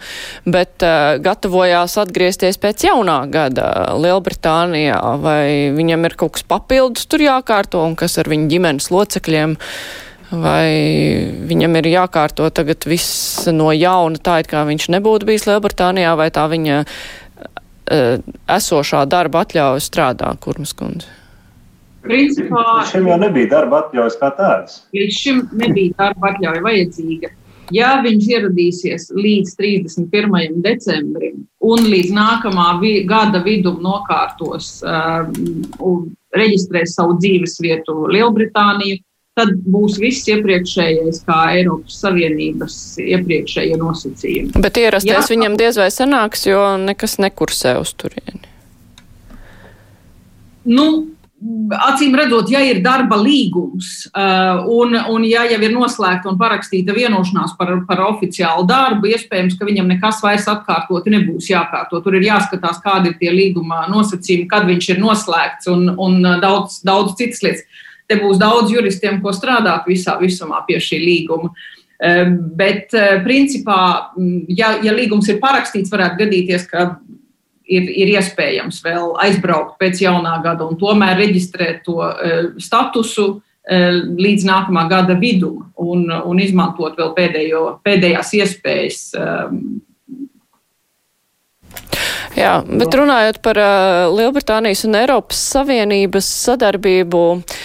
bet 0.45 0.85
uh, 0.85 1.19
gatavojās 1.23 1.97
atgriezties 2.01 2.57
pēc 2.61 2.87
jaunā 2.89 3.19
gada 3.33 3.67
Lielbritānijā. 3.99 4.99
Vai 5.21 5.69
viņam 5.75 6.09
ir 6.09 6.17
kaut 6.19 6.37
kas 6.37 6.47
papildus 6.47 7.05
tur 7.09 7.25
jākārto 7.25 7.83
un 7.85 7.97
kas 7.99 8.17
ar 8.21 8.31
viņu 8.31 8.49
ģimenes 8.55 8.89
locekļiem? 8.93 9.59
Vai 10.33 11.29
viņam 11.45 11.75
ir 11.77 11.89
jākārto 11.91 12.47
tagad 12.49 12.87
viss 12.89 13.45
no 13.53 13.69
jauna, 13.75 14.17
tā 14.17 14.39
it 14.41 14.49
kā 14.49 14.63
viņš 14.65 14.87
nebūtu 14.95 15.27
bijis 15.29 15.45
Lielbritānijā, 15.45 16.15
vai 16.17 16.29
tā 16.33 16.47
viņa 16.49 16.79
uh, 16.85 18.23
esošā 18.55 19.03
darba 19.11 19.43
atļauja 19.45 19.83
strādā, 19.83 20.31
Kurmas 20.41 20.73
kundze? 20.73 21.11
Principā, 22.03 22.63
līdz 22.81 22.95
šim 22.95 23.07
jau 23.11 23.19
nebija 23.21 23.51
darba 23.53 23.83
atļaujas 23.85 24.17
kā 24.19 24.31
tādas. 24.39 24.81
Līdz 24.95 25.21
šim 25.21 25.45
nebija 25.59 25.93
darba 26.01 26.33
atļauja 26.33 26.65
vajadzīga. 26.65 27.31
Ja 27.71 27.93
viņš 28.03 28.25
ieradīsies 28.33 29.07
līdz 29.15 29.53
31. 29.55 30.59
decembrim 30.65 31.45
un 31.63 31.87
līdz 31.87 32.11
nākamā 32.13 32.73
vi 32.81 32.97
gada 33.07 33.39
vidum 33.45 33.79
nokārtos 33.85 34.75
uh, 34.83 35.29
un 35.79 36.09
reģistrēs 36.35 36.97
savu 36.97 37.15
dzīves 37.21 37.55
vietu 37.63 37.95
Lielbritāniju, 38.11 38.99
tad 39.37 39.53
būs 39.65 39.97
viss 40.01 40.27
iepriekšējais, 40.29 41.23
kā 41.27 41.39
Eiropas 41.55 41.97
Savienības 42.03 42.75
iepriekšējie 43.01 43.79
nosacījumi. 43.81 44.61
Bet 44.61 44.77
ierasties 44.81 45.15
Jā, 45.15 45.29
viņam 45.31 45.57
diez 45.57 45.79
vai 45.81 45.89
sanāks, 45.93 46.45
jo 46.45 46.61
nekas 46.81 47.17
nekursē 47.21 47.79
uz 47.81 47.95
turieni. 47.97 48.45
Nu, 50.69 50.87
Acīm 51.75 52.13
redzot, 52.15 52.47
ja 52.53 52.61
ir 52.63 52.77
darba 52.79 53.17
līgums 53.19 54.05
uh, 54.15 54.61
un, 54.71 54.93
un 55.11 55.25
ja 55.27 55.41
jau 55.49 55.57
ir 55.59 55.73
noslēgta 55.73 56.29
un 56.31 56.37
parakstīta 56.39 56.95
vienošanās 56.95 57.57
par, 57.59 57.73
par 57.89 57.99
oficiālu 58.05 58.63
darbu, 58.69 59.09
iespējams, 59.11 59.57
ka 59.59 59.67
viņam 59.67 59.91
nekas 59.91 60.21
vairs 60.23 60.47
atkārtot 60.47 61.09
nebūs 61.11 61.49
jākārto. 61.51 61.99
Tur 62.05 62.15
ir 62.15 62.29
jāskatās, 62.29 62.79
kādi 62.85 63.11
ir 63.11 63.17
tie 63.19 63.33
līguma 63.35 63.81
nosacījumi, 63.91 64.47
kad 64.47 64.69
viņš 64.69 64.93
ir 64.93 65.03
noslēgts 65.03 65.67
un, 65.73 65.89
un 65.99 66.21
daudz, 66.39 66.79
daudz 66.87 67.17
citas 67.19 67.43
lietas. 67.43 67.83
Te 68.07 68.17
būs 68.19 68.39
daudz 68.41 68.73
juristiem, 68.73 69.21
ko 69.23 69.31
strādāt 69.35 69.87
visā 69.87 70.17
visumā 70.19 70.63
pie 70.67 70.79
šī 70.83 70.99
līguma. 71.03 71.53
Bet, 72.59 72.91
principā, 73.23 73.79
ja, 74.51 74.73
ja 74.83 74.91
līgums 74.91 75.29
ir 75.31 75.39
parakstīts, 75.39 75.91
varētu 75.93 76.19
gadīties, 76.25 76.65
ka 76.67 76.87
ir, 77.63 77.87
ir 77.87 78.11
iespējams 78.17 78.81
vēl 78.83 79.13
aizbraukt 79.23 79.77
pēc 79.79 80.03
jaunā 80.03 80.35
gada 80.43 80.67
un 80.67 80.77
tomēr 80.79 81.15
reģistrēt 81.21 81.83
to 81.87 82.01
statusu 82.61 83.37
līdz 83.63 84.43
nākamā 84.43 84.83
gada 84.91 85.15
vidum 85.15 85.69
un, 85.79 86.09
un 86.11 86.43
izmantot 86.43 86.99
vēl 86.99 87.13
pēdējo, 87.15 87.63
pēdējās 87.85 88.35
iespējas 88.41 89.03
Jā, 92.33 92.63
bet 92.65 92.95
runājot 92.97 93.37
par 93.45 93.59
Lielbritānijas 94.09 94.81
un 94.87 94.97
Eiropas 94.97 95.37
Savienības 95.53 96.25
sadarbību 96.47 97.21
uh, 97.35 97.57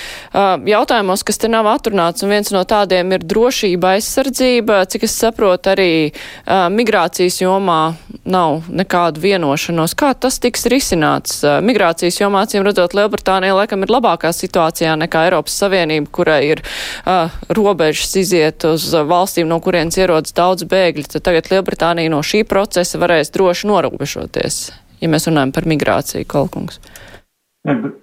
jautājumos, 0.69 1.25
kas 1.27 1.41
te 1.41 1.49
nav 1.51 1.67
atrunāts, 1.71 2.23
un 2.25 2.33
viens 2.33 2.51
no 2.55 2.63
tādiem 2.69 3.13
ir 3.17 3.25
drošība 3.27 3.95
aizsardzība, 3.97 4.81
cik 4.91 5.07
es 5.09 5.17
saprotu, 5.19 5.73
arī 5.73 5.91
uh, 6.11 6.69
migrācijas 6.73 7.41
jomā 7.43 7.95
nav 8.29 8.69
nekādu 8.69 9.23
vienošanos. 9.25 9.97
Kā 9.99 10.13
tas 10.15 10.41
tiks 10.43 10.69
risināts? 10.71 11.41
Uh, 11.43 11.59
migrācijas 11.65 12.21
jomā, 12.21 12.45
acīm 12.47 12.67
redzot, 12.67 12.97
Lielbritānija 12.97 13.57
laikam 13.59 13.85
ir 13.85 13.95
labākā 13.95 14.33
situācijā 14.37 14.97
nekā 15.05 15.27
Eiropas 15.29 15.59
Savienība, 15.63 16.11
kurai 16.21 16.41
ir 16.55 16.65
uh, 16.65 17.35
robežas 17.49 18.17
iziet 18.21 18.69
uz 18.69 18.91
valstīm, 18.93 19.49
no 19.51 19.61
kurienes 19.65 19.99
ierodas 20.01 20.37
daudz 20.37 20.69
bēgļi. 20.69 21.09
Tad 21.15 21.29
tagad 21.31 21.53
Lielbritānija 21.53 22.13
no 22.13 22.23
šī 22.25 22.45
procesa 22.49 23.01
varēs 23.01 23.35
droši 23.35 23.73
norobežoties 23.73 24.69
ja 25.03 25.11
mēs 25.11 25.29
runājam 25.31 25.55
par 25.55 25.69
migrāciju, 25.71 26.27
Kolkungs? 26.29 26.81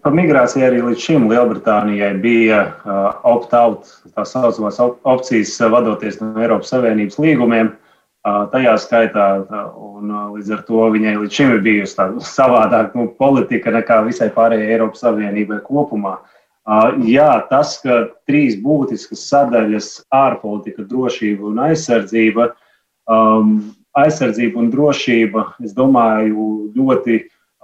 Par 0.06 0.14
migrāciju 0.14 0.66
arī 0.68 0.82
līdz 0.84 1.02
šim 1.02 1.26
Lielbritānijai 1.32 2.12
bija 2.22 2.60
uh, 2.68 3.08
opt-out, 3.26 3.88
tā 4.14 4.26
saucamās 4.28 4.78
op 4.84 5.00
opcijas 5.08 5.56
uh, 5.62 5.72
vadoties 5.74 6.20
no 6.22 6.36
Eiropas 6.42 6.70
Savienības 6.74 7.18
līgumiem. 7.22 7.72
Uh, 7.74 8.46
tajā 8.50 8.74
skaitā, 8.82 9.26
un 9.78 10.14
līdz 10.34 10.52
ar 10.56 10.62
to 10.66 10.86
viņai 10.94 11.16
līdz 11.22 11.38
šim 11.38 11.52
ir 11.56 11.60
bijusi 11.66 11.98
tāda 11.98 12.22
savādāka 12.26 12.98
nu, 12.98 13.08
politika 13.20 13.74
nekā 13.74 14.00
visai 14.08 14.32
pārējai 14.34 14.72
Eiropas 14.76 15.04
Savienībai 15.06 15.60
kopumā. 15.66 16.18
Jā, 17.06 17.30
tas, 17.52 17.76
ka 17.84 18.00
trīs 18.26 18.56
būtiskas 18.58 19.28
sadaļas- 19.30 19.90
ārpolitika, 20.26 20.82
drošība 20.90 21.52
un 21.52 21.62
aizsardzība, 21.68 22.48
um, 23.06 23.60
aizsardzība 23.94 24.58
un 24.58 24.72
drošība, 24.74 25.46
es 25.62 25.78
domāju, 25.78 26.74
ļoti 26.74 27.22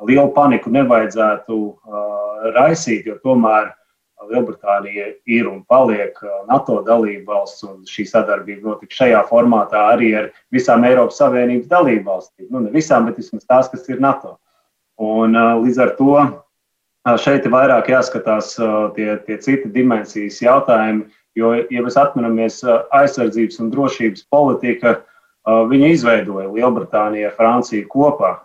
lielu 0.07 0.31
paniku 0.35 0.71
nevajadzētu 0.73 1.57
uh, 1.57 2.51
raisīt, 2.55 3.05
jo 3.05 3.19
tomēr 3.23 3.71
Lielbritānija 4.29 5.07
ir 5.25 5.47
un 5.49 5.63
paliek 5.65 6.17
NATO 6.49 6.81
dalība 6.85 7.33
valsts, 7.33 7.63
un 7.65 7.81
šī 7.89 8.05
sadarbība 8.09 8.69
notiks 8.69 8.99
šajā 8.99 9.23
formātā 9.29 9.81
arī 9.95 10.11
ar 10.19 10.29
visām 10.53 10.85
Eiropas 10.85 11.17
Savienības 11.21 11.69
dalību 11.71 12.05
valstīm. 12.05 12.47
Nu, 12.53 12.61
ne 12.61 12.69
visām, 12.73 13.07
bet 13.09 13.17
vismaz 13.17 13.47
tās, 13.49 13.71
kas 13.71 13.89
ir 13.89 14.01
NATO. 14.03 14.35
Un, 15.01 15.33
līdz 15.33 15.81
ar 15.81 15.95
to 15.97 16.13
šeit 17.17 17.47
ir 17.47 17.53
vairāk 17.55 17.89
jāskatās 17.89 18.53
tie, 18.95 19.15
tie 19.25 19.37
citi 19.41 19.71
dimensijas 19.73 20.37
jautājumi, 20.43 21.07
jo, 21.37 21.55
ja 21.73 21.81
mēs 21.81 21.97
atminamies 21.97 22.61
aizsardzības 22.93 23.61
un 23.63 23.71
drošības 23.73 24.27
politika, 24.29 24.99
viņa 25.45 25.95
izveidoja 25.95 26.51
Lielbritāniju 26.51 27.31
ar 27.31 27.37
Franciju 27.39 27.89
kopā. 27.89 28.35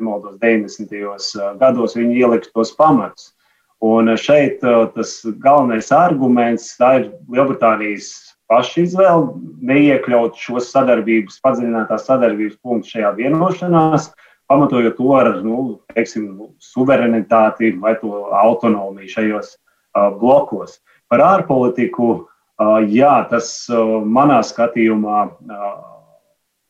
Nemaldos, 0.00 0.40
90. 0.40 1.54
gados 1.60 1.94
viņi 1.98 2.24
ielika 2.24 2.50
tos 2.56 2.72
pamatus. 2.76 3.34
Un 3.80 4.10
šeit 4.20 4.60
tas 4.60 5.12
galvenais 5.40 5.88
arguments 5.92 6.74
ir 6.80 7.06
Lielbritānijas 7.32 8.10
paša 8.50 8.82
izvēle 8.82 9.30
neiekļaut 9.64 10.36
šos 10.36 10.72
sadarbības, 10.74 11.38
padziļinātās 11.44 12.08
sadarbības 12.08 12.58
punktus 12.64 12.96
šajā 12.96 13.14
vienošanās, 13.20 14.10
pamatojot 14.50 14.96
to 14.98 15.12
ar 15.14 15.30
nu, 15.44 15.60
teiksim, 15.94 16.32
suverenitāti 16.60 17.72
vai 17.80 17.94
to 18.02 18.26
autonomiju 18.42 19.12
šajos 19.14 19.54
uh, 19.54 20.10
blokos. 20.18 20.80
Par 21.08 21.22
ārpolitiku, 21.22 22.10
uh, 22.18 22.80
jā, 22.90 23.14
tas 23.30 23.52
uh, 23.70 24.00
manā 24.02 24.40
skatījumā 24.46 25.22
uh, 25.30 25.70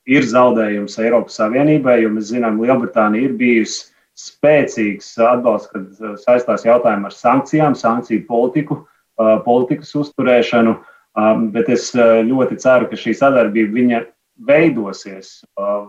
ir 0.09 0.26
zaudējums 0.26 0.98
Eiropas 1.03 1.40
Savienībai, 1.40 2.01
jo 2.05 2.12
mēs 2.14 2.30
zinām, 2.32 2.61
Lielbritānija 2.62 3.28
ir 3.28 3.34
bijusi 3.40 3.90
spēcīgs 4.20 5.12
atbalsts, 5.24 5.70
kad 5.72 6.20
saistās 6.20 6.64
jautājumi 6.66 7.09
ar 7.09 7.16
sankcijām, 7.16 7.76
sankciju 7.78 8.24
politiku, 8.28 8.82
uh, 8.84 9.38
politikas 9.44 9.92
uzturēšanu. 9.96 10.78
Um, 11.18 11.48
bet 11.51 11.68
es 11.72 11.88
uh, 11.96 12.20
ļoti 12.22 12.61
ceru, 12.62 12.86
ka 12.90 12.98
šī 12.98 13.16
sadarbība 13.18 14.05
veidosies. 14.46 15.40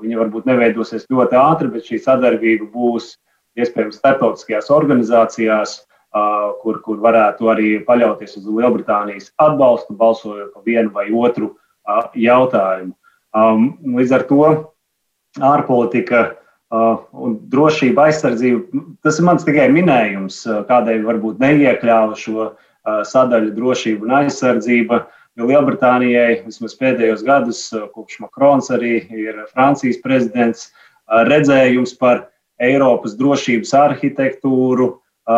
Viņa 0.02 0.20
varbūt 0.20 0.48
neveidosies 0.50 1.08
ļoti 1.12 1.38
ātri, 1.40 1.72
bet 1.72 1.88
šī 1.88 2.02
sadarbība 2.04 2.68
būs 2.74 3.14
iespējams 3.60 4.00
starptautiskajās 4.00 4.72
organizācijās, 4.74 5.78
kur, 6.62 6.82
kur 6.84 7.00
varētu 7.04 7.52
arī 7.52 7.70
paļauties 7.88 8.38
uz 8.42 8.48
Lielbritānijas 8.48 9.32
atbalstu, 9.40 9.96
balsojot 9.96 10.52
par 10.56 10.66
vienu 10.68 10.92
vai 10.96 11.08
otru 11.12 11.54
jautājumu. 12.16 12.92
Līdz 13.36 14.14
ar 14.18 14.28
to 14.28 14.42
ārpolitika 15.40 16.24
un 16.72 17.38
drošība, 17.52 18.10
aizsardzība, 18.10 18.84
tas 19.04 19.20
ir 19.20 19.28
mans 19.28 19.48
tikai 19.48 19.70
minējums, 19.72 20.44
kādēļ 20.68 21.08
varbūt 21.08 21.42
neiekļāva 21.44 22.16
šo 22.20 22.52
sadaļu 23.08 23.56
drošība 23.56 24.08
un 24.08 24.16
aizsardzība. 24.22 25.02
Uh, 25.02 25.18
Jo 25.40 25.48
Lielbritānijai 25.48 26.42
vismaz 26.44 26.74
pēdējos 26.76 27.22
gadus, 27.24 27.62
eh, 27.72 27.86
kopš 27.96 28.20
Makrons 28.26 28.68
arī 28.76 28.98
ir 29.16 29.46
Francijas 29.54 30.02
prezidents, 30.04 30.68
eh, 30.68 31.24
redzējums 31.30 31.98
par 31.98 32.28
Eiropas 32.62 33.16
drošības 33.18 33.72
arhitektūru 33.74 34.98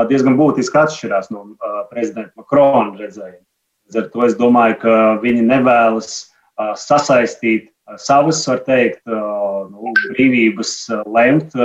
diezgan 0.10 0.36
būtiski 0.36 0.76
atšķirās 0.80 1.30
no 1.32 1.56
prezidenta 1.92 2.32
Makrona 2.36 2.98
redzējuma. 2.98 3.46
Līdz 3.86 3.98
ar 4.02 4.10
to 4.10 4.24
es 4.26 4.36
domāju, 4.36 4.80
ka 4.80 4.96
viņi 5.22 5.44
nevēlas 5.48 6.32
sasaistīt 6.58 7.70
savas, 8.02 8.42
var 8.48 8.64
teikt, 8.66 9.02
nu, 9.08 9.94
brīvības 10.14 10.74
lemt 11.14 11.56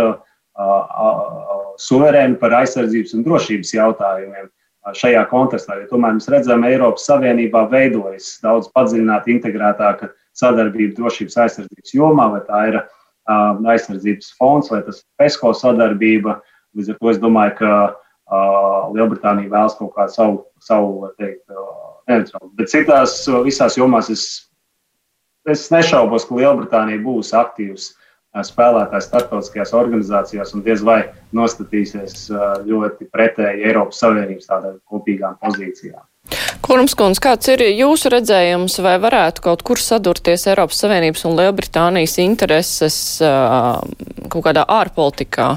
suverēni 1.78 2.38
par 2.40 2.56
aizsardzības 2.60 3.14
un 3.14 3.24
drošības 3.26 3.74
jautājumiem 3.76 4.48
šajā 4.98 5.22
kontekstā. 5.30 5.76
Jo 5.82 5.90
tomēr 5.90 6.16
mēs 6.16 6.30
redzam, 6.32 6.64
ka 6.64 6.70
Eiropas 6.72 7.06
Savienībā 7.06 7.66
veidojas 7.70 8.38
daudz 8.42 8.70
padziļināta, 8.74 9.30
integrētāka 9.34 10.10
sadarbība 10.38 10.96
drošības 10.96 11.36
aizsardzības 11.44 11.94
jomā, 11.94 12.28
vai 12.34 12.42
tā 12.48 12.62
ir 12.70 12.80
aizsardzības 13.28 14.32
fonds 14.38 14.70
vai 14.72 14.80
tas 14.86 15.02
ir 15.02 15.06
PESCO 15.20 15.52
sadarbība. 15.54 16.38
Līdz 16.78 16.94
ar 16.94 17.00
to 17.00 17.10
es 17.12 17.20
domāju, 17.20 17.54
ka 17.60 17.72
Lielbritānija 18.94 19.52
vēlas 19.52 19.76
kaut 19.78 19.94
kādu 19.96 20.12
savu, 20.14 20.38
savu 20.64 21.10
teikt, 21.20 21.44
neutrālu. 22.08 22.50
Bet 22.56 22.72
citās 22.72 23.20
visās 23.44 23.76
jomās 23.78 24.08
es, 24.12 24.24
es 25.52 25.68
nešaubos, 25.72 26.26
ka 26.28 26.36
Lielbritānija 26.38 27.00
būs 27.04 27.32
aktīvs 27.36 27.92
spēlētājs 28.44 29.08
starptautiskajās 29.08 29.72
organizācijās 29.74 30.52
un 30.54 30.62
diez 30.66 30.82
vai 30.84 31.00
nostatīsies 31.34 32.28
ļoti 32.68 33.08
pretēji 33.12 33.66
Eiropas 33.70 34.02
Savienības 34.04 34.50
tādām 34.50 34.78
kopīgām 34.88 35.38
pozīcijām. 35.42 36.04
Kurums 36.64 36.92
kundze, 36.98 37.22
kāds 37.24 37.48
ir 37.48 37.62
jūsu 37.64 38.10
redzējums, 38.12 38.76
vai 38.84 38.98
varētu 39.00 39.42
kaut 39.46 39.62
kur 39.64 39.80
sadurties 39.80 40.44
Eiropas 40.50 40.82
Savienības 40.84 41.24
un 41.24 41.38
Lielbritānijas 41.38 42.18
intereses 42.20 42.98
kaut 43.22 44.44
kādā 44.44 44.66
ārpolitikā? 44.68 45.54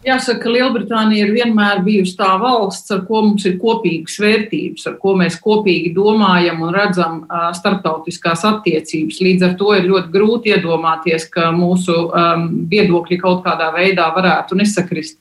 Jāsaka, 0.00 0.38
ka 0.40 0.48
Lielbritānija 0.48 1.26
ir 1.26 1.34
vienmēr 1.34 1.82
bijusi 1.84 2.14
tā 2.16 2.30
valsts, 2.40 2.88
ar 2.94 3.02
ko 3.04 3.18
mums 3.26 3.44
ir 3.44 3.58
kopīgas 3.60 4.14
vērtības, 4.22 4.86
ar 4.88 4.94
ko 5.02 5.12
mēs 5.20 5.36
kopīgi 5.44 5.90
domājam 5.92 6.62
un 6.64 6.72
redzam 6.72 7.18
starptautiskās 7.58 8.46
attiecības. 8.48 9.18
Līdz 9.20 9.44
ar 9.50 9.58
to 9.60 9.74
ir 9.76 9.90
ļoti 9.90 10.08
grūti 10.14 10.54
iedomāties, 10.54 11.28
ka 11.34 11.50
mūsu 11.52 11.98
um, 12.08 12.48
viedokļi 12.72 13.20
kaut 13.20 13.44
kādā 13.44 13.68
veidā 13.76 14.08
varētu 14.16 14.56
nesakrist. 14.62 15.18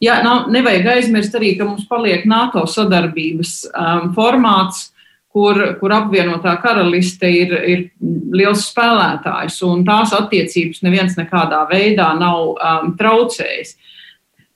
Jā, 0.00 0.22
nav, 0.24 0.48
nevajag 0.50 0.88
aizmirst 0.94 1.36
arī, 1.36 1.52
ka 1.58 1.68
mums 1.68 1.84
paliek 1.90 2.24
NATO 2.24 2.64
sadarbības 2.64 3.54
um, 3.68 4.10
formāts, 4.16 4.88
kur, 5.32 5.60
kur 5.76 5.92
apvienotā 5.92 6.56
karaliste 6.64 7.28
ir, 7.28 7.52
ir 7.68 7.86
liels 8.32 8.64
spēlētājs, 8.72 9.60
un 9.68 9.84
tās 9.84 10.16
attiecības 10.16 10.80
neviens 10.88 11.20
nekādā 11.20 11.66
veidā 11.68 12.14
nav 12.16 12.54
um, 12.56 12.94
traucējis. 12.96 13.76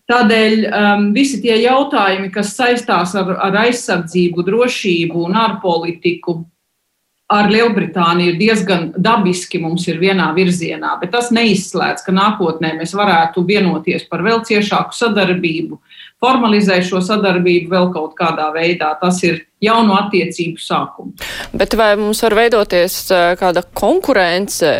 Tādēļ 0.06 0.60
um, 0.70 1.06
visi 1.14 1.40
tie 1.42 1.56
jautājumi, 1.64 2.28
kas 2.34 2.52
saistās 2.54 3.16
ar, 3.18 3.32
ar 3.42 3.56
aizsardzību, 3.64 4.44
drošību 4.46 5.24
un 5.26 5.34
ārpolitiku, 5.40 6.44
ar 7.26 7.48
Lielbritāniju 7.50 8.34
ir 8.34 8.38
diezgan 8.38 8.84
dabiski 9.02 9.58
mums 9.58 9.88
ir 9.90 9.98
vienā 9.98 10.28
virzienā, 10.36 10.92
bet 11.00 11.10
tas 11.16 11.32
neizslēdz, 11.34 12.04
ka 12.06 12.14
nākotnē 12.14 12.76
mēs 12.78 12.94
varētu 12.94 13.42
vienoties 13.48 14.06
par 14.06 14.22
vēl 14.22 14.44
ciešāku 14.46 14.94
sadarbību, 14.94 15.80
formalizēt 16.22 16.86
šo 16.86 17.02
sadarbību 17.02 17.74
vēl 17.74 17.90
kaut 17.98 18.14
kādā 18.14 18.46
veidā. 18.54 18.92
Tas 19.02 19.18
ir 19.26 19.42
jaunu 19.58 19.98
attiecību 19.98 20.62
sākums. 20.62 21.26
Bet 21.50 21.74
vai 21.74 21.96
mums 21.98 22.22
var 22.22 22.38
veidoties 22.44 23.02
uh, 23.10 23.34
kāda 23.42 23.66
konkurence 23.74 24.70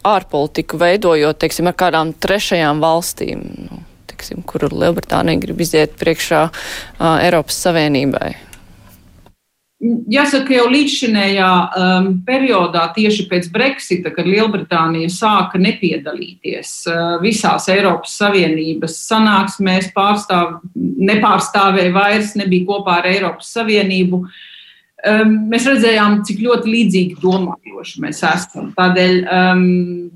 ārpolitiku 0.00 0.80
veidojot, 0.80 1.44
teiksim, 1.44 1.68
ar 1.68 1.76
kādām 1.76 2.16
trešajām 2.16 2.80
valstīm? 2.80 3.48
Nu 3.68 3.86
teiksim, 4.22 4.46
kur 4.46 4.70
Lielbritānija 4.70 5.40
grib 5.42 5.60
iziet 5.60 5.98
priekšā 5.98 6.46
uh, 6.48 7.18
Eiropas 7.22 7.58
Savienībai? 7.66 8.32
Jāsaka, 9.82 10.54
jau 10.54 10.68
līdzšinējā 10.70 11.48
um, 11.74 12.04
periodā, 12.22 12.84
tieši 12.94 13.24
pēc 13.26 13.48
Brexita, 13.50 14.12
kad 14.14 14.28
Lielbritānija 14.30 15.10
sāka 15.10 15.58
nepiedalīties 15.58 16.70
uh, 16.86 17.00
visās 17.22 17.66
Eiropas 17.72 18.14
Savienības 18.20 19.00
sanāksmēs, 19.08 19.90
pārstāv, 19.96 20.60
nepārstāvēja 20.78 21.96
vairs, 21.96 22.36
nebija 22.38 22.68
kopā 22.70 23.00
ar 23.00 23.10
Eiropas 23.10 23.50
Savienību. 23.58 24.22
Uh, 24.22 24.40
um, 25.08 25.34
mēs 25.50 25.66
redzējām, 25.70 26.20
cik 26.28 26.42
ļoti 26.44 26.72
līdzīgi 26.72 27.18
domājoši 27.22 28.04
mēs 28.04 28.22
esam. 28.28 28.70
Tādēļ 28.76 29.18
um, 29.24 29.66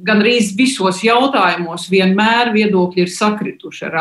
gan 0.07 0.23
arī 0.23 0.39
visos 0.59 1.03
jautājumos 1.07 1.89
vienmēr 1.93 2.53
viedokļi 2.55 3.07
ir 3.07 3.13
sakrituši 3.13 3.91
ar, 3.91 4.01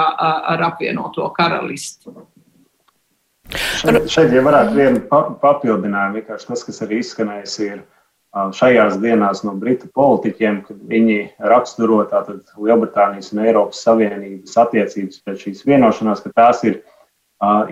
ar 0.55 0.69
apvienoto 0.71 1.27
karalisti. 1.36 2.13
Šeit, 3.55 4.07
šeit 4.09 4.31
ja 4.33 4.41
varētu 4.41 4.73
vienu 4.73 5.01
papildinājumu, 5.41 6.17
vienkārši 6.17 6.47
tas, 6.49 6.63
kas 6.65 6.81
arī 6.81 7.03
izskanējis, 7.03 7.59
ir 7.67 7.83
šajās 8.36 8.97
dienās 8.99 9.43
no 9.47 9.53
britu 9.55 9.88
politiķiem, 9.95 10.59
kad 10.67 10.79
viņi 10.89 11.19
raksturo 11.51 12.01
tātad 12.09 12.41
Lielbritānijas 12.59 13.31
un 13.31 13.45
Eiropas 13.45 13.83
Savienības 13.86 14.57
attiecības 14.65 15.21
pēc 15.23 15.45
šīs 15.45 15.63
vienošanās, 15.67 16.23
ka 16.25 16.33
tās 16.36 16.63
ir 16.67 16.81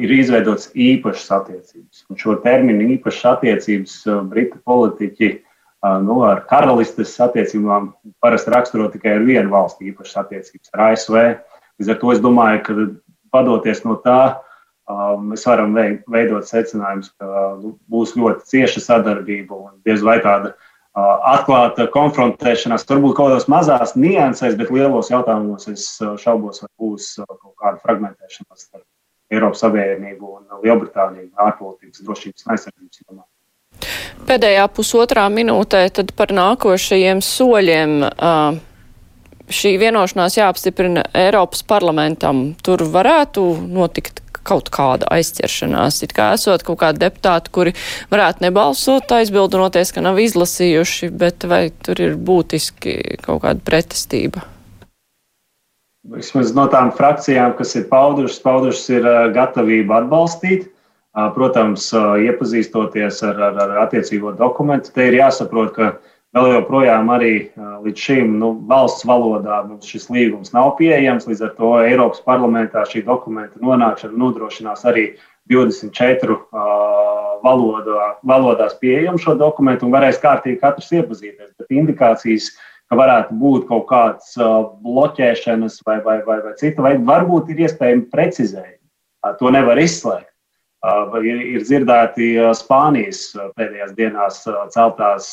ir 0.01 0.11
izveidots 0.11 0.69
īpašas 0.75 1.31
attiecības. 1.37 2.03
Un 2.11 2.19
šo 2.19 2.35
terminu 2.43 2.89
īpašas 2.97 3.25
attiecības 3.37 3.97
britu 4.29 4.59
politiķi 4.65 5.31
nu, 6.03 6.21
ar 6.27 6.43
karalistes 6.49 7.15
attiecībām 7.23 7.91
parasti 8.23 8.53
raksturo 8.53 8.89
tikai 8.91 9.17
ar 9.17 9.27
vienu 9.27 9.53
valsti 9.53 9.91
īpašas 9.91 10.19
attiecības, 10.23 10.73
ar 10.73 10.85
ASV. 10.91 11.19
Līdz 11.79 11.93
ar 11.93 12.01
to 12.01 12.11
es 12.13 12.21
domāju, 12.23 12.61
ka 12.65 12.75
padoties 13.33 13.83
no 13.87 13.97
tā, 14.03 14.19
mēs 15.23 15.47
varam 15.47 15.73
veidot 16.11 16.47
secinājumus, 16.47 17.13
ka 17.19 17.55
nu, 17.61 17.77
būs 17.91 18.15
ļoti 18.19 18.47
cieša 18.51 18.83
sadarbība 18.83 19.55
un 19.55 19.73
diez 19.87 20.03
vai 20.05 20.19
tāda 20.23 20.53
atklāta 20.93 21.87
konfrontēšanās, 21.89 22.85
varbūt 22.85 23.15
kaut 23.17 23.31
kādās 23.31 23.47
mazās 23.49 23.95
niansēs, 23.97 24.59
bet 24.59 24.69
lielos 24.69 25.09
jautājumos 25.09 25.71
es 25.71 25.87
šaubos, 26.21 26.61
vai 26.61 26.69
būs 26.83 27.15
kaut 27.23 27.55
kāda 27.57 27.79
fragmentēšanās 27.81 28.67
starp 28.67 28.85
Eiropas 29.33 29.63
Savienību 29.65 30.33
un 30.37 30.63
Lielbritāniju 30.63 31.31
ārpolitikas 31.45 32.03
drošības 32.05 32.45
un 32.45 32.55
aizsardzības 32.55 33.03
jomā. 33.03 33.23
Pēdējā 34.27 34.67
pusotrā 34.71 35.25
minūtē 35.33 35.87
tad 35.97 36.13
par 36.17 36.31
nākošajiem 36.35 37.23
soļiem. 37.25 37.95
Šī 39.53 39.73
vienošanās 39.81 40.37
jāapstiprina 40.39 41.03
Eiropas 41.19 41.65
parlamentam. 41.67 42.45
Tur 42.63 42.85
varētu 42.93 43.43
notikt 43.67 44.21
kaut 44.47 44.69
kāda 44.73 45.07
aizķeršanās. 45.15 46.01
It 46.05 46.15
kā 46.15 46.31
esot 46.37 46.63
kaut 46.67 46.81
kādi 46.83 47.03
deputāti, 47.05 47.51
kuri 47.55 47.75
varētu 48.11 48.45
nebalsot, 48.45 49.11
aizbildinoties, 49.19 49.93
ka 49.95 50.03
nav 50.03 50.19
izlasījuši, 50.23 51.11
bet 51.19 51.47
vai 51.49 51.65
tur 51.83 52.01
ir 52.03 52.17
būtiski 52.19 53.19
kaut 53.23 53.43
kāda 53.45 53.63
pretestība? 53.63 54.47
Vismaz 56.03 56.51
no 56.51 56.65
tām 56.67 56.89
frakcijām, 56.91 57.53
kas 57.55 57.77
ir 57.79 57.85
paudušas, 57.87 58.41
paudušas 58.43 58.89
ir 58.91 59.05
gatavība 59.35 60.01
atbalstīt. 60.01 60.67
Protams, 61.13 61.91
iepazīstoties 61.93 63.21
ar, 63.23 63.39
ar, 63.47 63.59
ar 63.63 63.75
attiecīgo 63.85 64.33
dokumentu, 64.35 64.89
te 64.95 65.05
ir 65.07 65.19
jāsaprot, 65.19 65.69
ka 65.75 65.91
vēl 66.33 66.55
joprojām 66.55 67.11
arī 67.13 67.33
līdz 67.55 68.05
šim 68.07 68.33
nu, 68.41 68.49
valsts 68.67 69.05
valodā 69.07 69.61
mums 69.67 69.87
šis 69.87 70.09
līgums 70.11 70.51
nav 70.55 70.73
pieejams. 70.79 71.29
Līdz 71.29 71.45
ar 71.47 71.53
to 71.59 71.69
Eiropas 71.85 72.23
parlamentā 72.25 72.83
šī 72.89 73.05
dokumenta 73.07 73.61
nonākšana 73.61 74.17
nodrošinās 74.25 74.83
arī 74.89 75.11
24 75.51 76.33
uh, 76.33 76.43
valodā, 77.43 78.13
valodās 78.27 78.75
pieejamu 78.79 79.19
šo 79.21 79.35
dokumentu 79.39 79.87
un 79.87 79.93
varēs 79.95 80.21
kārtīgi 80.23 80.61
katrs 80.61 80.91
iepazīties. 80.95 81.51
Bet 81.59 81.73
indikācijas, 81.75 82.53
ka 82.93 82.99
varētu 82.99 83.37
būt 83.41 83.65
kaut 83.71 83.87
kāds 83.89 84.35
uh, 84.37 84.69
bloķēšanas 84.85 85.79
vai, 85.87 85.97
vai, 86.05 86.19
vai, 86.27 86.37
vai 86.45 86.53
cita 86.59 86.85
veida, 86.85 87.01
varbūt 87.07 87.49
ir 87.49 87.65
iespējami 87.65 88.05
precizējumi. 88.13 88.79
Uh, 89.25 89.33
to 89.39 89.49
nevar 89.53 89.81
izslēgt. 89.81 90.29
Ir, 91.23 91.37
ir 91.55 91.61
dzirdēti 91.63 92.25
Spānijas 92.59 93.29
pēdējās 93.55 93.93
dienās 93.95 94.41
celtās 94.73 95.29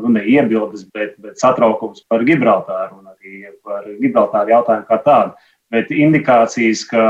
nu, 0.00 0.12
ne 0.14 0.22
iebildes, 0.24 0.86
bet, 0.96 1.12
bet 1.20 1.36
satraukums 1.36 2.06
par 2.08 2.24
Gibraltāru 2.24 3.02
un 3.02 3.10
arī 3.12 3.52
par 3.60 3.84
Gibraltāru 4.00 4.54
jautājumu 4.54 4.88
kā 4.88 4.98
tādu. 5.04 5.50
Bet 5.68 5.92
indikācijas, 5.92 6.86
ka 6.88 7.04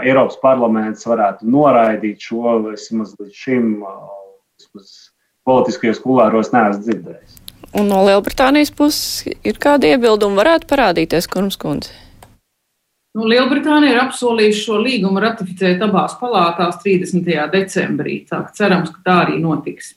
Eiropas 0.00 0.40
parlaments 0.40 1.04
varētu 1.04 1.44
noraidīt 1.44 2.24
šo, 2.24 2.56
vismaz 2.70 3.12
līdz 3.20 3.42
šim, 3.44 3.72
vismaz 4.56 4.94
politiskajos 5.44 6.00
kulāros 6.08 6.56
neesmu 6.56 6.88
dzirdējis. 6.88 7.42
Un 7.74 7.90
no 7.90 8.04
Lielbritānijas 8.06 8.70
puses 8.70 9.26
ir 9.26 9.58
kādi 9.60 9.90
iebildumi 9.92 10.38
varētu 10.38 10.68
parādīties, 10.70 11.26
Kurms 11.32 11.58
kundze? 11.60 11.90
Nu, 13.16 13.24
Lielbritānija 13.30 13.94
ir 13.94 14.02
apsolījusi 14.02 14.62
šo 14.66 14.78
līgumu 14.84 15.20
ratificēt 15.24 15.80
abās 15.84 16.18
palātās 16.20 16.82
30. 16.82 17.30
decembrī. 17.52 18.18
Tā, 18.28 18.42
cerams, 18.56 18.92
ka 18.92 19.00
tā 19.06 19.14
arī 19.24 19.38
notiks. 19.40 19.94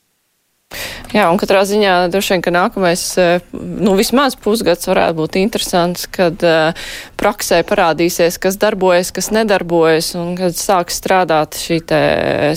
Jā, 1.09 1.23
un 1.33 1.39
katrā 1.41 1.63
ziņā 1.65 1.93
droši 2.13 2.35
vien, 2.35 2.41
ka 2.45 2.51
nākamais, 2.53 3.03
eh, 3.17 3.45
nu, 3.57 3.95
vismaz 3.97 4.35
pusgads 4.37 4.85
varētu 4.85 5.15
būt 5.17 5.37
interesants, 5.41 6.05
kad 6.05 6.43
uh, 6.45 6.77
praksē 7.17 7.63
parādīsies, 7.65 8.37
kas 8.37 8.59
darbojas, 8.61 9.09
kas 9.15 9.31
nedarbojas, 9.33 10.11
un 10.19 10.35
kad 10.37 10.53
sāks 10.53 10.99
strādāt 11.01 11.57
šī 11.57 11.79
te 11.89 12.01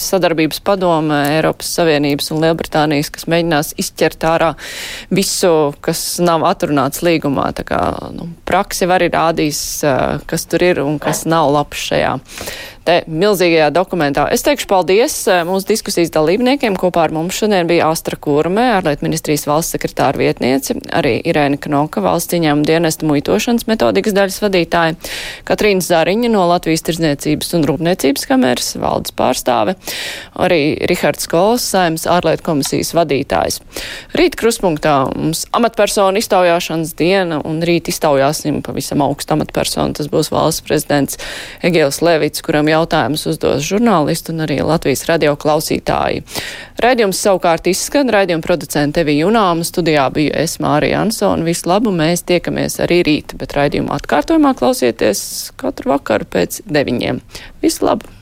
sadarbības 0.05 0.61
padome 0.67 1.23
Eiropas 1.39 1.73
Savienības 1.79 2.29
un 2.35 2.45
Lielbritānijas, 2.45 3.09
kas 3.15 3.25
mēģinās 3.33 3.73
izķert 3.81 4.29
ārā 4.29 4.51
visu, 5.09 5.73
kas 5.81 6.05
nav 6.21 6.45
atrunāts 6.51 7.01
līgumā. 7.01 7.49
Tā 7.57 7.65
kā, 7.73 7.81
nu, 8.13 8.29
praksi 8.45 8.91
var 8.91 9.01
arī 9.01 9.09
rādīs, 9.17 9.63
uh, 9.89 10.21
kas 10.29 10.45
tur 10.45 10.69
ir 10.69 10.85
un 10.85 11.01
kas 11.01 11.25
nav 11.25 11.49
labs 11.57 11.89
šajā 11.89 12.19
te 12.87 12.99
milzīgajā 13.07 13.68
dokumentā. 13.74 14.24
Es 14.35 14.43
teikšu 14.47 14.66
paldies 14.70 15.14
eh, 15.30 15.43
mūsu 15.47 15.68
diskusijas 15.68 16.11
dalībniekiem. 16.14 16.76
Kopā 16.80 17.07
ar 17.07 17.14
mums 17.14 17.39
šodien 17.39 17.68
bija 17.70 17.91
Astra 17.93 18.18
Kurme, 18.20 18.64
ārlietu 18.76 19.07
ministrijas 19.07 19.47
valsts 19.47 19.76
sekretāra 19.76 20.18
vietniece, 20.18 20.76
arī 20.91 21.14
Irēna 21.28 21.61
Knoka, 21.62 22.03
valsts 22.05 22.35
ieņēmuma 22.37 22.66
dienesta 22.66 23.07
muitošanas 23.07 23.68
metodikas 23.70 24.16
daļas 24.16 24.41
vadītāja, 24.43 24.97
Katrīna 25.49 25.85
Zariņa 25.87 26.33
no 26.33 26.47
Latvijas 26.51 26.83
tirdzniecības 26.89 27.55
un 27.59 27.66
rūpniecības 27.70 28.26
kameras 28.30 28.72
valdes 28.83 29.14
pārstāve, 29.18 29.76
arī 30.43 30.61
Rihards 30.91 31.30
Kols, 31.30 31.68
saimnes 31.74 32.09
ārlietu 32.11 32.47
komisijas 32.51 32.93
vadītājs. 32.99 33.61
Rīt 34.18 34.37
kruspunktā 34.41 34.97
mums 35.14 35.45
amatpersonu 35.55 36.18
iztaujāšanas 36.22 36.97
diena 36.99 37.39
un 37.47 37.62
rīt 37.62 37.93
iztaujāsim 37.93 38.61
pavisam 38.66 39.05
augstu 39.07 39.37
amatpersonu. 39.37 39.95
Tas 39.99 40.11
būs 40.12 40.33
valsts 40.35 40.64
prezidents 40.66 41.20
Egils 41.62 42.03
Levits, 42.05 42.43
kuram 42.45 42.72
jautājumus 42.73 43.27
uzdos 43.31 43.66
žurnālisti 43.68 44.33
un 44.35 44.45
arī 44.47 44.59
Latvijas 44.66 45.05
radio 45.11 45.35
klausītāji. 45.41 46.25
Raidījums 46.83 47.20
savukārt 47.23 47.68
izskan, 47.70 48.11
raidījuma 48.12 48.45
producente 48.45 49.05
Evija 49.05 49.27
Junāma, 49.27 49.66
studijā 49.66 50.09
biju 50.14 50.33
es 50.43 50.59
Mārija 50.62 51.05
Ansona. 51.05 51.47
Visu 51.47 51.70
labu, 51.70 51.93
mēs 51.95 52.27
tiekamies 52.29 52.81
arī 52.83 53.03
rīt, 53.07 53.37
bet 53.39 53.55
raidījumu 53.59 53.95
atkārtojumā 53.99 54.57
klausieties 54.59 55.53
katru 55.61 55.95
vakaru 55.97 56.29
pēc 56.35 56.64
deviņiem. 56.66 57.23
Visu 57.62 57.89
labu! 57.89 58.22